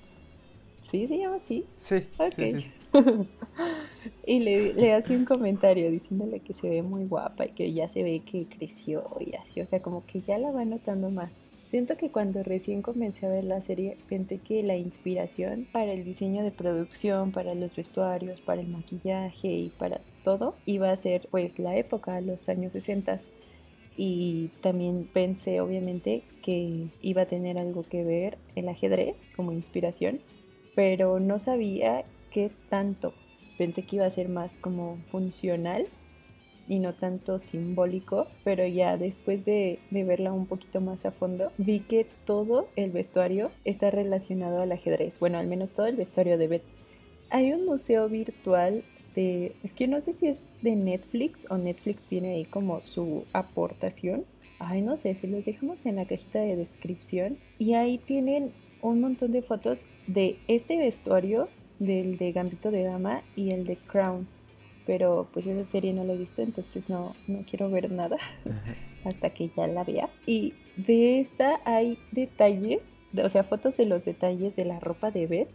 ¿Sí 0.92 1.08
se 1.08 1.18
llama 1.18 1.38
así? 1.38 1.66
Sí. 1.78 1.96
Ok. 2.18 2.34
sí, 2.36 2.54
sí. 2.54 2.66
y 4.26 4.40
le, 4.40 4.74
le, 4.74 4.94
hace 4.94 5.16
un 5.16 5.26
comentario 5.26 5.90
diciéndole 5.92 6.40
que 6.40 6.54
se 6.54 6.70
ve 6.70 6.82
muy 6.82 7.06
guapa 7.06 7.46
y 7.46 7.50
que 7.50 7.74
ya 7.74 7.90
se 7.90 8.04
ve 8.04 8.22
que 8.30 8.48
creció 8.48 9.04
y 9.20 9.36
así, 9.36 9.62
o 9.62 9.66
sea, 9.66 9.82
como 9.82 10.06
que 10.06 10.22
ya 10.22 10.38
la 10.38 10.52
va 10.52 10.66
notando 10.66 11.10
más. 11.10 11.32
Siento 11.70 11.98
que 11.98 12.12
cuando 12.12 12.44
recién 12.44 12.82
comencé 12.82 13.26
a 13.26 13.30
ver 13.30 13.44
la 13.44 13.62
serie 13.62 13.98
pensé 14.08 14.38
que 14.38 14.64
la 14.64 14.78
inspiración 14.78 15.68
para 15.72 15.92
el 15.92 16.06
diseño 16.06 16.44
de 16.44 16.52
producción, 16.52 17.32
para 17.32 17.56
los 17.56 17.76
vestuarios, 17.76 18.40
para 18.40 18.62
el 18.62 18.68
maquillaje 18.68 19.48
y 19.50 19.70
para 19.78 20.00
todo 20.24 20.56
iba 20.66 20.92
a 20.92 20.98
ser 20.98 21.28
pues 21.32 21.60
la 21.60 21.76
época, 21.76 22.22
los 22.22 22.48
años 22.50 22.74
60 22.74 23.20
y 23.98 24.50
también 24.62 25.10
pensé 25.12 25.62
obviamente 25.62 26.24
que 26.44 26.88
iba 27.02 27.24
a 27.24 27.28
tener 27.28 27.58
algo 27.58 27.84
que 27.84 28.04
ver 28.04 28.38
el 28.56 28.70
ajedrez 28.70 29.16
como 29.36 29.52
inspiración, 29.52 30.20
pero 30.76 31.20
no 31.20 31.40
sabía 31.40 32.04
qué 32.36 32.52
tanto. 32.70 33.14
Pensé 33.58 33.84
que 33.84 33.96
iba 33.96 34.06
a 34.06 34.10
ser 34.10 34.28
más 34.28 34.58
como 34.60 34.98
funcional 35.08 35.88
y 36.68 36.80
no 36.80 36.92
tanto 36.92 37.40
simbólico, 37.40 38.28
pero 38.44 38.68
ya 38.68 38.98
después 38.98 39.46
de, 39.46 39.80
de, 39.90 40.04
verla 40.04 40.34
un 40.34 40.46
poquito 40.46 40.82
más 40.82 41.06
a 41.06 41.12
fondo, 41.12 41.50
vi 41.58 41.80
que 41.80 42.06
todo 42.26 42.68
el 42.76 42.92
vestuario 42.92 43.52
está 43.64 43.90
relacionado 43.90 44.62
al 44.62 44.74
ajedrez. 44.74 45.18
Bueno, 45.18 45.38
al 45.38 45.48
menos 45.48 45.70
todo 45.70 45.86
el 45.86 45.96
vestuario 45.96 46.38
de 46.38 46.50
Beth. 46.50 46.64
hay 47.30 47.54
un 47.54 47.66
museo 47.66 48.10
virtual 48.10 48.84
de, 49.16 49.56
es 49.64 49.72
que 49.72 49.88
no 49.88 50.02
sé 50.02 50.12
si 50.12 50.28
es 50.28 50.38
de 50.62 50.76
Netflix 50.76 51.50
o 51.50 51.58
Netflix 51.58 52.02
tiene 52.10 52.34
ahí 52.34 52.44
como 52.44 52.82
su 52.82 53.24
aportación. 53.32 54.26
Ay, 54.60 54.82
no 54.82 54.98
sé, 54.98 55.16
si 55.16 55.28
los 55.28 55.46
dejamos 55.46 55.86
en 55.86 55.96
la 55.96 56.06
cajita 56.06 56.40
de 56.40 56.58
descripción. 56.58 57.38
Y 57.60 57.76
ahí 57.76 57.98
tienen 57.98 58.52
un 58.82 59.00
montón 59.00 59.32
de 59.32 59.42
fotos 59.42 59.86
de 60.08 60.38
este 60.50 60.76
vestuario, 60.76 61.48
del 61.80 62.18
de 62.18 62.32
Gambito 62.32 62.72
de 62.72 62.84
Dama 62.84 63.22
y 63.36 63.52
el 63.54 63.66
de 63.66 63.78
Crown. 63.78 64.28
Pero 64.86 65.28
pues 65.34 65.48
esa 65.48 65.70
serie 65.70 65.94
no 65.94 66.04
la 66.04 66.14
he 66.14 66.18
visto, 66.18 66.42
entonces 66.42 66.90
no, 66.90 67.16
no 67.28 67.44
quiero 67.50 67.70
ver 67.70 67.92
nada 67.92 68.18
hasta 69.04 69.30
que 69.32 69.50
ya 69.56 69.68
la 69.68 69.84
vea. 69.84 70.10
Y 70.26 70.54
de 70.78 71.20
esta 71.20 71.60
hay 71.66 71.98
detalles, 72.12 72.82
o 73.22 73.30
sea, 73.30 73.44
fotos 73.44 73.78
de 73.78 73.86
los 73.86 74.06
detalles 74.06 74.56
de 74.56 74.66
la 74.66 74.80
ropa 74.80 75.12
de 75.12 75.28
Beth, 75.28 75.50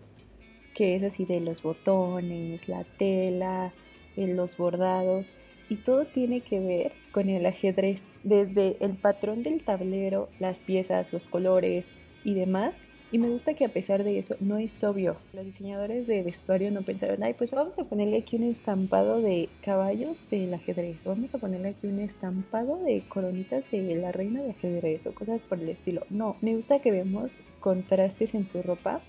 que 0.74 0.96
es 0.96 1.02
así 1.02 1.24
de 1.24 1.40
los 1.40 1.62
botones, 1.62 2.68
la 2.68 2.84
tela, 2.84 3.72
eh, 4.16 4.28
los 4.28 4.56
bordados, 4.56 5.28
y 5.68 5.76
todo 5.76 6.04
tiene 6.04 6.40
que 6.40 6.58
ver 6.58 6.92
con 7.12 7.28
el 7.28 7.46
ajedrez, 7.46 8.02
desde 8.24 8.76
el 8.80 8.96
patrón 8.96 9.42
del 9.42 9.62
tablero, 9.62 10.28
las 10.38 10.58
piezas, 10.58 11.12
los 11.12 11.28
colores 11.28 11.86
y 12.24 12.34
demás, 12.34 12.80
y 13.12 13.18
me 13.18 13.28
gusta 13.28 13.54
que 13.54 13.64
a 13.64 13.68
pesar 13.68 14.04
de 14.04 14.18
eso 14.18 14.36
no 14.40 14.58
es 14.58 14.82
obvio. 14.84 15.16
Los 15.32 15.44
diseñadores 15.44 16.06
de 16.06 16.22
vestuario 16.22 16.70
no 16.70 16.82
pensaron, 16.82 17.22
ay, 17.22 17.34
pues 17.34 17.52
vamos 17.52 17.78
a 17.78 17.84
ponerle 17.84 18.18
aquí 18.18 18.36
un 18.36 18.44
estampado 18.44 19.20
de 19.20 19.48
caballos 19.62 20.18
del 20.30 20.54
ajedrez, 20.54 20.96
vamos 21.04 21.34
a 21.34 21.38
ponerle 21.38 21.68
aquí 21.68 21.86
un 21.86 21.98
estampado 21.98 22.76
de 22.78 23.02
coronitas 23.08 23.70
de 23.70 23.96
la 23.96 24.12
reina 24.12 24.42
de 24.42 24.50
ajedrez 24.50 25.06
o 25.06 25.14
cosas 25.14 25.42
por 25.42 25.58
el 25.58 25.68
estilo. 25.68 26.02
No, 26.10 26.36
me 26.40 26.54
gusta 26.54 26.80
que 26.80 26.90
vemos 26.90 27.40
contrastes 27.60 28.34
en 28.34 28.46
su 28.46 28.62
ropa 28.62 29.00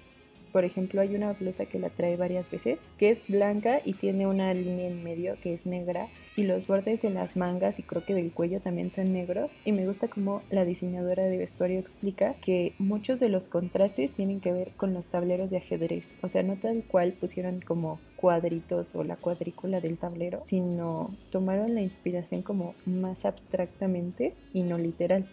por 0.52 0.66
ejemplo, 0.66 1.02
hay 1.02 1.16
una 1.16 1.34
blusa 1.34 1.66
que 1.66 1.80
la 1.80 1.90
trae 1.90 2.18
varias 2.18 2.50
veces, 2.50 2.80
que 2.98 3.10
es 3.10 3.28
blanca 3.28 3.82
y 3.84 3.94
tiene 3.94 4.28
una 4.28 4.54
línea 4.54 4.88
en 4.88 5.04
medio 5.04 5.36
que 5.42 5.54
es 5.54 5.66
negra 5.66 6.08
y 6.36 6.44
los 6.44 6.68
bordes 6.68 7.02
de 7.02 7.10
las 7.10 7.36
mangas 7.36 7.80
y 7.80 7.84
creo 7.84 8.04
que 8.04 8.14
del 8.14 8.32
cuello 8.32 8.62
también 8.62 8.90
son 8.90 9.14
negros 9.14 9.52
y 9.66 9.72
me 9.72 9.86
gusta 9.86 10.08
como 10.08 10.42
la 10.50 10.66
diseñadora 10.66 11.24
de 11.24 11.38
vestuario 11.38 11.80
explica 11.80 12.36
que 12.36 12.74
muchos 12.80 13.20
de 13.20 13.30
los 13.30 13.48
contrastes 13.48 14.12
tienen 14.12 14.40
que 14.40 14.52
ver 14.52 14.72
con 14.78 14.94
los 14.94 15.08
tableros 15.08 15.50
de 15.50 15.58
ajedrez, 15.58 16.14
o 16.22 16.30
sea, 16.30 16.44
no 16.44 16.56
tal 16.56 16.84
cual 16.84 17.14
pusieron 17.20 17.60
como 17.62 18.00
cuadritos 18.16 18.96
o 18.96 19.04
la 19.04 19.16
cuadrícula 19.16 19.82
del 19.82 19.98
tablero, 19.98 20.42
sino 20.46 21.12
tomaron 21.32 21.76
la 21.76 21.82
inspiración 21.82 22.44
como 22.44 22.76
más 22.86 23.26
abstractamente 23.26 24.34
y 24.54 24.62
no 24.64 24.78
literal. 24.78 25.26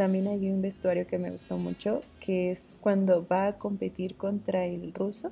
También 0.00 0.28
hay 0.28 0.48
un 0.48 0.62
vestuario 0.62 1.06
que 1.06 1.18
me 1.18 1.30
gustó 1.30 1.58
mucho, 1.58 2.00
que 2.20 2.52
es 2.52 2.62
cuando 2.80 3.26
va 3.30 3.48
a 3.48 3.58
competir 3.58 4.16
contra 4.16 4.64
el 4.64 4.94
ruso, 4.94 5.30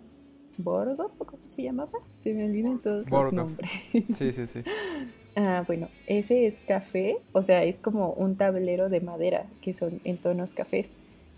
Borgov, 0.58 1.16
¿cómo 1.16 1.42
se 1.46 1.62
llamaba? 1.62 1.98
Se 2.18 2.34
me 2.34 2.44
olvidan 2.44 2.78
todos 2.78 3.10
los 3.10 3.32
nombres. 3.32 3.70
Sí, 4.14 4.30
sí, 4.30 4.46
sí. 4.46 4.60
ah, 5.36 5.64
bueno, 5.66 5.88
ese 6.06 6.46
es 6.46 6.56
café, 6.68 7.16
o 7.32 7.42
sea, 7.42 7.64
es 7.64 7.76
como 7.76 8.12
un 8.12 8.36
tablero 8.36 8.90
de 8.90 9.00
madera 9.00 9.46
que 9.62 9.72
son 9.72 10.02
en 10.04 10.18
tonos 10.18 10.52
cafés. 10.52 10.90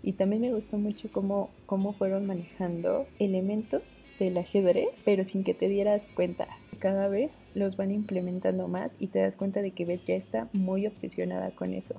Y 0.03 0.11
también 0.11 0.41
me 0.41 0.53
gustó 0.53 0.77
mucho 0.77 1.07
cómo, 1.09 1.51
cómo 1.67 1.93
fueron 1.93 2.25
manejando 2.25 3.07
elementos 3.17 4.03
del 4.19 4.37
ajedrez, 4.39 4.89
pero 5.05 5.23
sin 5.23 5.45
que 5.45 5.53
te 5.53 5.69
dieras 5.69 6.01
cuenta. 6.15 6.49
Cada 6.79 7.07
vez 7.07 7.31
los 7.55 7.77
van 7.77 7.91
implementando 7.91 8.67
más 8.67 8.97
y 8.99 9.07
te 9.07 9.19
das 9.19 9.37
cuenta 9.37 9.61
de 9.61 9.71
que 9.71 9.85
Beth 9.85 10.03
ya 10.05 10.15
está 10.15 10.49
muy 10.51 10.85
obsesionada 10.85 11.51
con 11.51 11.73
eso. 11.73 11.95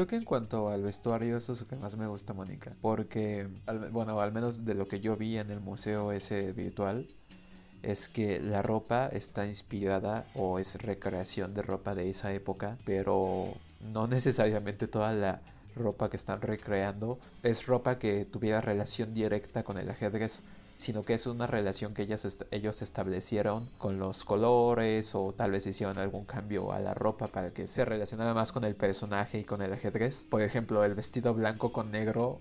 Creo 0.00 0.08
que 0.08 0.16
en 0.16 0.24
cuanto 0.24 0.70
al 0.70 0.82
vestuario, 0.82 1.36
eso 1.36 1.52
es 1.52 1.60
lo 1.60 1.68
que 1.68 1.76
más 1.76 1.98
me 1.98 2.06
gusta, 2.06 2.32
Mónica. 2.32 2.72
Porque, 2.80 3.48
bueno, 3.92 4.18
al 4.18 4.32
menos 4.32 4.64
de 4.64 4.72
lo 4.72 4.88
que 4.88 4.98
yo 4.98 5.14
vi 5.14 5.36
en 5.36 5.50
el 5.50 5.60
museo 5.60 6.10
ese 6.12 6.54
virtual, 6.54 7.06
es 7.82 8.08
que 8.08 8.40
la 8.40 8.62
ropa 8.62 9.08
está 9.08 9.46
inspirada 9.46 10.24
o 10.34 10.58
es 10.58 10.80
recreación 10.80 11.52
de 11.52 11.60
ropa 11.60 11.94
de 11.94 12.08
esa 12.08 12.32
época, 12.32 12.78
pero 12.86 13.52
no 13.92 14.06
necesariamente 14.06 14.88
toda 14.88 15.12
la 15.12 15.42
ropa 15.76 16.08
que 16.08 16.16
están 16.16 16.40
recreando 16.40 17.18
es 17.42 17.66
ropa 17.66 17.98
que 17.98 18.24
tuviera 18.24 18.62
relación 18.62 19.12
directa 19.12 19.64
con 19.64 19.76
el 19.76 19.90
ajedrez 19.90 20.44
sino 20.80 21.02
que 21.02 21.14
es 21.14 21.26
una 21.26 21.46
relación 21.46 21.92
que 21.92 22.02
ellos 22.02 22.82
establecieron 22.82 23.68
con 23.76 23.98
los 23.98 24.24
colores 24.24 25.14
o 25.14 25.34
tal 25.36 25.50
vez 25.50 25.66
hicieron 25.66 25.98
algún 25.98 26.24
cambio 26.24 26.72
a 26.72 26.80
la 26.80 26.94
ropa 26.94 27.26
para 27.26 27.52
que 27.52 27.66
se 27.66 27.84
relacionara 27.84 28.32
más 28.32 28.50
con 28.50 28.64
el 28.64 28.74
personaje 28.74 29.40
y 29.40 29.44
con 29.44 29.60
el 29.60 29.74
ajedrez. 29.74 30.26
Por 30.30 30.40
ejemplo, 30.40 30.82
el 30.84 30.94
vestido 30.94 31.34
blanco 31.34 31.70
con 31.70 31.90
negro 31.90 32.40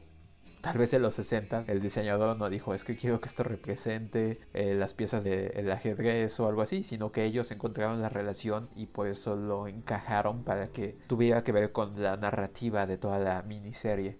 tal 0.61 0.77
vez 0.77 0.93
en 0.93 1.01
los 1.01 1.13
60 1.15 1.65
el 1.67 1.81
diseñador 1.81 2.37
no 2.37 2.49
dijo 2.49 2.73
es 2.73 2.83
que 2.83 2.95
quiero 2.95 3.19
que 3.19 3.27
esto 3.27 3.43
represente 3.43 4.39
eh, 4.53 4.73
las 4.73 4.93
piezas 4.93 5.23
del 5.23 5.69
ajedrez 5.69 6.39
o 6.39 6.47
algo 6.47 6.61
así, 6.61 6.83
sino 6.83 7.11
que 7.11 7.25
ellos 7.25 7.51
encontraron 7.51 8.01
la 8.01 8.09
relación 8.09 8.69
y 8.75 8.85
por 8.85 9.07
eso 9.07 9.35
lo 9.35 9.67
encajaron 9.67 10.43
para 10.43 10.69
que 10.69 10.97
tuviera 11.07 11.43
que 11.43 11.51
ver 11.51 11.73
con 11.73 12.01
la 12.01 12.15
narrativa 12.15 12.87
de 12.87 12.97
toda 12.97 13.19
la 13.19 13.41
miniserie. 13.43 14.17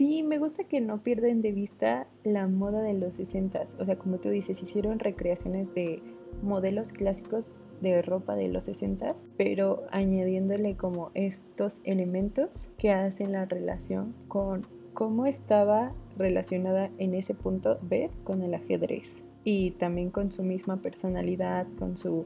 Sí, 0.00 0.22
me 0.22 0.38
gusta 0.38 0.64
que 0.64 0.80
no 0.80 1.02
pierden 1.02 1.42
de 1.42 1.52
vista 1.52 2.06
la 2.24 2.46
moda 2.46 2.80
de 2.80 2.94
los 2.94 3.12
60 3.16 3.60
O 3.78 3.84
sea, 3.84 3.98
como 3.98 4.16
tú 4.16 4.30
dices, 4.30 4.62
hicieron 4.62 4.98
recreaciones 4.98 5.74
de 5.74 6.02
modelos 6.42 6.94
clásicos 6.94 7.52
de 7.82 8.00
ropa 8.00 8.34
de 8.34 8.48
los 8.48 8.64
60 8.64 9.12
pero 9.36 9.82
añadiéndole 9.90 10.74
como 10.74 11.10
estos 11.12 11.82
elementos 11.84 12.70
que 12.78 12.92
hacen 12.92 13.32
la 13.32 13.44
relación 13.44 14.14
con 14.26 14.66
cómo 14.94 15.26
estaba 15.26 15.92
relacionada 16.16 16.90
en 16.96 17.12
ese 17.12 17.34
punto 17.34 17.78
Beth 17.82 18.12
con 18.24 18.40
el 18.40 18.54
ajedrez 18.54 19.22
y 19.44 19.72
también 19.72 20.08
con 20.08 20.32
su 20.32 20.42
misma 20.42 20.78
personalidad, 20.78 21.66
con 21.78 21.98
su 21.98 22.24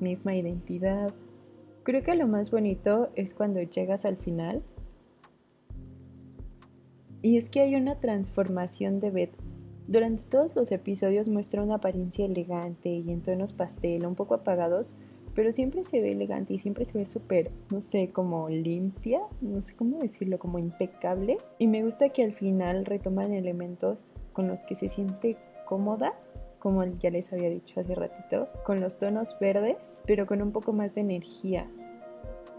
misma 0.00 0.34
identidad. 0.34 1.14
Creo 1.84 2.02
que 2.02 2.16
lo 2.16 2.26
más 2.26 2.50
bonito 2.50 3.10
es 3.14 3.32
cuando 3.32 3.62
llegas 3.62 4.04
al 4.04 4.16
final 4.16 4.64
y 7.22 7.36
es 7.36 7.48
que 7.48 7.60
hay 7.60 7.76
una 7.76 7.94
transformación 7.96 9.00
de 9.00 9.10
Beth. 9.10 9.34
Durante 9.86 10.22
todos 10.24 10.54
los 10.54 10.70
episodios 10.72 11.28
muestra 11.28 11.62
una 11.62 11.76
apariencia 11.76 12.24
elegante 12.24 12.88
y 12.90 13.10
en 13.10 13.22
tonos 13.22 13.52
pastel, 13.52 14.06
un 14.06 14.14
poco 14.14 14.34
apagados, 14.34 14.94
pero 15.34 15.50
siempre 15.50 15.84
se 15.84 16.00
ve 16.00 16.12
elegante 16.12 16.54
y 16.54 16.58
siempre 16.58 16.84
se 16.84 16.98
ve 16.98 17.06
súper, 17.06 17.50
no 17.70 17.80
sé, 17.80 18.10
como 18.10 18.48
limpia, 18.48 19.20
no 19.40 19.62
sé 19.62 19.74
cómo 19.74 19.98
decirlo, 19.98 20.38
como 20.38 20.58
impecable. 20.58 21.38
Y 21.58 21.68
me 21.68 21.82
gusta 21.82 22.10
que 22.10 22.22
al 22.22 22.32
final 22.32 22.84
retoman 22.84 23.32
elementos 23.32 24.12
con 24.32 24.48
los 24.48 24.64
que 24.64 24.76
se 24.76 24.88
siente 24.88 25.36
cómoda, 25.66 26.12
como 26.58 26.84
ya 26.84 27.10
les 27.10 27.32
había 27.32 27.48
dicho 27.48 27.80
hace 27.80 27.94
ratito, 27.94 28.48
con 28.64 28.80
los 28.80 28.98
tonos 28.98 29.36
verdes, 29.40 30.00
pero 30.06 30.26
con 30.26 30.42
un 30.42 30.52
poco 30.52 30.72
más 30.72 30.94
de 30.94 31.00
energía. 31.00 31.66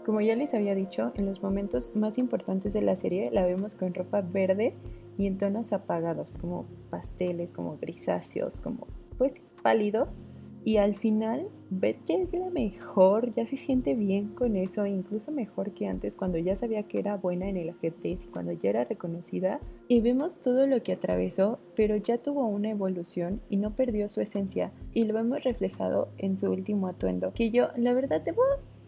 Como 0.04 0.20
ya 0.20 0.36
les 0.36 0.52
había 0.52 0.74
dicho, 0.74 1.12
en 1.14 1.24
los 1.24 1.42
momentos 1.42 1.96
más 1.96 2.18
importantes 2.18 2.74
de 2.74 2.82
la 2.82 2.94
serie 2.94 3.30
la 3.30 3.46
vemos 3.46 3.74
con 3.74 3.94
ropa 3.94 4.20
verde 4.20 4.74
y 5.16 5.26
en 5.26 5.38
tonos 5.38 5.72
apagados, 5.72 6.36
como 6.36 6.66
pasteles, 6.90 7.52
como 7.52 7.78
grisáceos, 7.78 8.60
como 8.60 8.86
pues 9.16 9.40
pálidos. 9.62 10.26
Y 10.66 10.78
al 10.78 10.96
final, 10.96 11.48
Beth 11.70 12.08
es 12.08 12.32
la 12.32 12.48
mejor, 12.48 13.34
ya 13.34 13.46
se 13.46 13.56
siente 13.56 13.94
bien 13.94 14.28
con 14.28 14.56
eso, 14.56 14.86
incluso 14.86 15.30
mejor 15.30 15.72
que 15.72 15.86
antes 15.86 16.16
cuando 16.16 16.38
ya 16.38 16.56
sabía 16.56 16.84
que 16.84 16.98
era 16.98 17.16
buena 17.16 17.48
en 17.48 17.58
el 17.58 17.70
ajedrez 17.70 18.24
y 18.24 18.28
cuando 18.28 18.52
ya 18.52 18.70
era 18.70 18.84
reconocida. 18.84 19.60
Y 19.88 20.00
vemos 20.00 20.40
todo 20.40 20.66
lo 20.66 20.82
que 20.82 20.92
atravesó, 20.92 21.58
pero 21.76 21.96
ya 21.96 22.18
tuvo 22.18 22.46
una 22.46 22.70
evolución 22.70 23.40
y 23.50 23.56
no 23.56 23.74
perdió 23.74 24.08
su 24.08 24.20
esencia. 24.20 24.70
Y 24.92 25.04
lo 25.04 25.18
hemos 25.18 25.44
reflejado 25.44 26.08
en 26.18 26.36
su 26.36 26.50
último 26.50 26.88
atuendo, 26.88 27.32
que 27.34 27.50
yo 27.50 27.68
la 27.76 27.92
verdad 27.92 28.22
debo 28.22 28.42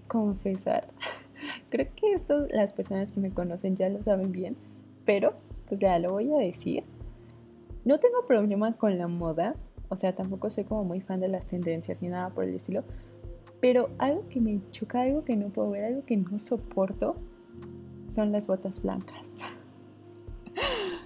confesar. 0.06 0.88
Creo 1.70 1.88
que 1.94 2.12
esto 2.12 2.46
las 2.50 2.72
personas 2.72 3.12
que 3.12 3.20
me 3.20 3.30
conocen 3.30 3.76
ya 3.76 3.88
lo 3.88 4.02
saben 4.02 4.32
bien, 4.32 4.56
pero 5.04 5.34
pues 5.68 5.80
ya 5.80 5.98
lo 5.98 6.12
voy 6.12 6.32
a 6.32 6.38
decir. 6.38 6.84
No 7.84 8.00
tengo 8.00 8.26
problema 8.26 8.72
con 8.72 8.98
la 8.98 9.08
moda, 9.08 9.54
o 9.88 9.96
sea, 9.96 10.14
tampoco 10.14 10.50
soy 10.50 10.64
como 10.64 10.84
muy 10.84 11.00
fan 11.00 11.20
de 11.20 11.28
las 11.28 11.46
tendencias 11.46 12.02
ni 12.02 12.08
nada 12.08 12.30
por 12.30 12.44
el 12.44 12.54
estilo, 12.54 12.82
pero 13.60 13.90
algo 13.98 14.28
que 14.28 14.40
me 14.40 14.60
choca, 14.70 15.02
algo 15.02 15.24
que 15.24 15.36
no 15.36 15.48
puedo 15.48 15.70
ver, 15.70 15.84
algo 15.84 16.04
que 16.04 16.16
no 16.16 16.38
soporto, 16.38 17.16
son 18.06 18.32
las 18.32 18.46
botas 18.46 18.82
blancas. 18.82 19.32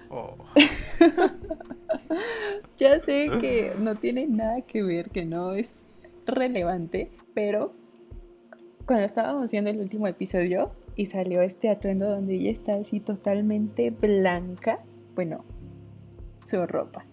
Oh. 0.09 0.35
ya 2.77 2.99
sé 2.99 3.29
que 3.39 3.71
no 3.79 3.95
tiene 3.95 4.27
nada 4.27 4.61
que 4.61 4.83
ver, 4.83 5.09
que 5.09 5.25
no 5.25 5.53
es 5.53 5.83
relevante, 6.25 7.11
pero 7.33 7.73
cuando 8.85 9.05
estábamos 9.05 9.51
viendo 9.51 9.69
el 9.69 9.79
último 9.79 10.07
episodio 10.07 10.71
y 10.95 11.05
salió 11.05 11.41
este 11.41 11.69
atuendo 11.69 12.09
donde 12.09 12.35
ella 12.35 12.51
está 12.51 12.75
así 12.75 12.99
totalmente 12.99 13.89
blanca, 13.91 14.79
bueno, 15.15 15.43
su 16.43 16.65
ropa, 16.65 17.05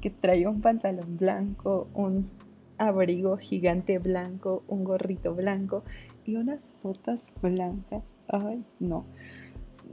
que 0.00 0.10
traía 0.10 0.48
un 0.48 0.60
pantalón 0.60 1.16
blanco, 1.16 1.88
un 1.94 2.30
abrigo 2.78 3.36
gigante 3.36 3.98
blanco, 3.98 4.62
un 4.68 4.84
gorrito 4.84 5.34
blanco 5.34 5.84
y 6.24 6.36
unas 6.36 6.74
botas 6.82 7.32
blancas. 7.42 8.02
Ay, 8.28 8.64
no. 8.78 9.04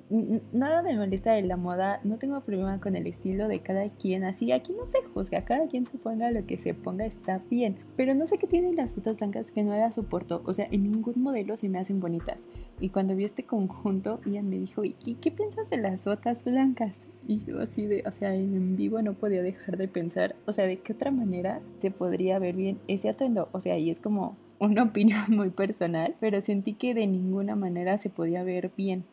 Nada 0.10 0.84
me 0.84 0.96
molesta 0.96 1.34
de 1.34 1.42
la 1.42 1.58
moda, 1.58 2.00
no 2.04 2.18
tengo 2.18 2.40
problema 2.42 2.80
con 2.80 2.96
el 2.96 3.08
estilo 3.08 3.48
de 3.48 3.60
cada 3.60 3.90
quien, 3.90 4.24
así 4.24 4.52
aquí 4.52 4.74
no 4.74 4.86
se 4.86 5.02
juzga, 5.14 5.44
cada 5.44 5.68
quien 5.68 5.86
se 5.86 5.98
ponga 5.98 6.32
lo 6.32 6.46
que 6.46 6.58
se 6.58 6.74
ponga 6.74 7.06
está 7.06 7.42
bien, 7.50 7.76
pero 7.96 8.16
no 8.16 8.26
sé 8.26 8.38
qué 8.38 8.48
tienen 8.48 8.76
las 8.76 8.96
botas 8.96 9.18
blancas 9.18 9.52
que 9.52 9.64
no 9.64 9.72
las 9.72 9.96
soporto, 9.96 10.42
o 10.46 10.54
sea, 10.54 10.68
en 10.72 10.84
ningún 10.84 11.22
modelo 11.22 11.58
se 11.58 11.70
me 11.70 11.80
hacen 11.80 12.00
bonitas. 12.00 12.48
Y 12.80 12.90
cuando 12.90 13.16
vi 13.16 13.26
este 13.26 13.44
conjunto, 13.44 14.22
Ian 14.26 14.50
me 14.50 14.58
dijo, 14.58 14.84
¿y 14.86 14.94
qué, 14.94 15.32
piensas 15.32 15.70
de 15.70 15.78
las 15.78 16.06
botas 16.06 16.44
blancas? 16.46 17.08
Y 17.28 17.44
yo 17.44 17.60
así 17.60 17.86
de, 17.86 18.04
o 18.06 18.12
sea, 18.12 18.34
en 18.34 18.78
vivo 18.78 19.02
no 19.02 19.14
podía 19.14 19.44
dejar 19.44 19.78
de 19.78 19.88
pensar, 19.88 20.36
o 20.46 20.54
sea, 20.54 20.66
de 20.66 20.78
qué 20.78 20.94
otra 20.94 21.12
manera 21.12 21.62
se 21.80 21.92
podría 21.92 22.40
ver 22.40 22.56
bien 22.56 22.80
ese 22.88 23.10
atuendo, 23.10 23.50
o 23.52 23.60
sea, 23.60 23.78
y 23.78 23.90
es 23.90 24.00
como 24.00 24.38
una 24.60 24.84
opinión 24.90 25.26
muy 25.30 25.50
personal, 25.50 26.16
pero 26.22 26.40
sentí 26.40 26.74
que 26.74 26.94
de 26.94 27.08
ninguna 27.08 27.56
manera 27.56 27.98
se 27.98 28.10
podía 28.10 28.44
ver 28.44 28.72
bien 28.78 29.04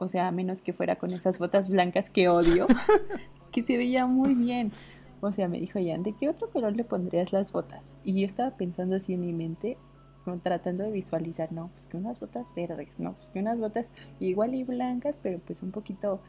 o 0.00 0.08
sea, 0.08 0.28
a 0.28 0.30
menos 0.30 0.62
que 0.62 0.72
fuera 0.72 0.96
con 0.96 1.12
esas 1.12 1.38
botas 1.38 1.68
blancas 1.68 2.08
que 2.08 2.28
odio, 2.28 2.66
que 3.52 3.62
se 3.62 3.76
veía 3.76 4.06
muy 4.06 4.34
bien. 4.34 4.72
O 5.20 5.30
sea, 5.30 5.46
me 5.46 5.60
dijo 5.60 5.78
Jan, 5.78 6.02
¿de 6.02 6.14
qué 6.14 6.30
otro 6.30 6.48
color 6.50 6.74
le 6.74 6.84
pondrías 6.84 7.32
las 7.32 7.52
botas? 7.52 7.82
Y 8.02 8.18
yo 8.18 8.26
estaba 8.26 8.56
pensando 8.56 8.96
así 8.96 9.12
en 9.12 9.20
mi 9.20 9.34
mente, 9.34 9.76
como 10.24 10.38
tratando 10.38 10.84
de 10.84 10.90
visualizar, 10.90 11.52
no, 11.52 11.68
pues 11.74 11.84
que 11.84 11.98
unas 11.98 12.18
botas 12.18 12.54
verdes, 12.54 12.98
no, 12.98 13.12
pues 13.12 13.28
que 13.28 13.40
unas 13.40 13.58
botas 13.58 13.88
igual 14.20 14.54
y 14.54 14.64
blancas, 14.64 15.20
pero 15.22 15.38
pues 15.38 15.62
un 15.62 15.70
poquito 15.70 16.20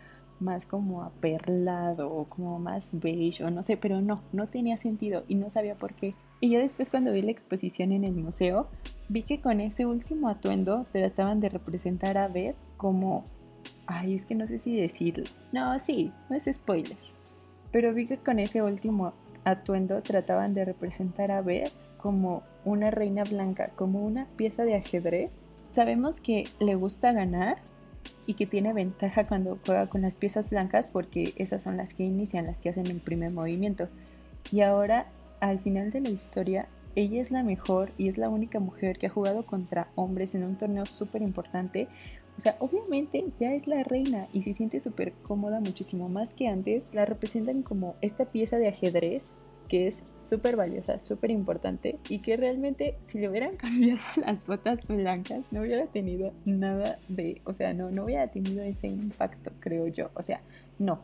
más 0.42 0.66
como 0.66 1.04
aperlado 1.04 2.12
o 2.12 2.26
como 2.26 2.60
más 2.60 2.90
beige 2.92 3.46
o 3.46 3.52
no 3.52 3.64
sé, 3.64 3.78
pero 3.78 4.02
no, 4.02 4.22
no 4.34 4.48
tenía 4.48 4.76
sentido 4.76 5.24
y 5.30 5.36
no 5.36 5.50
sabía 5.50 5.76
por 5.76 5.94
qué. 5.94 6.14
Y 6.42 6.50
yo 6.50 6.60
después 6.60 6.90
cuando 6.90 7.14
vi 7.14 7.22
la 7.22 7.32
exposición 7.32 7.94
en 7.94 8.04
el 8.04 8.16
museo, 8.16 8.68
vi 9.08 9.24
que 9.24 9.40
con 9.40 9.62
ese 9.62 9.86
último 9.86 10.28
atuendo 10.28 10.86
trataban 10.92 11.40
de 11.40 11.48
representar 11.48 12.18
a 12.18 12.28
Beth 12.28 12.58
como 12.76 13.24
Ay, 13.94 14.16
es 14.16 14.24
que 14.24 14.36
no 14.36 14.48
sé 14.48 14.58
si 14.58 14.74
decirlo. 14.78 15.26
No, 15.52 15.78
sí, 15.78 16.14
no 16.30 16.38
es 16.38 16.46
spoiler. 16.50 16.96
Pero 17.74 17.94
vi 17.94 18.08
que 18.08 18.18
con 18.18 18.40
ese 18.40 18.62
último 18.62 19.12
atuendo 19.44 20.02
trataban 20.02 20.54
de 20.54 20.64
representar 20.64 21.30
a 21.30 21.42
Beth 21.42 21.74
como 21.98 22.42
una 22.64 22.90
reina 22.90 23.26
blanca, 23.26 23.72
como 23.76 24.06
una 24.06 24.28
pieza 24.38 24.64
de 24.64 24.76
ajedrez. 24.76 25.32
Sabemos 25.72 26.22
que 26.22 26.48
le 26.62 26.76
gusta 26.76 27.12
ganar 27.12 27.58
y 28.26 28.36
que 28.36 28.46
tiene 28.46 28.72
ventaja 28.72 29.28
cuando 29.28 29.60
juega 29.66 29.88
con 29.88 30.02
las 30.02 30.16
piezas 30.16 30.50
blancas 30.52 30.88
porque 30.88 31.34
esas 31.36 31.62
son 31.62 31.76
las 31.76 31.94
que 31.94 32.04
inician, 32.04 32.46
las 32.46 32.60
que 32.60 32.70
hacen 32.70 32.88
el 32.88 33.02
primer 33.02 33.32
movimiento. 33.32 33.90
Y 34.54 34.62
ahora, 34.62 35.08
al 35.42 35.60
final 35.60 35.92
de 35.92 36.00
la 36.00 36.10
historia, 36.10 36.70
ella 36.96 37.22
es 37.22 37.30
la 37.30 37.44
mejor 37.44 37.92
y 37.98 38.08
es 38.08 38.18
la 38.18 38.30
única 38.30 38.60
mujer 38.60 38.98
que 38.98 39.08
ha 39.08 39.10
jugado 39.10 39.46
contra 39.46 39.88
hombres 39.96 40.34
en 40.34 40.44
un 40.44 40.58
torneo 40.58 40.86
súper 40.86 41.22
importante 41.22 41.90
o 42.38 42.42
sea, 42.42 42.56
obviamente 42.60 43.26
ya 43.40 43.54
es 43.54 43.68
la 43.68 43.84
reina 43.84 44.28
y 44.34 44.42
se 44.42 44.54
siente 44.54 44.80
súper 44.80 45.14
cómoda 45.14 45.60
muchísimo 45.60 46.10
más 46.10 46.34
que 46.34 46.48
antes. 46.48 46.88
La 46.92 47.06
representan 47.06 47.62
como 47.62 47.96
esta 48.02 48.26
pieza 48.26 48.58
de 48.58 48.68
ajedrez 48.68 49.26
que 49.72 49.88
es 49.88 50.04
súper 50.18 50.58
valiosa, 50.58 51.00
súper 51.00 51.32
importante 51.32 51.98
y 52.10 52.20
que 52.20 52.36
realmente 52.36 52.98
si 53.04 53.20
le 53.20 53.30
hubieran 53.30 53.56
cambiado 53.58 54.02
las 54.18 54.46
botas 54.46 54.86
blancas 54.88 55.46
no 55.50 55.62
hubiera 55.62 55.86
tenido 55.88 56.34
nada 56.44 57.00
de, 57.08 57.42
o 57.46 57.54
sea, 57.54 57.74
no, 57.74 57.90
no 57.90 58.04
hubiera 58.04 58.28
tenido 58.28 58.64
ese 58.64 58.88
impacto, 58.88 59.52
creo 59.62 59.88
yo. 59.88 60.10
O 60.16 60.24
sea, 60.24 60.42
no, 60.78 61.00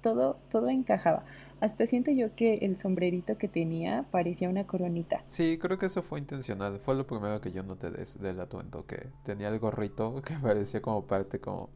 todo, 0.00 0.38
todo 0.50 0.70
encajaba. 0.70 1.24
Hasta 1.60 1.86
siento 1.86 2.10
yo 2.10 2.34
que 2.34 2.54
el 2.56 2.76
sombrerito 2.76 3.38
que 3.38 3.48
tenía 3.48 4.04
parecía 4.10 4.48
una 4.48 4.66
coronita. 4.66 5.22
Sí, 5.26 5.58
creo 5.58 5.78
que 5.78 5.86
eso 5.86 6.02
fue 6.02 6.18
intencional. 6.18 6.78
Fue 6.80 6.94
lo 6.94 7.06
primero 7.06 7.40
que 7.40 7.50
yo 7.50 7.62
noté 7.62 7.90
del 7.90 8.40
atuendo, 8.40 8.86
que 8.86 9.08
tenía 9.24 9.48
el 9.48 9.58
gorrito 9.58 10.22
que 10.26 10.34
parecía 10.34 10.82
como 10.82 11.06
parte 11.06 11.40
como 11.40 11.70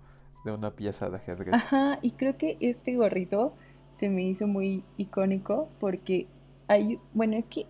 de 0.45 0.53
una 0.53 0.71
pieza 0.71 1.11
de 1.11 1.17
ajedrez. 1.17 1.55
Ajá, 1.55 1.99
y 2.03 2.13
creo 2.13 2.37
que 2.37 2.57
este 2.61 2.97
gorrito 2.97 3.55
se 3.95 4.09
me 4.09 4.23
hizo 4.23 4.47
muy 4.47 4.85
icónico 4.97 5.69
porque 5.79 6.27
hay, 6.69 6.99
bueno, 7.15 7.37
es 7.37 7.47
que 7.47 7.67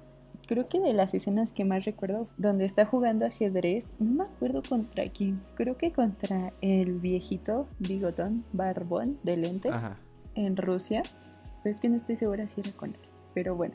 creo 0.46 0.68
que 0.68 0.80
de 0.80 0.92
las 0.92 1.14
escenas 1.14 1.52
que 1.52 1.64
más 1.64 1.84
recuerdo 1.84 2.28
donde 2.36 2.64
está 2.64 2.84
jugando 2.84 3.24
ajedrez, 3.24 3.86
no 3.98 4.12
me 4.12 4.24
acuerdo 4.24 4.62
contra 4.68 5.08
quién, 5.08 5.40
creo 5.54 5.76
que 5.76 5.92
contra 5.92 6.52
el 6.60 6.98
viejito 6.98 7.68
bigotón, 7.78 8.44
barbón 8.52 9.18
de 9.22 9.36
lentes 9.36 9.72
en 10.34 10.56
Rusia 10.56 11.02
pero 11.62 11.74
es 11.74 11.80
que 11.80 11.88
no 11.88 11.96
estoy 11.96 12.16
segura 12.16 12.46
si 12.46 12.60
era 12.60 12.72
con 12.72 12.90
él. 12.90 13.00
Pero 13.34 13.54
bueno, 13.54 13.74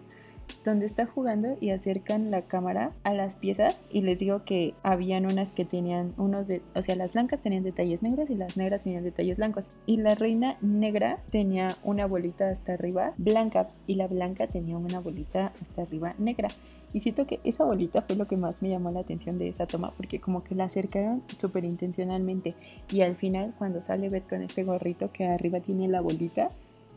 donde 0.64 0.86
está 0.86 1.06
jugando 1.06 1.58
y 1.62 1.70
acercan 1.70 2.32
la 2.32 2.44
cámara 2.44 2.92
a 3.04 3.14
las 3.14 3.36
piezas 3.36 3.84
y 3.92 4.02
les 4.02 4.20
digo 4.20 4.44
que 4.44 4.74
habían 4.84 5.26
unas 5.26 5.52
que 5.52 5.66
tenían 5.66 6.14
unos 6.18 6.48
de, 6.48 6.62
o 6.74 6.82
sea, 6.82 6.96
las 6.96 7.14
blancas 7.14 7.42
tenían 7.42 7.64
detalles 7.64 8.02
negros 8.02 8.30
y 8.30 8.36
las 8.36 8.58
negras 8.58 8.82
tenían 8.82 9.04
detalles 9.04 9.38
blancos. 9.38 9.70
Y 9.86 9.98
la 9.98 10.16
reina 10.16 10.58
negra 10.62 11.20
tenía 11.30 11.78
una 11.84 12.06
bolita 12.06 12.50
hasta 12.50 12.74
arriba 12.74 13.14
blanca 13.18 13.70
y 13.88 13.96
la 13.96 14.08
blanca 14.08 14.48
tenía 14.48 14.78
una 14.78 15.00
bolita 15.00 15.54
hasta 15.62 15.84
arriba 15.84 16.16
negra. 16.18 16.50
Y 16.94 17.02
siento 17.02 17.28
que 17.28 17.42
esa 17.44 17.66
bolita 17.66 18.04
fue 18.04 18.16
lo 18.16 18.26
que 18.26 18.38
más 18.38 18.62
me 18.62 18.70
llamó 18.70 18.90
la 18.90 19.02
atención 19.02 19.38
de 19.38 19.50
esa 19.50 19.68
toma, 19.68 19.92
porque 19.98 20.22
como 20.22 20.46
que 20.46 20.56
la 20.56 20.64
acercaron 20.64 21.24
súper 21.28 21.66
intencionalmente. 21.66 22.56
Y 22.90 23.02
al 23.02 23.18
final, 23.18 23.54
cuando 23.58 23.82
sale 23.82 24.08
Beth 24.08 24.30
con 24.30 24.42
este 24.42 24.64
gorrito 24.64 25.12
que 25.12 25.26
arriba 25.26 25.60
tiene 25.60 25.90
la 25.90 26.00
bolita, 26.00 26.52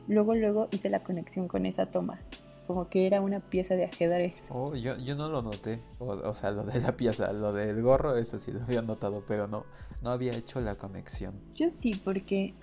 luego, 0.09 0.35
luego 0.35 0.69
hice 0.73 0.89
la 0.89 1.03
conexión 1.03 1.49
con 1.49 1.67
esa 1.67 1.87
toma. 1.87 2.19
Como 2.67 2.89
que 2.89 3.07
era 3.07 3.23
una 3.23 3.41
pieza 3.41 3.77
de 3.77 3.85
ajedrez. 3.85 4.45
Oh, 4.51 4.75
yo, 4.75 4.97
yo 4.99 5.15
no 5.15 5.29
lo 5.29 5.41
noté. 5.41 5.81
O, 5.99 6.35
sea, 6.35 6.51
lo 6.51 6.65
de 6.65 6.81
la 6.81 6.97
pieza, 6.97 7.33
lo 7.33 7.53
del 7.53 7.81
gorro, 7.83 8.17
eso 8.17 8.39
sí 8.39 8.53
lo 8.53 8.61
había 8.63 8.83
notado, 8.83 9.25
pero 9.27 9.47
no, 9.49 9.65
no 10.03 10.11
había 10.11 10.35
hecho 10.35 10.61
la 10.61 10.75
conexión. 10.75 11.35
Yo 11.55 11.71
sí, 11.71 11.95
porque 11.95 12.55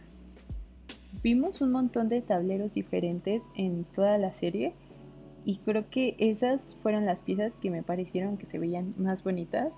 vimos 1.23 1.61
un 1.61 1.71
montón 1.71 2.07
de 2.07 2.21
tableros 2.21 2.75
diferentes 2.75 3.43
en 3.55 3.83
toda 3.85 4.17
la 4.19 4.31
serie. 4.33 4.75
Y 5.43 5.57
creo 5.57 5.89
que 5.89 6.15
esas 6.19 6.75
fueron 6.81 7.05
las 7.05 7.23
piezas 7.23 7.55
que 7.55 7.71
me 7.71 7.81
parecieron 7.81 8.37
que 8.37 8.45
se 8.45 8.59
veían 8.59 8.93
más 8.97 9.23
bonitas. 9.23 9.73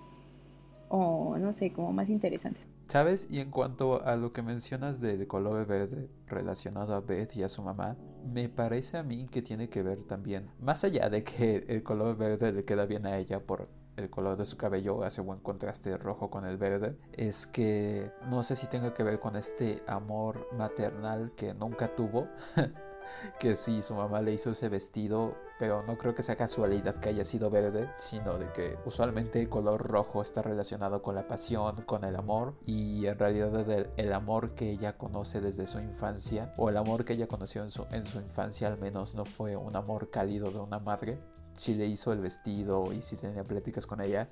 O 0.89 1.37
no 1.37 1.53
sé, 1.53 1.71
como 1.71 1.93
más 1.93 2.09
interesantes. 2.09 2.67
¿Sabes? 2.87 3.27
Y 3.29 3.41
en 3.41 3.51
cuanto 3.51 4.01
a 4.05 4.15
lo 4.15 4.31
que 4.31 4.41
mencionas 4.41 5.01
del 5.01 5.27
color 5.27 5.65
verde 5.65 6.09
relacionado 6.25 6.95
a 6.95 7.01
Beth 7.01 7.35
y 7.35 7.43
a 7.43 7.49
su 7.49 7.61
mamá, 7.61 7.97
me 8.23 8.47
parece 8.47 8.97
a 8.97 9.03
mí 9.03 9.27
que 9.29 9.41
tiene 9.41 9.69
que 9.69 9.83
ver 9.83 10.05
también, 10.05 10.49
más 10.59 10.83
allá 10.85 11.09
de 11.09 11.23
que 11.23 11.65
el 11.67 11.83
color 11.83 12.15
verde 12.15 12.53
le 12.53 12.63
queda 12.63 12.85
bien 12.85 13.05
a 13.05 13.17
ella 13.17 13.41
por 13.41 13.67
el 13.97 14.09
color 14.09 14.37
de 14.37 14.45
su 14.45 14.57
cabello 14.57 15.03
hace 15.03 15.21
buen 15.21 15.39
contraste 15.39 15.97
rojo 15.97 16.29
con 16.29 16.45
el 16.45 16.57
verde, 16.57 16.95
es 17.13 17.45
que 17.45 18.11
no 18.29 18.43
sé 18.43 18.55
si 18.55 18.67
tenga 18.67 18.93
que 18.93 19.03
ver 19.03 19.19
con 19.19 19.35
este 19.35 19.83
amor 19.87 20.47
maternal 20.55 21.33
que 21.35 21.53
nunca 21.53 21.93
tuvo 21.93 22.27
que 23.39 23.55
sí, 23.55 23.81
su 23.81 23.95
mamá 23.95 24.21
le 24.21 24.33
hizo 24.33 24.51
ese 24.51 24.69
vestido, 24.69 25.35
pero 25.59 25.83
no 25.83 25.97
creo 25.97 26.13
que 26.13 26.23
sea 26.23 26.35
casualidad 26.35 26.95
que 26.95 27.09
haya 27.09 27.23
sido 27.23 27.49
verde, 27.49 27.89
sino 27.97 28.37
de 28.37 28.51
que 28.51 28.77
usualmente 28.85 29.41
el 29.41 29.49
color 29.49 29.81
rojo 29.87 30.21
está 30.21 30.41
relacionado 30.41 31.01
con 31.01 31.15
la 31.15 31.27
pasión, 31.27 31.81
con 31.83 32.03
el 32.03 32.15
amor, 32.15 32.55
y 32.65 33.05
en 33.07 33.17
realidad 33.17 33.89
el, 33.97 34.13
amor 34.13 34.55
que 34.55 34.69
ella 34.69 34.97
conoce 34.97 35.41
desde 35.41 35.67
su 35.67 35.79
infancia, 35.79 36.53
o 36.57 36.69
el 36.69 36.77
amor 36.77 37.05
que 37.05 37.13
ella 37.13 37.27
conoció 37.27 37.63
en 37.63 37.69
su, 37.69 37.85
en 37.91 38.05
su 38.05 38.19
infancia 38.19 38.67
al 38.67 38.77
menos 38.77 39.15
no 39.15 39.25
fue 39.25 39.55
un 39.55 39.75
amor 39.75 40.09
cálido 40.09 40.51
de 40.51 40.59
una 40.59 40.79
madre, 40.79 41.19
sí 41.53 41.73
le 41.73 41.87
hizo 41.87 42.13
el 42.13 42.19
vestido 42.19 42.93
y 42.93 43.01
sí 43.01 43.15
tenía 43.15 43.43
pláticas 43.43 43.87
con 43.87 44.01
ella, 44.01 44.29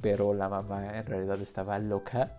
pero 0.00 0.34
la 0.34 0.48
mamá 0.48 0.96
en 0.96 1.04
realidad 1.04 1.40
estaba 1.40 1.78
loca 1.78 2.36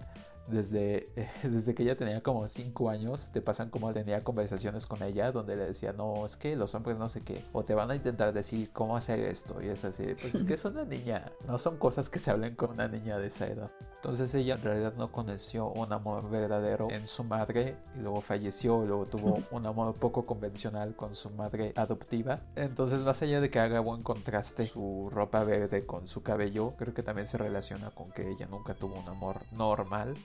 desde, 0.47 1.07
desde 1.43 1.75
que 1.75 1.83
ella 1.83 1.95
tenía 1.95 2.21
como 2.21 2.47
5 2.47 2.89
años, 2.89 3.31
te 3.31 3.41
pasan 3.41 3.69
como 3.69 3.93
tenía 3.93 4.23
conversaciones 4.23 4.87
con 4.87 5.01
ella 5.03 5.31
donde 5.31 5.55
le 5.55 5.65
decía, 5.65 5.93
no, 5.93 6.25
es 6.25 6.37
que 6.37 6.55
los 6.55 6.75
hombres 6.75 6.97
no 6.97 7.09
sé 7.09 7.21
qué, 7.21 7.43
o 7.53 7.63
te 7.63 7.73
van 7.73 7.91
a 7.91 7.95
intentar 7.95 8.33
decir 8.33 8.71
cómo 8.71 8.97
hacer 8.97 9.19
esto, 9.19 9.61
y 9.61 9.67
es 9.67 9.85
así, 9.85 10.15
pues 10.19 10.35
es 10.35 10.43
que 10.43 10.53
es 10.53 10.65
una 10.65 10.83
niña, 10.83 11.31
no 11.47 11.57
son 11.57 11.77
cosas 11.77 12.09
que 12.09 12.19
se 12.19 12.31
hablen 12.31 12.55
con 12.55 12.71
una 12.71 12.87
niña 12.87 13.17
de 13.17 13.27
esa 13.27 13.47
edad. 13.47 13.71
Entonces 13.95 14.33
ella 14.35 14.55
en 14.55 14.61
realidad 14.61 14.93
no 14.97 15.11
conoció 15.11 15.67
un 15.67 15.91
amor 15.91 16.29
verdadero 16.29 16.89
en 16.91 17.07
su 17.07 17.23
madre, 17.23 17.75
y 17.95 17.99
luego 17.99 18.21
falleció, 18.21 18.83
y 18.83 18.87
luego 18.87 19.05
tuvo 19.05 19.41
un 19.51 19.65
amor 19.65 19.95
poco 19.95 20.25
convencional 20.25 20.95
con 20.95 21.15
su 21.15 21.29
madre 21.31 21.73
adoptiva. 21.75 22.41
Entonces, 22.55 23.03
más 23.03 23.21
allá 23.21 23.41
de 23.41 23.49
que 23.49 23.59
haga 23.59 23.79
buen 23.79 24.03
contraste 24.03 24.67
su 24.67 25.09
ropa 25.11 25.43
verde 25.43 25.85
con 25.85 26.07
su 26.07 26.21
cabello, 26.21 26.73
creo 26.77 26.93
que 26.93 27.03
también 27.03 27.27
se 27.27 27.37
relaciona 27.37 27.89
con 27.91 28.11
que 28.11 28.29
ella 28.29 28.47
nunca 28.47 28.73
tuvo 28.73 28.95
un 28.95 29.07
amor 29.09 29.41
normal 29.51 30.15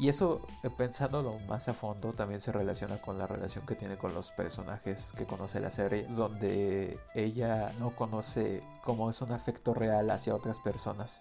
y 0.00 0.08
eso, 0.08 0.40
eh, 0.62 0.70
pensándolo 0.70 1.38
más 1.46 1.68
a 1.68 1.74
fondo, 1.74 2.14
también 2.14 2.40
se 2.40 2.52
relaciona 2.52 3.02
con 3.02 3.18
la 3.18 3.26
relación 3.26 3.66
que 3.66 3.74
tiene 3.74 3.98
con 3.98 4.14
los 4.14 4.30
personajes 4.30 5.12
que 5.14 5.26
conoce 5.26 5.60
la 5.60 5.70
serie, 5.70 6.06
donde 6.08 6.98
ella 7.14 7.70
no 7.78 7.94
conoce 7.94 8.62
cómo 8.82 9.10
es 9.10 9.20
un 9.20 9.32
afecto 9.32 9.74
real 9.74 10.10
hacia 10.10 10.34
otras 10.34 10.58
personas. 10.58 11.20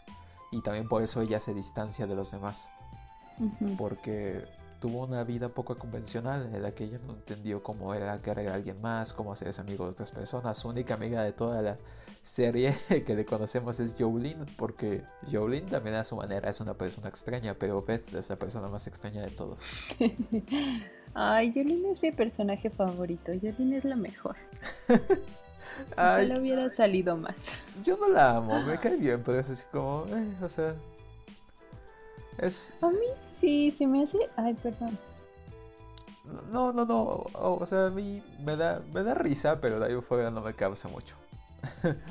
Y 0.50 0.62
también 0.62 0.88
por 0.88 1.04
eso 1.04 1.20
ella 1.20 1.42
se 1.42 1.54
distancia 1.54 2.08
de 2.08 2.16
los 2.16 2.32
demás. 2.32 2.72
Porque 3.78 4.46
tuvo 4.80 5.06
una 5.06 5.24
vida 5.24 5.50
poco 5.50 5.76
convencional 5.76 6.50
en 6.54 6.62
la 6.62 6.72
que 6.72 6.86
ella 6.86 7.00
no 7.06 7.14
entendió 7.14 7.62
cómo 7.62 7.94
era 7.94 8.22
querer 8.22 8.50
a 8.50 8.54
alguien 8.54 8.82
más, 8.82 9.14
cómo 9.14 9.34
hacerse 9.34 9.62
amigo 9.62 9.86
de 9.86 9.92
otras 9.92 10.12
personas. 10.12 10.58
Su 10.58 10.70
única 10.70 10.94
amiga 10.94 11.22
de 11.24 11.34
toda 11.34 11.62
la 11.62 11.78
serie 12.22 12.76
que 13.06 13.16
le 13.16 13.26
conocemos 13.26 13.80
es 13.80 13.96
Jolene, 13.98 14.46
porque 14.58 15.02
Jolene 15.32 15.70
también 15.70 15.96
a 15.96 16.04
su 16.04 16.16
manera 16.16 16.50
es 16.50 16.62
una 16.62 16.74
persona 16.74 17.10
extraña, 17.10 17.54
pero 17.54 17.82
Beth 17.84 18.14
es 18.14 18.30
la 18.30 18.36
persona 18.36 18.68
más 18.68 18.88
extraña 18.88 19.22
de 19.22 19.32
todos. 19.32 19.64
Ay, 21.14 21.52
Jolene 21.54 21.92
es 21.92 22.02
mi 22.02 22.12
personaje 22.12 22.70
favorito. 22.70 23.32
Jolene 23.42 23.78
es 23.78 23.84
la 23.84 23.96
mejor. 23.96 24.36
Ay, 25.96 26.26
Ojalá 26.26 26.40
hubiera 26.40 26.70
salido 26.70 27.16
más. 27.18 27.36
yo 27.84 27.98
no 27.98 28.10
la 28.10 28.38
amo, 28.38 28.62
me 28.64 28.78
cae 28.78 28.98
bien, 28.98 29.22
pero 29.26 29.40
es 29.40 29.50
así 29.50 29.66
como, 29.72 30.06
eh, 30.10 30.36
o 30.44 30.50
sea, 30.50 30.76
es... 32.42 32.74
A 32.82 32.90
mí 32.90 32.98
sí, 33.40 33.72
se 33.72 33.88
me 33.88 34.04
hace. 34.04 34.18
Ay, 34.36 34.54
perdón. 34.56 34.98
No, 36.52 36.72
no, 36.74 36.86
no, 36.86 37.02
o, 37.02 37.58
o 37.60 37.66
sea, 37.66 37.88
a 37.88 37.90
mí 37.90 38.22
me 38.44 38.56
da, 38.56 38.82
me 38.94 39.04
da 39.04 39.16
risa, 39.16 39.60
pero 39.60 39.80
de 39.80 39.88
ahí 39.88 40.02
fuera 40.02 40.30
no 40.30 40.42
me 40.42 40.54
causa 40.54 40.88
mucho. 40.88 41.16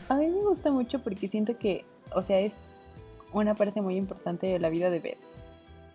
A 0.08 0.16
mí 0.16 0.26
me 0.28 0.42
gusta 0.42 0.70
mucho 0.70 1.00
porque 1.00 1.28
siento 1.28 1.56
que, 1.58 1.84
o 2.14 2.22
sea, 2.22 2.40
es 2.40 2.58
una 3.32 3.54
parte 3.54 3.80
muy 3.80 3.96
importante 3.96 4.46
de 4.46 4.58
la 4.58 4.70
vida 4.70 4.90
de 4.90 5.00
Beth. 5.00 5.18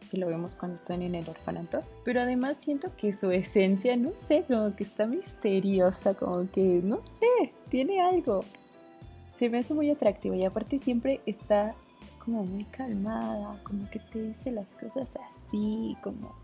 Que 0.10 0.18
lo 0.18 0.28
vemos 0.28 0.56
cuando 0.56 0.76
están 0.76 1.02
en 1.02 1.16
el 1.16 1.28
orfanato. 1.28 1.82
Pero 2.06 2.22
además 2.22 2.58
siento 2.64 2.96
que 2.96 3.14
su 3.14 3.32
esencia, 3.32 3.98
no 3.98 4.12
sé, 4.16 4.46
como 4.48 4.76
que 4.76 4.84
está 4.84 5.06
misteriosa, 5.08 6.14
como 6.14 6.50
que, 6.52 6.82
no 6.84 7.02
sé, 7.02 7.52
tiene 7.70 8.02
algo. 8.02 8.46
Se 9.34 9.50
me 9.50 9.60
hace 9.60 9.74
muy 9.74 9.90
atractivo 9.90 10.36
y 10.36 10.46
aparte 10.46 10.78
siempre 10.78 11.20
está 11.26 11.74
como 12.24 12.44
muy 12.46 12.64
calmada, 12.66 13.60
como 13.64 13.90
que 13.90 14.00
te 14.00 14.22
dice 14.22 14.52
las 14.52 14.76
cosas 14.76 15.18
así, 15.32 15.98
como, 16.02 16.36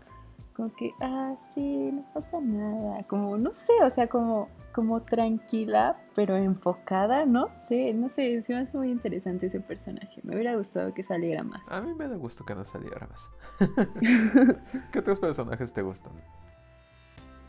como 0.54 0.74
que, 0.74 0.92
ah, 1.00 1.34
sí, 1.54 1.90
no 1.92 2.04
pasa 2.12 2.40
nada, 2.40 3.02
como, 3.04 3.38
no 3.38 3.52
sé, 3.54 3.72
o 3.82 3.88
sea, 3.88 4.06
como, 4.08 4.48
como 4.74 5.00
tranquila, 5.02 5.96
pero 6.14 6.36
enfocada, 6.36 7.24
no 7.24 7.48
sé, 7.48 7.94
no 7.94 8.08
sé, 8.10 8.42
se 8.42 8.54
me 8.54 8.60
hace 8.60 8.76
muy 8.76 8.90
interesante 8.90 9.46
ese 9.46 9.60
personaje, 9.60 10.20
me 10.22 10.34
hubiera 10.34 10.54
gustado 10.56 10.92
que 10.92 11.02
saliera 11.02 11.42
más. 11.42 11.62
A 11.70 11.80
mí 11.80 11.94
me 11.94 12.08
da 12.08 12.16
gusto 12.16 12.44
que 12.44 12.54
no 12.54 12.64
saliera 12.64 13.06
más. 13.06 13.30
¿Qué 14.92 14.98
otros 14.98 15.18
personajes 15.18 15.72
te 15.72 15.80
gustan? 15.82 16.12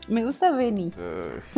Me 0.08 0.24
gusta 0.24 0.50
Benny, 0.50 0.88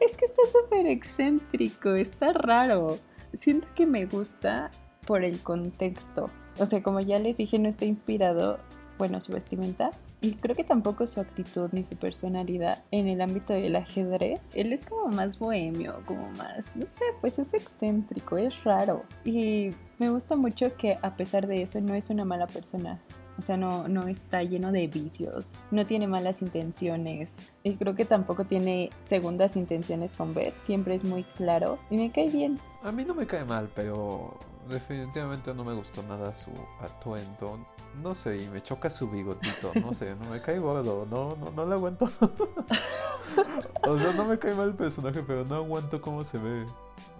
es 0.00 0.16
que 0.16 0.24
está 0.24 0.42
súper 0.50 0.86
excéntrico, 0.86 1.90
está 1.94 2.32
raro. 2.32 2.98
Siento 3.34 3.68
que 3.74 3.86
me 3.86 4.06
gusta 4.06 4.70
por 5.06 5.24
el 5.24 5.40
contexto. 5.40 6.30
O 6.58 6.66
sea, 6.66 6.82
como 6.82 7.00
ya 7.00 7.18
les 7.18 7.36
dije, 7.36 7.58
no 7.58 7.68
está 7.68 7.84
inspirado, 7.84 8.58
bueno, 8.98 9.20
su 9.20 9.32
vestimenta. 9.32 9.90
Y 10.20 10.32
creo 10.32 10.56
que 10.56 10.64
tampoco 10.64 11.06
su 11.06 11.20
actitud 11.20 11.70
ni 11.72 11.84
su 11.84 11.96
personalidad 11.96 12.82
en 12.90 13.06
el 13.06 13.20
ámbito 13.20 13.52
del 13.52 13.76
ajedrez. 13.76 14.40
Él 14.54 14.72
es 14.72 14.84
como 14.84 15.08
más 15.08 15.38
bohemio, 15.38 16.02
como 16.06 16.28
más, 16.32 16.74
no 16.76 16.86
sé, 16.86 17.04
pues 17.20 17.38
es 17.38 17.54
excéntrico, 17.54 18.36
es 18.36 18.64
raro. 18.64 19.04
Y 19.24 19.70
me 19.98 20.10
gusta 20.10 20.34
mucho 20.34 20.76
que 20.76 20.96
a 21.02 21.14
pesar 21.14 21.46
de 21.46 21.62
eso 21.62 21.80
no 21.80 21.94
es 21.94 22.10
una 22.10 22.24
mala 22.24 22.48
persona. 22.48 23.00
O 23.38 23.42
sea, 23.42 23.56
no, 23.56 23.86
no 23.88 24.08
está 24.08 24.42
lleno 24.42 24.72
de 24.72 24.88
vicios, 24.88 25.52
no 25.70 25.86
tiene 25.86 26.06
malas 26.06 26.42
intenciones. 26.42 27.34
Y 27.62 27.76
creo 27.76 27.94
que 27.94 28.04
tampoco 28.04 28.44
tiene 28.44 28.90
segundas 29.06 29.56
intenciones 29.56 30.12
con 30.12 30.34
Beth. 30.34 30.54
Siempre 30.62 30.94
es 30.94 31.04
muy 31.04 31.22
claro 31.22 31.78
y 31.90 31.96
me 31.96 32.10
cae 32.10 32.30
bien. 32.30 32.58
a 32.82 32.90
mí 32.90 33.04
no 33.04 33.14
me 33.14 33.26
cae 33.26 33.44
mal, 33.44 33.68
pero 33.74 34.36
definitivamente 34.68 35.54
no 35.54 35.64
me 35.64 35.74
gustó 35.74 36.02
nada 36.02 36.32
su 36.32 36.50
atuendo. 36.80 37.58
No 38.02 38.14
sé, 38.14 38.42
y 38.42 38.48
me 38.48 38.60
choca 38.60 38.90
su 38.90 39.08
bigotito, 39.08 39.72
no 39.80 39.92
sé, 39.94 40.14
no 40.16 40.30
me 40.30 40.40
cae 40.40 40.58
gordo, 40.58 41.06
no, 41.10 41.36
no, 41.36 41.50
no 41.50 41.66
le 41.66 41.74
aguanto. 41.74 42.10
o 43.82 43.98
sea, 43.98 44.12
no 44.12 44.24
me 44.24 44.38
cae 44.38 44.54
mal 44.54 44.68
el 44.68 44.74
personaje, 44.74 45.22
pero 45.22 45.44
no 45.44 45.56
aguanto 45.56 46.00
cómo 46.00 46.22
se 46.22 46.38
ve. 46.38 46.64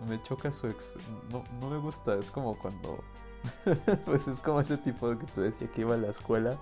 Me 0.08 0.22
choca 0.22 0.52
su 0.52 0.68
ex. 0.68 0.94
No, 1.30 1.42
no 1.60 1.70
me 1.70 1.78
gusta, 1.78 2.14
es 2.16 2.30
como 2.30 2.56
cuando. 2.58 3.02
pues 4.04 4.28
es 4.28 4.40
como 4.40 4.60
ese 4.60 4.76
tipo 4.78 5.16
que 5.18 5.26
te 5.26 5.40
decía 5.42 5.70
que 5.70 5.82
iba 5.82 5.94
a 5.94 5.98
la 5.98 6.08
escuela. 6.08 6.58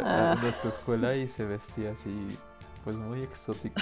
A 0.00 0.32
Ah. 0.32 0.38
nuestra 0.40 0.70
escuela 0.70 1.14
y 1.16 1.28
se 1.28 1.44
vestía 1.44 1.92
así, 1.92 2.36
pues 2.84 2.96
muy 2.96 3.22
exótico. 3.22 3.80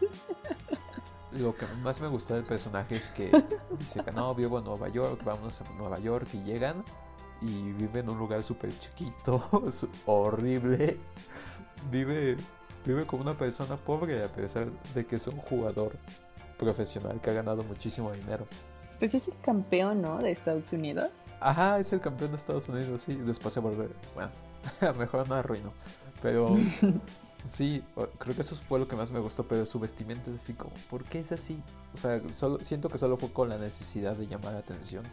Lo 1.32 1.54
que 1.56 1.66
más 1.82 2.00
me 2.00 2.08
gustó 2.08 2.34
del 2.34 2.44
personaje 2.44 2.96
es 2.96 3.10
que 3.10 3.30
dice 3.78 4.02
que 4.02 4.12
no, 4.12 4.34
vivo 4.34 4.58
en 4.58 4.64
Nueva 4.64 4.88
York, 4.88 5.22
vámonos 5.24 5.60
a 5.60 5.64
Nueva 5.74 5.98
York 5.98 6.26
y 6.32 6.42
llegan 6.42 6.82
y 7.42 7.72
vive 7.72 8.00
en 8.00 8.08
un 8.08 8.18
lugar 8.18 8.42
súper 8.42 8.76
chiquito, 8.78 9.44
horrible. 10.06 10.98
Vive, 11.90 12.36
vive 12.84 13.06
como 13.06 13.22
una 13.22 13.34
persona 13.34 13.76
pobre 13.76 14.24
a 14.24 14.28
pesar 14.28 14.68
de 14.94 15.06
que 15.06 15.16
es 15.16 15.26
un 15.26 15.36
jugador 15.36 15.96
profesional 16.58 17.20
que 17.20 17.30
ha 17.30 17.34
ganado 17.34 17.62
muchísimo 17.62 18.10
dinero. 18.12 18.46
Pues 18.98 19.14
es 19.14 19.28
el 19.28 19.38
campeón, 19.40 20.02
¿no? 20.02 20.18
De 20.18 20.30
Estados 20.30 20.72
Unidos. 20.72 21.10
Ajá, 21.40 21.78
es 21.78 21.92
el 21.92 22.00
campeón 22.00 22.30
de 22.30 22.36
Estados 22.36 22.68
Unidos, 22.68 23.02
sí. 23.02 23.14
Después 23.14 23.54
se 23.54 23.60
vuelve. 23.60 23.88
Bueno, 24.14 24.30
mejor 24.98 25.28
no 25.28 25.36
arruino. 25.36 25.72
Pero 26.20 26.56
sí, 27.44 27.82
creo 28.18 28.34
que 28.34 28.40
eso 28.40 28.56
fue 28.56 28.80
lo 28.80 28.88
que 28.88 28.96
más 28.96 29.10
me 29.10 29.20
gustó. 29.20 29.46
Pero 29.46 29.64
su 29.66 29.78
vestimenta 29.78 30.30
es 30.30 30.36
así 30.36 30.54
como, 30.54 30.72
¿por 30.90 31.04
qué 31.04 31.20
es 31.20 31.30
así? 31.30 31.62
O 31.94 31.96
sea, 31.96 32.20
solo, 32.30 32.58
siento 32.58 32.88
que 32.88 32.98
solo 32.98 33.16
fue 33.16 33.32
con 33.32 33.48
la 33.48 33.58
necesidad 33.58 34.16
de 34.16 34.26
llamar 34.26 34.54
la 34.54 34.60
atención. 34.60 35.04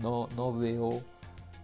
No, 0.00 0.28
no 0.36 0.56
veo 0.56 1.02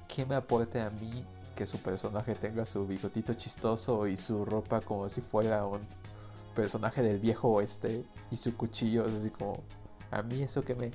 qué 0.09 0.27
me 0.27 0.35
aporte 0.35 0.81
a 0.81 0.91
mí 0.91 1.25
que 1.55 1.67
su 1.67 1.79
personaje 1.79 2.35
tenga 2.35 2.65
su 2.67 2.87
bigotito 2.87 3.35
chistoso 3.35 4.07
y 4.07 4.17
su 4.17 4.45
ropa 4.45 4.81
como 4.81 5.09
si 5.09 5.21
fuera 5.21 5.67
un 5.67 5.81
personaje 6.55 7.03
del 7.03 7.19
viejo 7.19 7.49
oeste 7.49 8.05
y 8.31 8.37
su 8.37 8.57
cuchillo 8.57 9.07
es 9.07 9.15
así 9.15 9.31
como 9.31 9.63
a 10.11 10.23
mí 10.23 10.43
eso 10.43 10.63
que 10.63 10.75
me 10.75 10.91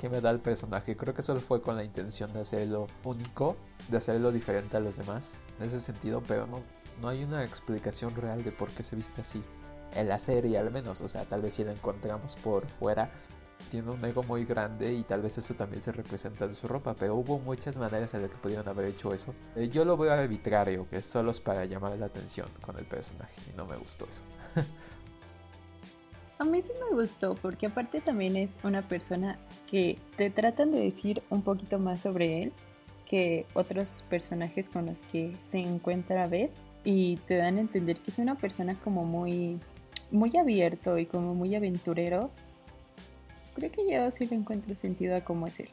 que 0.00 0.08
me 0.08 0.20
da 0.20 0.30
el 0.30 0.40
personaje 0.40 0.96
creo 0.96 1.14
que 1.14 1.22
solo 1.22 1.40
fue 1.40 1.60
con 1.60 1.76
la 1.76 1.84
intención 1.84 2.32
de 2.32 2.40
hacerlo 2.40 2.86
único 3.04 3.56
de 3.88 3.96
hacerlo 3.96 4.32
diferente 4.32 4.76
a 4.76 4.80
los 4.80 4.96
demás 4.96 5.36
en 5.58 5.66
ese 5.66 5.80
sentido 5.80 6.22
pero 6.26 6.46
no 6.46 6.62
no 7.00 7.08
hay 7.08 7.22
una 7.22 7.44
explicación 7.44 8.14
real 8.16 8.42
de 8.42 8.52
por 8.52 8.70
qué 8.70 8.82
se 8.82 8.96
viste 8.96 9.20
así 9.20 9.42
en 9.94 10.08
la 10.08 10.18
serie 10.18 10.58
al 10.58 10.70
menos 10.70 11.00
o 11.00 11.08
sea 11.08 11.24
tal 11.24 11.42
vez 11.42 11.54
si 11.54 11.64
la 11.64 11.72
encontramos 11.72 12.36
por 12.36 12.66
fuera 12.66 13.10
tiene 13.70 13.90
un 13.90 14.04
ego 14.04 14.22
muy 14.22 14.44
grande 14.44 14.92
y 14.94 15.02
tal 15.02 15.22
vez 15.22 15.38
eso 15.38 15.54
también 15.54 15.82
se 15.82 15.92
representa 15.92 16.46
en 16.46 16.54
su 16.54 16.68
ropa, 16.68 16.94
pero 16.94 17.14
hubo 17.16 17.38
muchas 17.38 17.76
maneras 17.76 18.14
en 18.14 18.22
las 18.22 18.30
que 18.30 18.36
pudieron 18.36 18.66
haber 18.66 18.86
hecho 18.86 19.12
eso. 19.12 19.34
Eh, 19.56 19.68
yo 19.68 19.84
lo 19.84 19.96
veo 19.96 20.12
arbitrario, 20.12 20.88
que 20.88 21.02
solo 21.02 21.30
es 21.30 21.40
para 21.40 21.64
llamar 21.66 21.96
la 21.98 22.06
atención 22.06 22.48
con 22.62 22.78
el 22.78 22.86
personaje 22.86 23.40
y 23.52 23.56
no 23.56 23.66
me 23.66 23.76
gustó 23.76 24.06
eso. 24.08 24.22
A 26.38 26.44
mí 26.44 26.62
sí 26.62 26.70
me 26.88 26.96
gustó 26.96 27.34
porque 27.34 27.66
aparte 27.66 28.00
también 28.00 28.36
es 28.36 28.58
una 28.62 28.82
persona 28.82 29.38
que 29.68 29.98
te 30.16 30.30
tratan 30.30 30.70
de 30.70 30.80
decir 30.80 31.22
un 31.30 31.42
poquito 31.42 31.78
más 31.78 32.02
sobre 32.02 32.42
él 32.42 32.52
que 33.06 33.44
otros 33.54 34.04
personajes 34.08 34.68
con 34.68 34.86
los 34.86 35.02
que 35.02 35.34
se 35.50 35.58
encuentra 35.58 36.26
Beth 36.26 36.52
y 36.84 37.16
te 37.26 37.36
dan 37.36 37.56
a 37.56 37.60
entender 37.60 37.98
que 37.98 38.10
es 38.10 38.18
una 38.18 38.36
persona 38.36 38.76
como 38.84 39.04
muy 39.04 39.58
muy 40.10 40.36
abierto 40.36 40.96
y 40.98 41.06
como 41.06 41.34
muy 41.34 41.54
aventurero. 41.54 42.30
Creo 43.54 43.72
que 43.72 43.90
yo 43.90 44.10
sí 44.10 44.26
le 44.26 44.36
encuentro 44.36 44.74
sentido 44.76 45.16
a 45.16 45.22
cómo 45.22 45.46
es 45.48 45.60
él. 45.60 45.70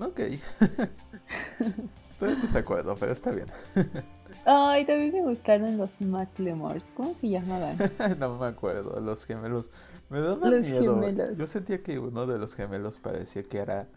Ok. 0.00 0.20
Estoy 2.10 2.32
en 2.32 2.40
desacuerdo, 2.40 2.96
pero 2.96 3.12
está 3.12 3.30
bien. 3.30 3.48
Ay, 4.50 4.86
también 4.86 5.12
me 5.12 5.22
gustaron 5.22 5.76
los 5.76 6.00
McLemores. 6.00 6.90
¿Cómo 6.96 7.12
se 7.12 7.28
llamaban? 7.28 7.76
no 8.18 8.38
me 8.38 8.46
acuerdo, 8.46 8.98
los 8.98 9.26
gemelos. 9.26 9.68
Me 10.08 10.20
daban 10.22 10.50
Los 10.50 10.66
miedo. 10.66 10.94
gemelos. 10.94 11.36
Yo 11.36 11.46
sentía 11.46 11.82
que 11.82 11.98
uno 11.98 12.26
de 12.26 12.38
los 12.38 12.54
gemelos 12.54 12.98
parecía 12.98 13.42
que 13.42 13.58
era 13.58 13.88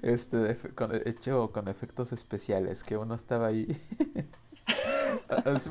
este 0.00 0.56
con, 0.74 0.94
hecho 1.06 1.52
con 1.52 1.68
efectos 1.68 2.12
especiales, 2.14 2.82
que 2.82 2.96
uno 2.96 3.14
estaba 3.14 3.48
ahí. 3.48 3.66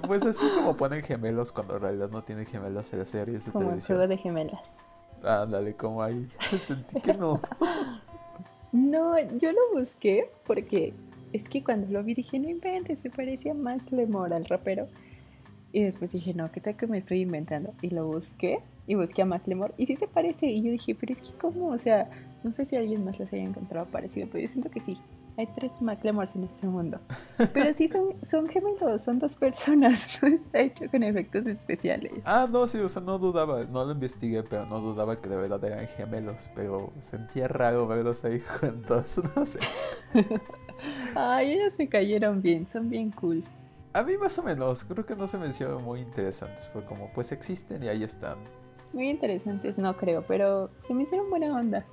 Pues 0.06 0.24
así 0.24 0.46
como 0.56 0.78
ponen 0.78 1.02
gemelos 1.02 1.52
cuando 1.52 1.76
en 1.78 1.82
realidad 1.82 2.10
no 2.12 2.24
tienen 2.24 2.46
gemelos 2.46 2.94
en 2.94 3.00
las 3.00 3.08
series 3.08 3.46
de 3.46 3.52
Como 3.52 3.64
el 3.64 3.70
televisión. 3.70 3.98
juego 3.98 4.10
de 4.10 4.18
gemelas. 4.18 4.74
Ándale, 5.24 5.74
como 5.76 6.04
ahí. 6.04 6.30
Sentí 6.62 7.02
que 7.02 7.14
no. 7.16 7.42
No, 8.72 9.20
yo 9.38 9.52
lo 9.52 9.80
busqué 9.80 10.30
porque 10.46 10.94
es 11.38 11.50
que 11.50 11.64
cuando 11.64 11.88
lo 11.92 12.04
vi 12.04 12.14
dije, 12.14 12.40
no 12.40 12.50
inventes, 12.50 13.00
se 13.00 13.10
parecía 13.10 13.52
a 13.52 13.56
Macklemore 13.56 14.36
al 14.36 14.46
rapero. 14.46 14.88
Y 15.72 15.84
después 15.84 16.12
dije, 16.12 16.34
no, 16.34 16.52
¿qué 16.52 16.62
tal 16.62 16.76
que 16.76 16.88
me 16.88 16.98
estoy 16.98 17.22
inventando? 17.22 17.74
Y 17.82 17.90
lo 17.90 18.08
busqué 18.08 18.60
y 18.88 18.96
busqué 18.96 19.22
a 19.22 19.26
Macklemore 19.26 19.74
y 19.78 19.86
sí 19.86 19.96
se 19.96 20.08
parece. 20.08 20.48
Y 20.48 20.64
yo 20.64 20.72
dije, 20.72 20.96
pero 20.96 21.14
es 21.14 21.22
que 21.22 21.38
cómo, 21.38 21.68
o 21.68 21.78
sea, 21.78 22.10
no 22.44 22.54
sé 22.54 22.66
si 22.66 22.76
alguien 22.76 23.04
más 23.04 23.20
les 23.20 23.32
haya 23.34 23.44
encontrado 23.44 23.86
parecido, 23.88 24.28
pero 24.32 24.42
yo 24.42 24.48
siento 24.48 24.72
que 24.72 24.80
sí. 24.80 24.98
Hay 25.38 25.46
tres 25.56 25.72
Macklemores 25.82 26.36
en 26.36 26.46
este 26.46 26.66
mundo. 26.66 27.00
Pero 27.54 27.72
sí 27.72 27.88
son, 27.88 28.16
son 28.24 28.48
gemelos, 28.48 29.04
son 29.04 29.20
dos 29.20 29.36
personas, 29.36 30.04
no 30.24 30.30
está 30.30 30.62
hecho 30.62 30.90
con 30.90 31.04
efectos 31.04 31.46
especiales. 31.46 32.12
Ah, 32.26 32.48
no, 32.52 32.66
sí, 32.66 32.80
o 32.80 32.90
sea, 32.90 33.04
no 33.04 33.20
dudaba, 33.20 33.64
no 33.66 33.86
lo 33.86 33.92
investigué, 33.92 34.42
pero 34.42 34.66
no 34.66 34.82
dudaba 34.82 35.16
que 35.16 35.30
de 35.30 35.36
verdad 35.36 35.64
eran 35.64 35.88
gemelos, 35.90 36.50
pero 36.56 36.92
sentía 37.02 37.48
raro 37.48 37.86
verlos 37.88 38.26
ahí 38.26 38.40
juntos, 38.60 39.22
no 39.36 39.46
sé. 39.46 39.60
Ay, 41.16 41.54
ellos 41.54 41.78
me 41.78 41.88
cayeron 41.88 42.42
bien, 42.42 42.68
son 42.68 42.90
bien 42.90 43.12
cool. 43.12 43.44
A 43.94 44.04
mí 44.04 44.18
más 44.18 44.38
o 44.38 44.44
menos, 44.44 44.84
creo 44.84 45.06
que 45.06 45.16
no 45.16 45.28
se 45.28 45.38
me 45.38 45.48
hicieron 45.48 45.84
muy 45.84 46.02
interesantes. 46.02 46.68
Fue 46.68 46.84
como, 46.86 47.12
pues 47.14 47.32
existen 47.32 47.84
y 47.84 47.88
ahí 47.88 48.04
están. 48.04 48.38
Muy 48.94 49.10
interesantes, 49.10 49.78
no 49.78 49.96
creo, 49.98 50.24
pero 50.28 50.70
se 50.86 50.94
me 50.94 51.04
hicieron 51.04 51.30
buena 51.30 51.56
onda. 51.56 51.86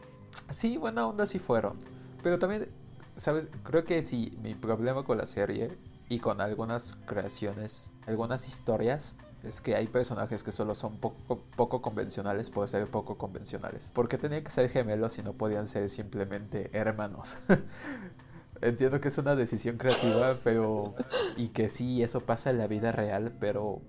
Sí, 0.50 0.76
buena 0.76 1.06
onda 1.06 1.26
sí 1.26 1.38
fueron. 1.38 1.78
Pero 2.22 2.38
también, 2.38 2.68
¿sabes? 3.16 3.48
Creo 3.62 3.84
que 3.84 4.02
sí, 4.02 4.36
mi 4.42 4.54
problema 4.54 5.04
con 5.04 5.18
la 5.18 5.26
serie 5.26 5.70
y 6.08 6.18
con 6.18 6.40
algunas 6.40 6.94
creaciones, 7.06 7.92
algunas 8.06 8.48
historias, 8.48 9.16
es 9.42 9.60
que 9.60 9.76
hay 9.76 9.86
personajes 9.86 10.42
que 10.42 10.52
solo 10.52 10.74
son 10.74 10.96
poco, 10.96 11.40
poco 11.56 11.82
convencionales 11.82 12.50
por 12.50 12.68
ser 12.68 12.86
poco 12.86 13.16
convencionales. 13.16 13.90
¿Por 13.94 14.08
qué 14.08 14.18
tenían 14.18 14.42
que 14.42 14.50
ser 14.50 14.68
gemelos 14.68 15.14
si 15.14 15.22
no 15.22 15.32
podían 15.32 15.66
ser 15.66 15.88
simplemente 15.90 16.70
hermanos? 16.72 17.36
Entiendo 18.64 18.98
que 18.98 19.08
es 19.08 19.18
una 19.18 19.36
decisión 19.36 19.76
creativa, 19.76 20.36
pero... 20.42 20.94
Y 21.36 21.48
que 21.48 21.68
sí, 21.68 22.02
eso 22.02 22.20
pasa 22.20 22.48
en 22.48 22.56
la 22.56 22.66
vida 22.66 22.92
real, 22.92 23.36
pero 23.38 23.82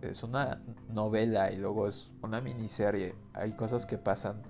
es 0.00 0.22
una 0.22 0.62
novela 0.88 1.50
y 1.50 1.56
luego 1.56 1.88
es 1.88 2.12
una 2.22 2.40
miniserie. 2.40 3.16
Hay 3.34 3.50
cosas 3.56 3.84
que 3.84 3.98
pasan 3.98 4.40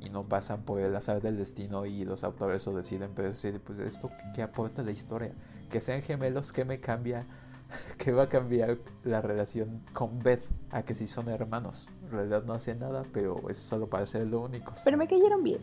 y 0.00 0.10
no 0.10 0.28
pasan 0.28 0.64
por 0.64 0.82
el 0.82 0.94
azar 0.94 1.22
del 1.22 1.38
destino 1.38 1.86
y 1.86 2.04
los 2.04 2.24
autores 2.24 2.66
lo 2.66 2.74
deciden, 2.74 3.12
pero 3.14 3.30
decir, 3.30 3.58
pues 3.64 3.78
esto 3.78 4.10
¿qué 4.34 4.42
aporta 4.42 4.82
la 4.82 4.90
historia. 4.90 5.32
Que 5.70 5.80
sean 5.80 6.02
gemelos, 6.02 6.52
¿qué 6.52 6.66
me 6.66 6.78
cambia? 6.78 7.24
¿Qué 7.96 8.12
va 8.12 8.24
a 8.24 8.28
cambiar 8.28 8.76
la 9.02 9.22
relación 9.22 9.82
con 9.94 10.18
Beth 10.18 10.44
a 10.72 10.82
que 10.82 10.94
si 10.94 11.06
son 11.06 11.30
hermanos? 11.30 11.88
En 12.02 12.10
realidad 12.10 12.44
no 12.44 12.52
hace 12.52 12.74
nada, 12.74 13.04
pero 13.14 13.48
es 13.48 13.56
solo 13.56 13.86
para 13.86 14.04
ser 14.04 14.26
lo 14.26 14.42
único. 14.42 14.74
Pero 14.84 14.98
me 14.98 15.08
cayeron 15.08 15.42
bien. 15.42 15.60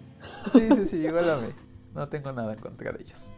Sí, 0.51 0.67
sí, 0.75 0.85
sí, 0.87 0.97
igual 1.05 1.29
a 1.29 1.37
mí. 1.37 1.49
No 1.93 2.07
tengo 2.09 2.33
nada 2.33 2.53
en 2.53 2.59
contra 2.59 2.91
de 2.91 3.03
ellos. 3.03 3.29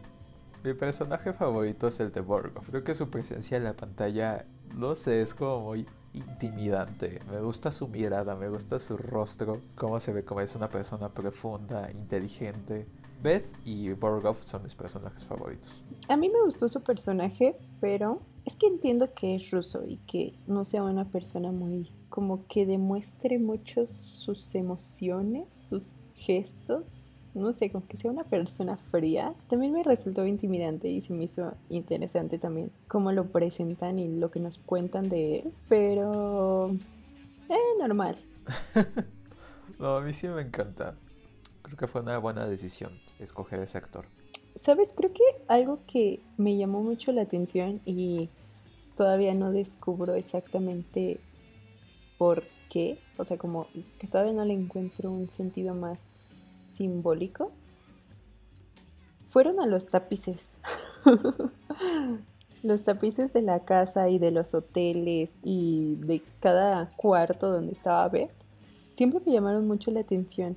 Mi 0.64 0.74
personaje 0.74 1.32
favorito 1.32 1.88
es 1.88 1.98
el 1.98 2.12
de 2.12 2.20
Borgov. 2.20 2.64
Creo 2.66 2.84
que 2.84 2.94
su 2.94 3.10
presencia 3.10 3.56
en 3.56 3.64
la 3.64 3.72
pantalla, 3.72 4.44
no 4.76 4.94
sé, 4.94 5.20
es 5.20 5.34
como 5.34 5.60
muy 5.60 5.84
intimidante. 6.14 7.18
Me 7.32 7.40
gusta 7.40 7.72
su 7.72 7.88
mirada, 7.88 8.36
me 8.36 8.48
gusta 8.48 8.78
su 8.78 8.96
rostro, 8.96 9.58
cómo 9.74 9.98
se 9.98 10.12
ve 10.12 10.24
como 10.24 10.40
es 10.40 10.54
una 10.54 10.68
persona 10.68 11.08
profunda, 11.08 11.90
inteligente. 11.90 12.86
Beth 13.24 13.44
y 13.64 13.92
Borgov 13.92 14.36
son 14.42 14.62
mis 14.62 14.76
personajes 14.76 15.24
favoritos. 15.24 15.68
A 16.08 16.16
mí 16.16 16.28
me 16.28 16.40
gustó 16.44 16.68
su 16.68 16.80
personaje, 16.80 17.56
pero 17.80 18.20
es 18.44 18.54
que 18.54 18.68
entiendo 18.68 19.08
que 19.12 19.34
es 19.34 19.50
ruso 19.50 19.84
y 19.84 19.96
que 19.96 20.32
no 20.46 20.64
sea 20.64 20.84
una 20.84 21.06
persona 21.06 21.50
muy 21.50 21.90
como 22.08 22.46
que 22.46 22.66
demuestre 22.66 23.40
mucho 23.40 23.86
sus 23.86 24.54
emociones, 24.54 25.48
sus 25.68 26.04
gestos 26.14 27.01
no 27.34 27.52
sé, 27.52 27.70
como 27.70 27.86
que 27.86 27.96
sea 27.96 28.10
una 28.10 28.24
persona 28.24 28.76
fría, 28.76 29.34
también 29.48 29.72
me 29.72 29.82
resultó 29.82 30.26
intimidante 30.26 30.88
y 30.88 31.00
se 31.00 31.12
me 31.12 31.24
hizo 31.24 31.54
interesante 31.70 32.38
también 32.38 32.70
cómo 32.88 33.12
lo 33.12 33.26
presentan 33.26 33.98
y 33.98 34.08
lo 34.08 34.30
que 34.30 34.40
nos 34.40 34.58
cuentan 34.58 35.08
de 35.08 35.40
él, 35.40 35.52
pero... 35.68 36.70
Eh, 37.48 37.78
normal. 37.78 38.16
no, 39.80 39.96
a 39.96 40.00
mí 40.00 40.12
sí 40.12 40.28
me 40.28 40.42
encanta. 40.42 40.94
Creo 41.62 41.76
que 41.76 41.86
fue 41.86 42.02
una 42.02 42.18
buena 42.18 42.46
decisión 42.46 42.90
escoger 43.18 43.60
ese 43.60 43.78
actor. 43.78 44.04
Sabes, 44.56 44.90
creo 44.94 45.12
que 45.12 45.22
algo 45.48 45.80
que 45.86 46.20
me 46.36 46.56
llamó 46.56 46.82
mucho 46.82 47.12
la 47.12 47.22
atención 47.22 47.80
y 47.86 48.28
todavía 48.96 49.34
no 49.34 49.52
descubro 49.52 50.14
exactamente 50.14 51.18
por 52.18 52.42
qué, 52.70 52.98
o 53.18 53.24
sea, 53.24 53.38
como 53.38 53.66
que 53.98 54.06
todavía 54.06 54.32
no 54.32 54.44
le 54.44 54.54
encuentro 54.54 55.10
un 55.10 55.28
sentido 55.28 55.74
más 55.74 56.14
simbólico 56.82 57.52
fueron 59.28 59.60
a 59.60 59.66
los 59.66 59.86
tapices. 59.86 60.56
los 62.64 62.82
tapices 62.82 63.32
de 63.32 63.42
la 63.42 63.64
casa 63.64 64.08
y 64.08 64.18
de 64.18 64.32
los 64.32 64.52
hoteles 64.52 65.32
y 65.44 65.94
de 66.00 66.22
cada 66.40 66.90
cuarto 66.96 67.52
donde 67.52 67.72
estaba 67.72 68.08
Beth 68.08 68.32
siempre 68.94 69.20
me 69.24 69.32
llamaron 69.32 69.68
mucho 69.68 69.92
la 69.92 70.00
atención. 70.00 70.56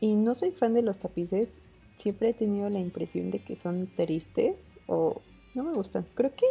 Y 0.00 0.14
no 0.14 0.34
soy 0.34 0.50
fan 0.50 0.74
de 0.74 0.82
los 0.82 0.98
tapices, 0.98 1.58
siempre 1.96 2.28
he 2.28 2.34
tenido 2.34 2.68
la 2.68 2.78
impresión 2.78 3.30
de 3.30 3.38
que 3.38 3.56
son 3.56 3.88
tristes 3.96 4.60
o 4.86 5.22
no 5.54 5.64
me 5.64 5.72
gustan. 5.72 6.06
Creo 6.14 6.32
que 6.36 6.46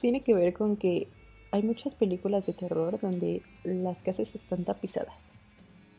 tiene 0.00 0.20
que 0.20 0.34
ver 0.34 0.52
con 0.52 0.76
que 0.76 1.08
hay 1.50 1.62
muchas 1.62 1.94
películas 1.94 2.44
de 2.44 2.52
terror 2.52 3.00
donde 3.00 3.40
las 3.64 4.02
casas 4.02 4.34
están 4.34 4.64
tapizadas. 4.64 5.32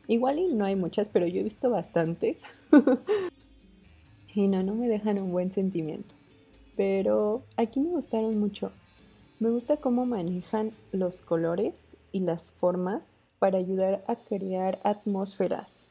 Igual 0.08 0.40
y 0.40 0.54
no 0.54 0.66
hay 0.66 0.76
muchas, 0.76 1.10
pero 1.10 1.28
yo 1.28 1.40
he 1.40 1.44
visto 1.44 1.70
bastantes. 1.70 2.38
y 4.36 4.48
no, 4.48 4.64
no 4.64 4.76
me 4.76 4.88
dejan 4.88 5.20
un 5.20 5.32
buen 5.32 5.52
sentimiento. 5.52 6.14
Pero 6.76 7.44
aquí 7.58 7.80
me 7.80 7.90
gustaron 7.90 8.40
mucho. 8.40 8.72
Me 9.40 9.50
gusta 9.50 9.78
cómo 9.78 10.06
manejan 10.06 10.72
los 10.92 11.22
colores 11.22 11.86
y 12.12 12.22
las 12.22 12.52
formas 12.52 13.08
para 13.40 13.58
ayudar 13.58 14.04
a 14.08 14.16
crear 14.16 14.80
atmósferas. 14.84 15.84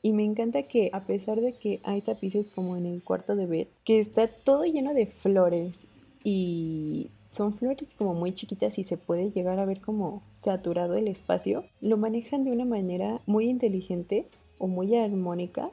Y 0.00 0.12
me 0.12 0.24
encanta 0.24 0.62
que 0.62 0.90
a 0.92 1.00
pesar 1.00 1.40
de 1.40 1.52
que 1.52 1.80
hay 1.82 2.02
tapices 2.02 2.48
como 2.48 2.76
en 2.76 2.86
el 2.86 3.02
cuarto 3.02 3.34
de 3.34 3.46
Beth, 3.46 3.68
que 3.84 3.98
está 3.98 4.28
todo 4.28 4.64
lleno 4.64 4.94
de 4.94 5.06
flores 5.06 5.86
y 6.22 7.10
son 7.30 7.54
flores 7.54 7.88
como 7.96 8.14
muy 8.14 8.34
chiquitas 8.34 8.78
y 8.78 8.84
se 8.84 8.96
puede 8.96 9.30
llegar 9.30 9.58
a 9.58 9.66
ver 9.66 9.80
como 9.80 10.22
saturado 10.34 10.96
el 10.96 11.08
espacio, 11.08 11.64
lo 11.80 11.96
manejan 11.96 12.44
de 12.44 12.52
una 12.52 12.64
manera 12.64 13.20
muy 13.26 13.48
inteligente 13.48 14.26
o 14.58 14.66
muy 14.66 14.96
armónica. 14.96 15.70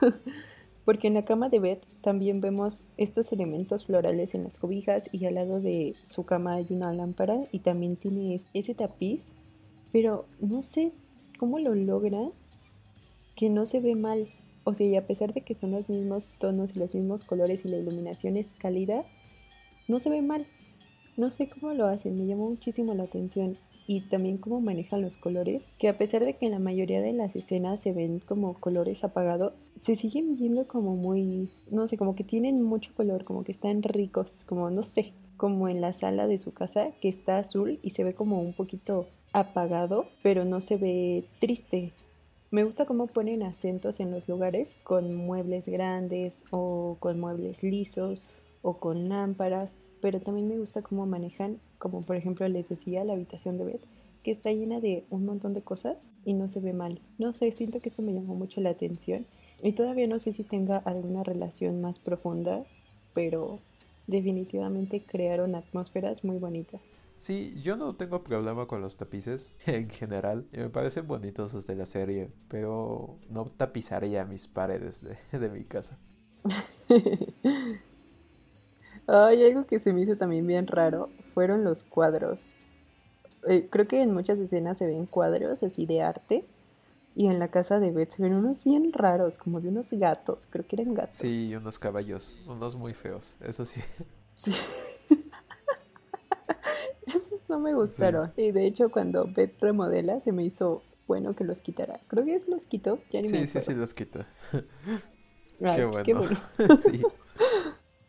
Porque 0.84 1.08
en 1.08 1.14
la 1.14 1.26
cama 1.26 1.50
de 1.50 1.58
Beth 1.58 1.84
también 2.00 2.40
vemos 2.40 2.84
estos 2.96 3.30
elementos 3.32 3.84
florales 3.84 4.34
en 4.34 4.44
las 4.44 4.56
cobijas 4.56 5.10
y 5.12 5.26
al 5.26 5.34
lado 5.34 5.60
de 5.60 5.94
su 6.02 6.24
cama 6.24 6.54
hay 6.54 6.66
una 6.70 6.94
lámpara 6.94 7.44
y 7.52 7.58
también 7.58 7.96
tiene 7.96 8.40
ese 8.54 8.74
tapiz. 8.74 9.26
Pero 9.92 10.24
no 10.40 10.62
sé 10.62 10.92
cómo 11.38 11.58
lo 11.58 11.74
logra 11.74 12.30
que 13.36 13.50
no 13.50 13.66
se 13.66 13.80
ve 13.80 13.96
mal. 13.96 14.26
O 14.64 14.72
sea, 14.72 14.86
y 14.86 14.96
a 14.96 15.06
pesar 15.06 15.34
de 15.34 15.42
que 15.42 15.54
son 15.54 15.72
los 15.72 15.90
mismos 15.90 16.30
tonos 16.38 16.74
y 16.74 16.78
los 16.78 16.94
mismos 16.94 17.22
colores 17.22 17.64
y 17.64 17.68
la 17.68 17.76
iluminación 17.76 18.38
es 18.38 18.52
cálida, 18.58 19.04
no 19.88 20.00
se 20.00 20.08
ve 20.08 20.22
mal. 20.22 20.46
No 21.18 21.32
sé 21.32 21.48
cómo 21.48 21.74
lo 21.74 21.88
hacen, 21.88 22.14
me 22.14 22.26
llamó 22.26 22.48
muchísimo 22.48 22.94
la 22.94 23.02
atención 23.02 23.56
y 23.88 24.02
también 24.02 24.38
cómo 24.38 24.60
manejan 24.60 25.02
los 25.02 25.16
colores, 25.16 25.64
que 25.76 25.88
a 25.88 25.98
pesar 25.98 26.24
de 26.24 26.34
que 26.34 26.46
en 26.46 26.52
la 26.52 26.60
mayoría 26.60 27.00
de 27.00 27.12
las 27.12 27.34
escenas 27.34 27.80
se 27.80 27.92
ven 27.92 28.20
como 28.20 28.54
colores 28.54 29.02
apagados, 29.02 29.72
se 29.74 29.96
siguen 29.96 30.36
viendo 30.36 30.68
como 30.68 30.94
muy, 30.94 31.50
no 31.72 31.88
sé, 31.88 31.98
como 31.98 32.14
que 32.14 32.22
tienen 32.22 32.62
mucho 32.62 32.92
color, 32.94 33.24
como 33.24 33.42
que 33.42 33.50
están 33.50 33.82
ricos, 33.82 34.44
como 34.46 34.70
no 34.70 34.84
sé, 34.84 35.12
como 35.36 35.68
en 35.68 35.80
la 35.80 35.92
sala 35.92 36.28
de 36.28 36.38
su 36.38 36.54
casa 36.54 36.92
que 37.02 37.08
está 37.08 37.38
azul 37.38 37.80
y 37.82 37.90
se 37.90 38.04
ve 38.04 38.14
como 38.14 38.40
un 38.40 38.52
poquito 38.52 39.08
apagado, 39.32 40.06
pero 40.22 40.44
no 40.44 40.60
se 40.60 40.76
ve 40.76 41.24
triste. 41.40 41.90
Me 42.52 42.62
gusta 42.62 42.86
cómo 42.86 43.08
ponen 43.08 43.42
acentos 43.42 43.98
en 43.98 44.12
los 44.12 44.28
lugares 44.28 44.70
con 44.84 45.12
muebles 45.16 45.66
grandes 45.66 46.44
o 46.52 46.96
con 47.00 47.18
muebles 47.18 47.64
lisos 47.64 48.24
o 48.62 48.78
con 48.78 49.08
lámparas 49.08 49.70
pero 50.00 50.20
también 50.20 50.48
me 50.48 50.58
gusta 50.58 50.82
cómo 50.82 51.06
manejan, 51.06 51.58
como 51.78 52.02
por 52.02 52.16
ejemplo 52.16 52.48
les 52.48 52.68
decía, 52.68 53.04
la 53.04 53.14
habitación 53.14 53.58
de 53.58 53.64
Beth, 53.64 53.84
que 54.22 54.30
está 54.30 54.50
llena 54.50 54.80
de 54.80 55.04
un 55.10 55.24
montón 55.24 55.54
de 55.54 55.62
cosas 55.62 56.10
y 56.24 56.32
no 56.34 56.48
se 56.48 56.60
ve 56.60 56.72
mal. 56.72 57.00
No 57.18 57.32
sé, 57.32 57.52
siento 57.52 57.80
que 57.80 57.88
esto 57.88 58.02
me 58.02 58.12
llamó 58.12 58.34
mucho 58.34 58.60
la 58.60 58.70
atención 58.70 59.24
y 59.62 59.72
todavía 59.72 60.06
no 60.06 60.18
sé 60.18 60.32
si 60.32 60.44
tenga 60.44 60.78
alguna 60.78 61.22
relación 61.22 61.80
más 61.80 61.98
profunda, 61.98 62.64
pero 63.14 63.60
definitivamente 64.06 65.02
crearon 65.02 65.54
atmósferas 65.54 66.24
muy 66.24 66.38
bonitas. 66.38 66.80
Sí, 67.16 67.60
yo 67.62 67.76
no 67.76 67.96
tengo 67.96 68.22
problema 68.22 68.66
con 68.66 68.80
los 68.80 68.96
tapices 68.96 69.56
en 69.66 69.90
general. 69.90 70.46
Me 70.52 70.68
parecen 70.70 71.06
bonitos 71.06 71.52
los 71.52 71.66
de 71.66 71.74
la 71.74 71.86
serie, 71.86 72.30
pero 72.48 73.18
no 73.28 73.46
tapizaría 73.46 74.24
mis 74.24 74.46
paredes 74.46 75.02
de, 75.02 75.38
de 75.38 75.50
mi 75.50 75.64
casa. 75.64 75.98
Ay, 79.08 79.42
algo 79.42 79.64
que 79.66 79.78
se 79.78 79.94
me 79.94 80.02
hizo 80.02 80.16
también 80.16 80.46
bien 80.46 80.66
raro 80.66 81.08
fueron 81.32 81.64
los 81.64 81.82
cuadros. 81.82 82.44
Eh, 83.48 83.66
creo 83.70 83.86
que 83.86 84.02
en 84.02 84.12
muchas 84.12 84.38
escenas 84.38 84.76
se 84.76 84.86
ven 84.86 85.06
cuadros 85.06 85.62
así 85.62 85.86
de 85.86 86.02
arte. 86.02 86.44
Y 87.14 87.26
en 87.26 87.38
la 87.38 87.48
casa 87.48 87.80
de 87.80 87.90
Beth 87.90 88.12
se 88.12 88.22
ven 88.22 88.34
unos 88.34 88.64
bien 88.64 88.92
raros, 88.92 89.38
como 89.38 89.60
de 89.60 89.70
unos 89.70 89.90
gatos. 89.92 90.46
Creo 90.50 90.66
que 90.66 90.76
eran 90.76 90.92
gatos. 90.94 91.16
Sí, 91.16 91.54
unos 91.56 91.78
caballos. 91.78 92.38
Unos 92.46 92.76
muy 92.76 92.92
feos, 92.92 93.34
eso 93.40 93.64
sí. 93.64 93.80
Sí. 94.36 94.54
Esos 97.06 97.48
no 97.48 97.58
me 97.58 97.74
gustaron. 97.74 98.32
Y 98.36 98.52
de 98.52 98.66
hecho, 98.66 98.90
cuando 98.90 99.26
Beth 99.26 99.58
remodela, 99.58 100.20
se 100.20 100.32
me 100.32 100.44
hizo 100.44 100.82
bueno 101.06 101.34
que 101.34 101.44
los 101.44 101.62
quitara. 101.62 101.98
Creo 102.08 102.26
que 102.26 102.34
es 102.34 102.46
los 102.46 102.66
quitó. 102.66 103.00
Ya 103.10 103.22
ni 103.22 103.28
sí, 103.28 103.46
sí, 103.46 103.60
sí, 103.62 103.74
los 103.74 103.94
quita. 103.94 104.28
qué 105.58 105.86
bueno. 105.86 106.04
Qué 106.04 106.14
bueno. 106.14 106.38
sí. 106.82 107.02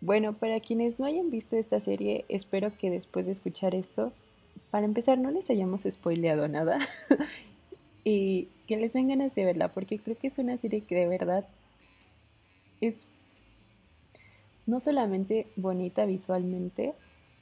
Bueno, 0.02 0.34
para 0.34 0.60
quienes 0.62 1.00
no 1.00 1.06
hayan 1.06 1.30
visto 1.30 1.58
esta 1.58 1.82
serie, 1.82 2.26
espero 2.30 2.72
que 2.78 2.90
después 2.90 3.26
de 3.26 3.34
escuchar 3.34 3.76
esto, 3.76 4.14
para 4.72 4.86
empezar, 4.86 5.18
no 5.18 5.30
les 5.32 5.50
hayamos 5.50 5.82
spoileado 5.90 6.48
nada 6.48 6.80
y 8.06 8.48
que 8.68 8.78
les 8.78 8.94
den 8.94 9.10
ganas 9.10 9.36
de 9.36 9.46
verla, 9.46 9.70
porque 9.70 10.00
creo 10.00 10.18
que 10.18 10.28
es 10.28 10.38
una 10.38 10.58
serie 10.58 10.82
que 10.82 10.96
de 10.96 11.08
verdad 11.08 11.46
es 12.80 13.06
no 14.66 14.80
solamente 14.80 15.48
bonita 15.56 16.06
visualmente, 16.06 16.94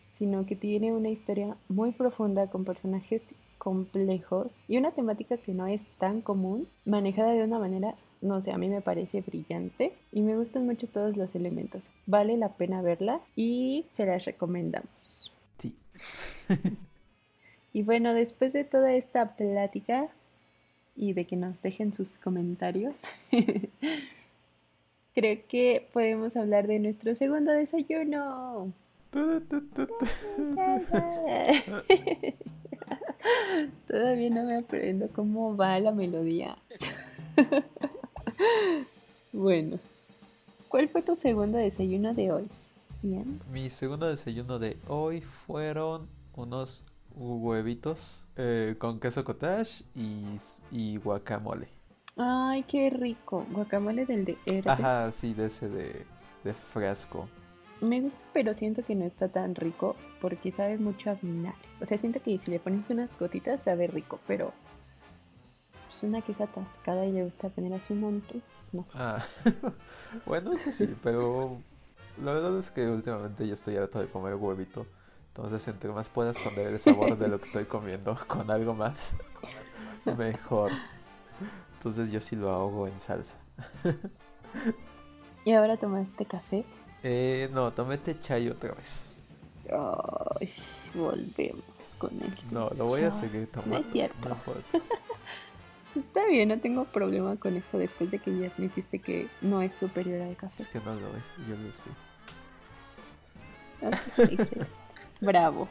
sino 0.10 0.46
que 0.46 0.56
tiene 0.56 0.94
una 0.94 1.10
historia 1.10 1.58
muy 1.68 1.92
profunda 1.92 2.48
con 2.48 2.66
personajes 2.66 3.22
complejos 3.58 4.56
y 4.68 4.78
una 4.78 4.92
temática 4.92 5.38
que 5.38 5.54
no 5.54 5.68
es 5.68 5.82
tan 6.00 6.22
común, 6.22 6.68
manejada 6.86 7.34
de 7.34 7.44
una 7.44 7.60
manera, 7.60 7.96
no 8.22 8.42
sé, 8.42 8.52
a 8.52 8.58
mí 8.58 8.70
me 8.70 8.82
parece 8.82 9.22
brillante 9.22 9.94
y 10.12 10.22
me 10.22 10.36
gustan 10.36 10.66
mucho 10.66 10.88
todos 10.88 11.18
los 11.18 11.36
elementos. 11.36 11.90
Vale 12.06 12.38
la 12.38 12.54
pena 12.54 12.82
verla 12.82 13.22
y 13.36 13.86
se 13.92 14.06
las 14.06 14.26
recomendamos. 14.26 15.32
Sí. 15.58 15.76
y 17.74 17.84
bueno, 17.84 18.14
después 18.14 18.54
de 18.54 18.64
toda 18.64 18.94
esta 18.94 19.36
plática 19.36 20.10
y 20.96 21.14
de 21.14 21.26
que 21.26 21.36
nos 21.36 21.62
dejen 21.62 21.94
sus 21.94 22.18
comentarios, 22.18 23.02
creo 25.14 25.40
que 25.48 25.88
podemos 25.94 26.36
hablar 26.36 26.68
de 26.68 26.80
nuestro 26.80 27.14
segundo 27.16 27.52
desayuno. 27.52 28.74
Todavía 33.88 34.30
no 34.30 34.44
me 34.44 34.58
aprendo 34.58 35.10
cómo 35.10 35.56
va 35.56 35.80
la 35.80 35.92
melodía. 35.92 36.58
Bueno, 39.32 39.80
¿cuál 40.68 40.90
fue 40.90 41.02
tu 41.02 41.16
segundo 41.16 41.58
desayuno 41.58 42.14
de 42.14 42.32
hoy? 42.32 42.48
Bien. 43.02 43.40
Mi 43.52 43.70
segundo 43.70 44.08
desayuno 44.08 44.60
de 44.60 44.76
hoy 44.88 45.22
fueron 45.22 46.08
unos 46.36 46.86
huevitos 47.16 48.28
eh, 48.36 48.76
con 48.78 49.00
queso 49.00 49.24
cottage 49.24 49.84
y, 50.72 50.98
guacamole. 50.98 51.68
Ay, 52.16 52.64
qué 52.64 52.90
rico. 52.90 53.46
Guacamole 53.52 54.06
del 54.06 54.26
de 54.26 54.38
Ajá, 54.66 55.12
sí, 55.12 55.34
de 55.34 55.48
ese 55.48 55.70
de, 55.70 56.06
de 56.44 56.54
fresco. 56.54 57.28
Me 57.82 58.02
gusta, 58.02 58.24
pero 58.34 58.54
siento 58.56 58.84
que 58.84 58.96
no 58.96 59.06
está 59.06 59.28
tan 59.28 59.54
rico 59.54 59.96
porque 60.20 60.52
sabe 60.52 60.78
mucho 60.78 61.12
a 61.12 61.14
vinagre. 61.14 61.60
O 61.80 61.86
sea, 61.86 61.98
siento 61.98 62.22
que 62.22 62.38
si 62.40 62.50
le 62.50 62.60
pones 62.60 62.90
unas 62.90 63.18
gotitas 63.20 63.62
sabe 63.62 63.86
rico, 63.88 64.20
pero 64.26 64.52
pues 65.98 66.04
una 66.04 66.22
que 66.22 66.32
es 66.32 66.42
atascada 66.42 67.06
y 67.06 67.12
le 67.12 67.24
gusta 67.24 67.50
poner 67.50 67.74
así 67.74 67.94
un 67.94 68.02
montón, 68.02 68.44
pues 68.60 68.74
no. 68.74 68.86
Ah, 68.94 69.24
bueno, 70.26 70.54
eso 70.54 70.72
sí, 70.72 70.96
pero 71.02 71.58
la 72.24 72.34
verdad 72.34 72.58
es 72.58 72.70
que 72.70 72.88
últimamente 72.88 73.48
ya 73.48 73.54
estoy 73.54 73.78
harto 73.78 74.00
de 74.00 74.08
comer 74.08 74.36
huevito. 74.36 74.86
Entonces, 75.30 75.68
entre 75.68 75.92
más 75.92 76.10
pueda 76.10 76.32
esconder 76.32 76.68
el 76.68 76.80
sabor 76.80 77.18
de 77.18 77.28
lo 77.28 77.40
que 77.40 77.46
estoy 77.46 77.66
comiendo 77.66 78.16
con 78.28 78.50
algo 78.52 78.74
más, 78.74 79.16
mejor. 80.18 80.72
Entonces 81.78 82.12
yo 82.12 82.20
sí 82.20 82.36
lo 82.36 82.50
ahogo 82.50 82.88
en 82.88 83.00
salsa. 83.00 83.36
¿Y 85.46 85.54
ahora 85.54 85.78
tomaste 85.78 86.26
café? 86.26 86.64
Eh, 87.04 87.50
no, 87.54 87.72
tomé 87.72 88.00
chai 88.20 88.50
otra 88.50 88.74
vez. 88.74 89.14
Ay, 89.72 90.52
volvemos 90.94 91.64
con 91.98 92.12
el 92.22 92.34
No, 92.52 92.70
lo 92.72 92.86
voy 92.86 93.02
a 93.02 93.12
seguir 93.12 93.52
tomando. 93.52 93.76
No 93.76 93.82
es 93.82 93.92
cierto. 93.92 94.38
Está 95.96 96.26
bien, 96.26 96.50
no 96.50 96.60
tengo 96.60 96.86
problema 96.86 97.36
con 97.38 97.56
eso 97.56 97.78
después 97.78 98.12
de 98.12 98.20
que 98.20 98.38
ya 98.38 98.48
admitiste 98.48 99.00
que 99.00 99.28
no 99.42 99.62
es 99.62 99.74
superior 99.74 100.22
al 100.22 100.36
café. 100.36 100.64
Es 100.64 100.68
que 100.68 100.80
no 100.80 100.94
lo 100.94 101.08
es, 101.16 101.24
yo 101.48 101.56
lo 101.56 101.72
sé. 101.72 101.90
Bravo. 105.22 105.68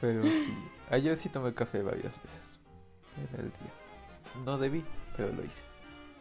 Pero 0.00 0.22
sí, 0.22 0.54
ayer 0.90 1.16
sí 1.16 1.28
tomé 1.28 1.54
café 1.54 1.82
varias 1.82 2.20
veces 2.22 2.58
en 3.16 3.40
el 3.40 3.46
día. 3.46 4.44
No 4.44 4.58
debí, 4.58 4.84
pero 5.16 5.32
lo 5.32 5.44
hice. 5.44 5.62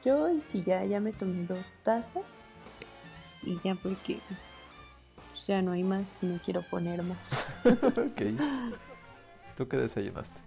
Yo 0.03 0.29
sí 0.51 0.63
ya, 0.63 0.83
ya 0.85 0.99
me 0.99 1.13
tomé 1.13 1.45
dos 1.45 1.71
tazas 1.83 2.23
y 3.43 3.59
ya 3.63 3.75
porque 3.75 4.19
ya 5.45 5.61
no 5.61 5.71
hay 5.71 5.83
más, 5.83 6.21
no 6.21 6.39
quiero 6.43 6.61
poner 6.61 7.03
más. 7.03 7.45
ok. 7.65 8.21
¿Tú 9.55 9.67
qué 9.67 9.77
desayunaste? 9.77 10.41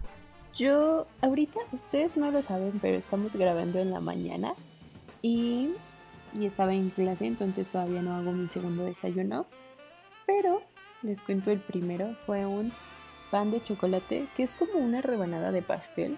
Yo, 0.57 1.05
ahorita, 1.21 1.59
ustedes 1.71 2.17
no 2.17 2.31
lo 2.31 2.41
saben, 2.41 2.79
pero 2.81 2.97
estamos 2.97 3.35
grabando 3.35 3.79
en 3.79 3.91
la 3.91 3.99
mañana 3.99 4.53
y, 5.21 5.69
y 6.33 6.45
estaba 6.45 6.73
en 6.73 6.89
clase, 6.89 7.27
entonces 7.27 7.67
todavía 7.67 8.01
no 8.01 8.15
hago 8.15 8.31
mi 8.31 8.47
segundo 8.47 8.83
desayuno. 8.83 9.45
Pero 10.25 10.61
les 11.03 11.21
cuento 11.21 11.51
el 11.51 11.59
primero, 11.59 12.15
fue 12.25 12.45
un 12.45 12.73
pan 13.29 13.51
de 13.51 13.63
chocolate, 13.63 14.27
que 14.35 14.43
es 14.43 14.55
como 14.55 14.79
una 14.79 15.01
rebanada 15.01 15.51
de 15.51 15.61
pastel, 15.61 16.17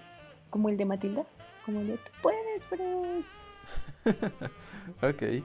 como 0.50 0.70
el 0.70 0.78
de 0.78 0.86
Matilda, 0.86 1.26
como 1.66 1.82
el 1.82 1.88
de 1.88 1.98
tú 1.98 2.12
puedes, 2.22 2.70
Bruce. 2.70 3.44
ok 5.02 5.44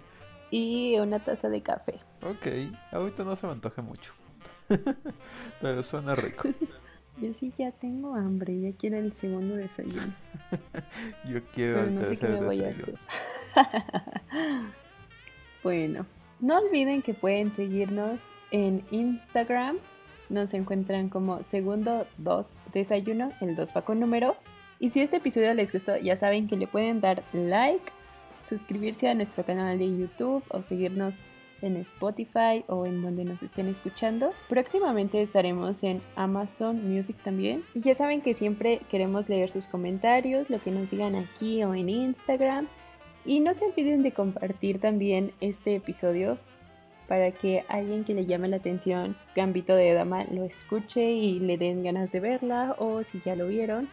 y 0.55 0.97
una 1.01 1.19
taza 1.19 1.49
de 1.49 1.63
café. 1.63 1.99
Ok, 2.23 2.47
ahorita 2.93 3.25
no 3.25 3.35
se 3.35 3.45
me 3.47 3.55
antoje 3.55 3.83
mucho. 3.83 4.13
Pero 5.61 5.83
suena 5.83 6.15
rico. 6.15 6.49
Yo 7.21 7.33
sí 7.33 7.53
ya 7.57 7.71
tengo 7.71 8.15
hambre, 8.15 8.61
ya 8.61 8.73
quiero 8.73 8.99
el 8.99 9.13
segundo 9.13 9.55
desayuno. 9.57 10.13
Yo 11.29 11.43
quiero 11.55 11.85
el 11.85 11.95
no 11.95 12.05
sé 12.05 12.17
qué 12.17 12.29
me 12.29 12.41
voy 12.41 12.65
a 12.65 12.71
hacer. 12.71 12.99
bueno, 15.63 16.07
no 16.41 16.59
olviden 16.59 17.03
que 17.03 17.15
pueden 17.15 17.53
seguirnos 17.53 18.21
en 18.51 18.85
Instagram. 18.91 19.77
Nos 20.29 20.55
encuentran 20.55 21.09
como 21.09 21.43
segundo 21.43 22.07
2 22.19 22.57
desayuno, 22.73 23.33
el 23.41 23.55
2 23.55 23.77
va 23.77 23.83
con 23.83 24.01
número. 24.01 24.37
Y 24.81 24.91
si 24.91 25.01
este 25.01 25.19
episodio 25.19 25.55
les 25.55 25.73
gustó, 25.73 25.97
ya 25.97 26.17
saben 26.17 26.49
que 26.49 26.57
le 26.57 26.67
pueden 26.67 27.01
dar 27.01 27.23
like 27.33 27.93
suscribirse 28.43 29.09
a 29.09 29.15
nuestro 29.15 29.45
canal 29.45 29.79
de 29.79 29.97
YouTube 29.97 30.45
o 30.49 30.63
seguirnos 30.63 31.21
en 31.65 31.77
Spotify 31.77 32.65
o 32.69 32.87
en 32.87 33.03
donde 33.03 33.25
nos 33.25 33.43
estén 33.43 33.69
escuchando. 33.69 34.31
Próximamente 34.49 35.21
estaremos 35.23 35.83
en 35.83 36.01
Amazon 36.17 36.89
Music 36.89 37.17
también. 37.25 37.65
Y 37.75 37.81
ya 37.81 37.95
saben 37.95 38.21
que 38.21 38.35
siempre 38.35 38.81
queremos 38.91 39.29
leer 39.29 39.51
sus 39.51 39.67
comentarios, 39.67 40.51
lo 40.51 40.59
que 40.61 40.71
nos 40.71 40.91
digan 40.91 41.15
aquí 41.15 41.63
o 41.65 41.75
en 41.75 41.89
Instagram. 41.89 42.69
Y 43.25 43.41
no 43.41 43.55
se 43.55 43.65
olviden 43.65 44.03
de 44.03 44.13
compartir 44.13 44.81
también 44.81 45.33
este 45.41 45.77
episodio 45.77 46.39
para 47.09 47.33
que 47.33 47.65
alguien 47.69 48.05
que 48.05 48.15
le 48.15 48.27
llame 48.27 48.49
la 48.49 48.57
atención 48.57 49.17
Gambito 49.35 49.75
de 49.75 49.93
Dama 49.93 50.25
lo 50.31 50.45
escuche 50.45 51.13
y 51.13 51.39
le 51.41 51.59
den 51.59 51.83
ganas 51.83 52.13
de 52.13 52.21
verla 52.21 52.77
o 52.79 53.03
si 53.03 53.21
ya 53.21 53.37
lo 53.37 53.49
vieron 53.49 53.89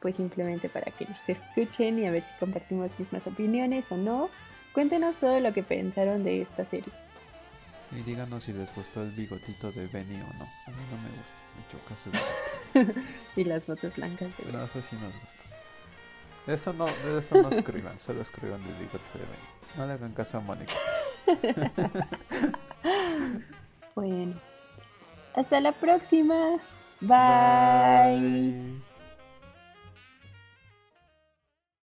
pues 0.00 0.16
simplemente 0.16 0.68
para 0.68 0.90
que 0.92 1.06
nos 1.06 1.28
escuchen 1.28 1.98
y 1.98 2.06
a 2.06 2.10
ver 2.10 2.22
si 2.22 2.32
compartimos 2.38 2.98
mismas 2.98 3.26
opiniones 3.26 3.84
o 3.90 3.96
no. 3.96 4.28
Cuéntenos 4.72 5.16
todo 5.16 5.40
lo 5.40 5.52
que 5.52 5.62
pensaron 5.62 6.24
de 6.24 6.42
esta 6.42 6.64
serie. 6.64 6.92
Y 7.92 8.02
díganos 8.02 8.44
si 8.44 8.52
les 8.52 8.72
gustó 8.74 9.02
el 9.02 9.10
bigotito 9.10 9.72
de 9.72 9.88
Benny 9.88 10.20
o 10.20 10.32
no. 10.38 10.48
A 10.66 10.70
mí 10.70 10.82
no 10.90 10.96
me 11.02 11.08
gusta, 11.18 11.42
me 11.56 11.66
choca 11.70 11.96
su 11.96 12.10
y 13.40 13.44
las 13.44 13.66
botas 13.66 13.96
blancas 13.96 14.28
de 14.38 14.52
No 14.52 14.66
sé 14.68 14.80
si 14.82 14.94
nos 14.96 15.12
gusta. 15.20 15.44
Eso 16.46 16.72
no, 16.72 16.86
de 16.86 17.18
eso 17.18 17.42
no 17.42 17.50
escriban, 17.50 17.98
solo 17.98 18.22
escriban 18.22 18.60
el 18.60 18.74
bigote 18.74 19.10
de 19.14 19.24
Benny. 19.24 19.48
No 19.76 19.86
le 19.86 19.94
hagan 19.94 20.12
caso 20.12 20.38
a 20.38 20.40
Mónica. 20.40 20.74
bueno. 23.94 24.34
Hasta 25.34 25.60
la 25.60 25.72
próxima. 25.72 26.58
Bye. 27.00 28.80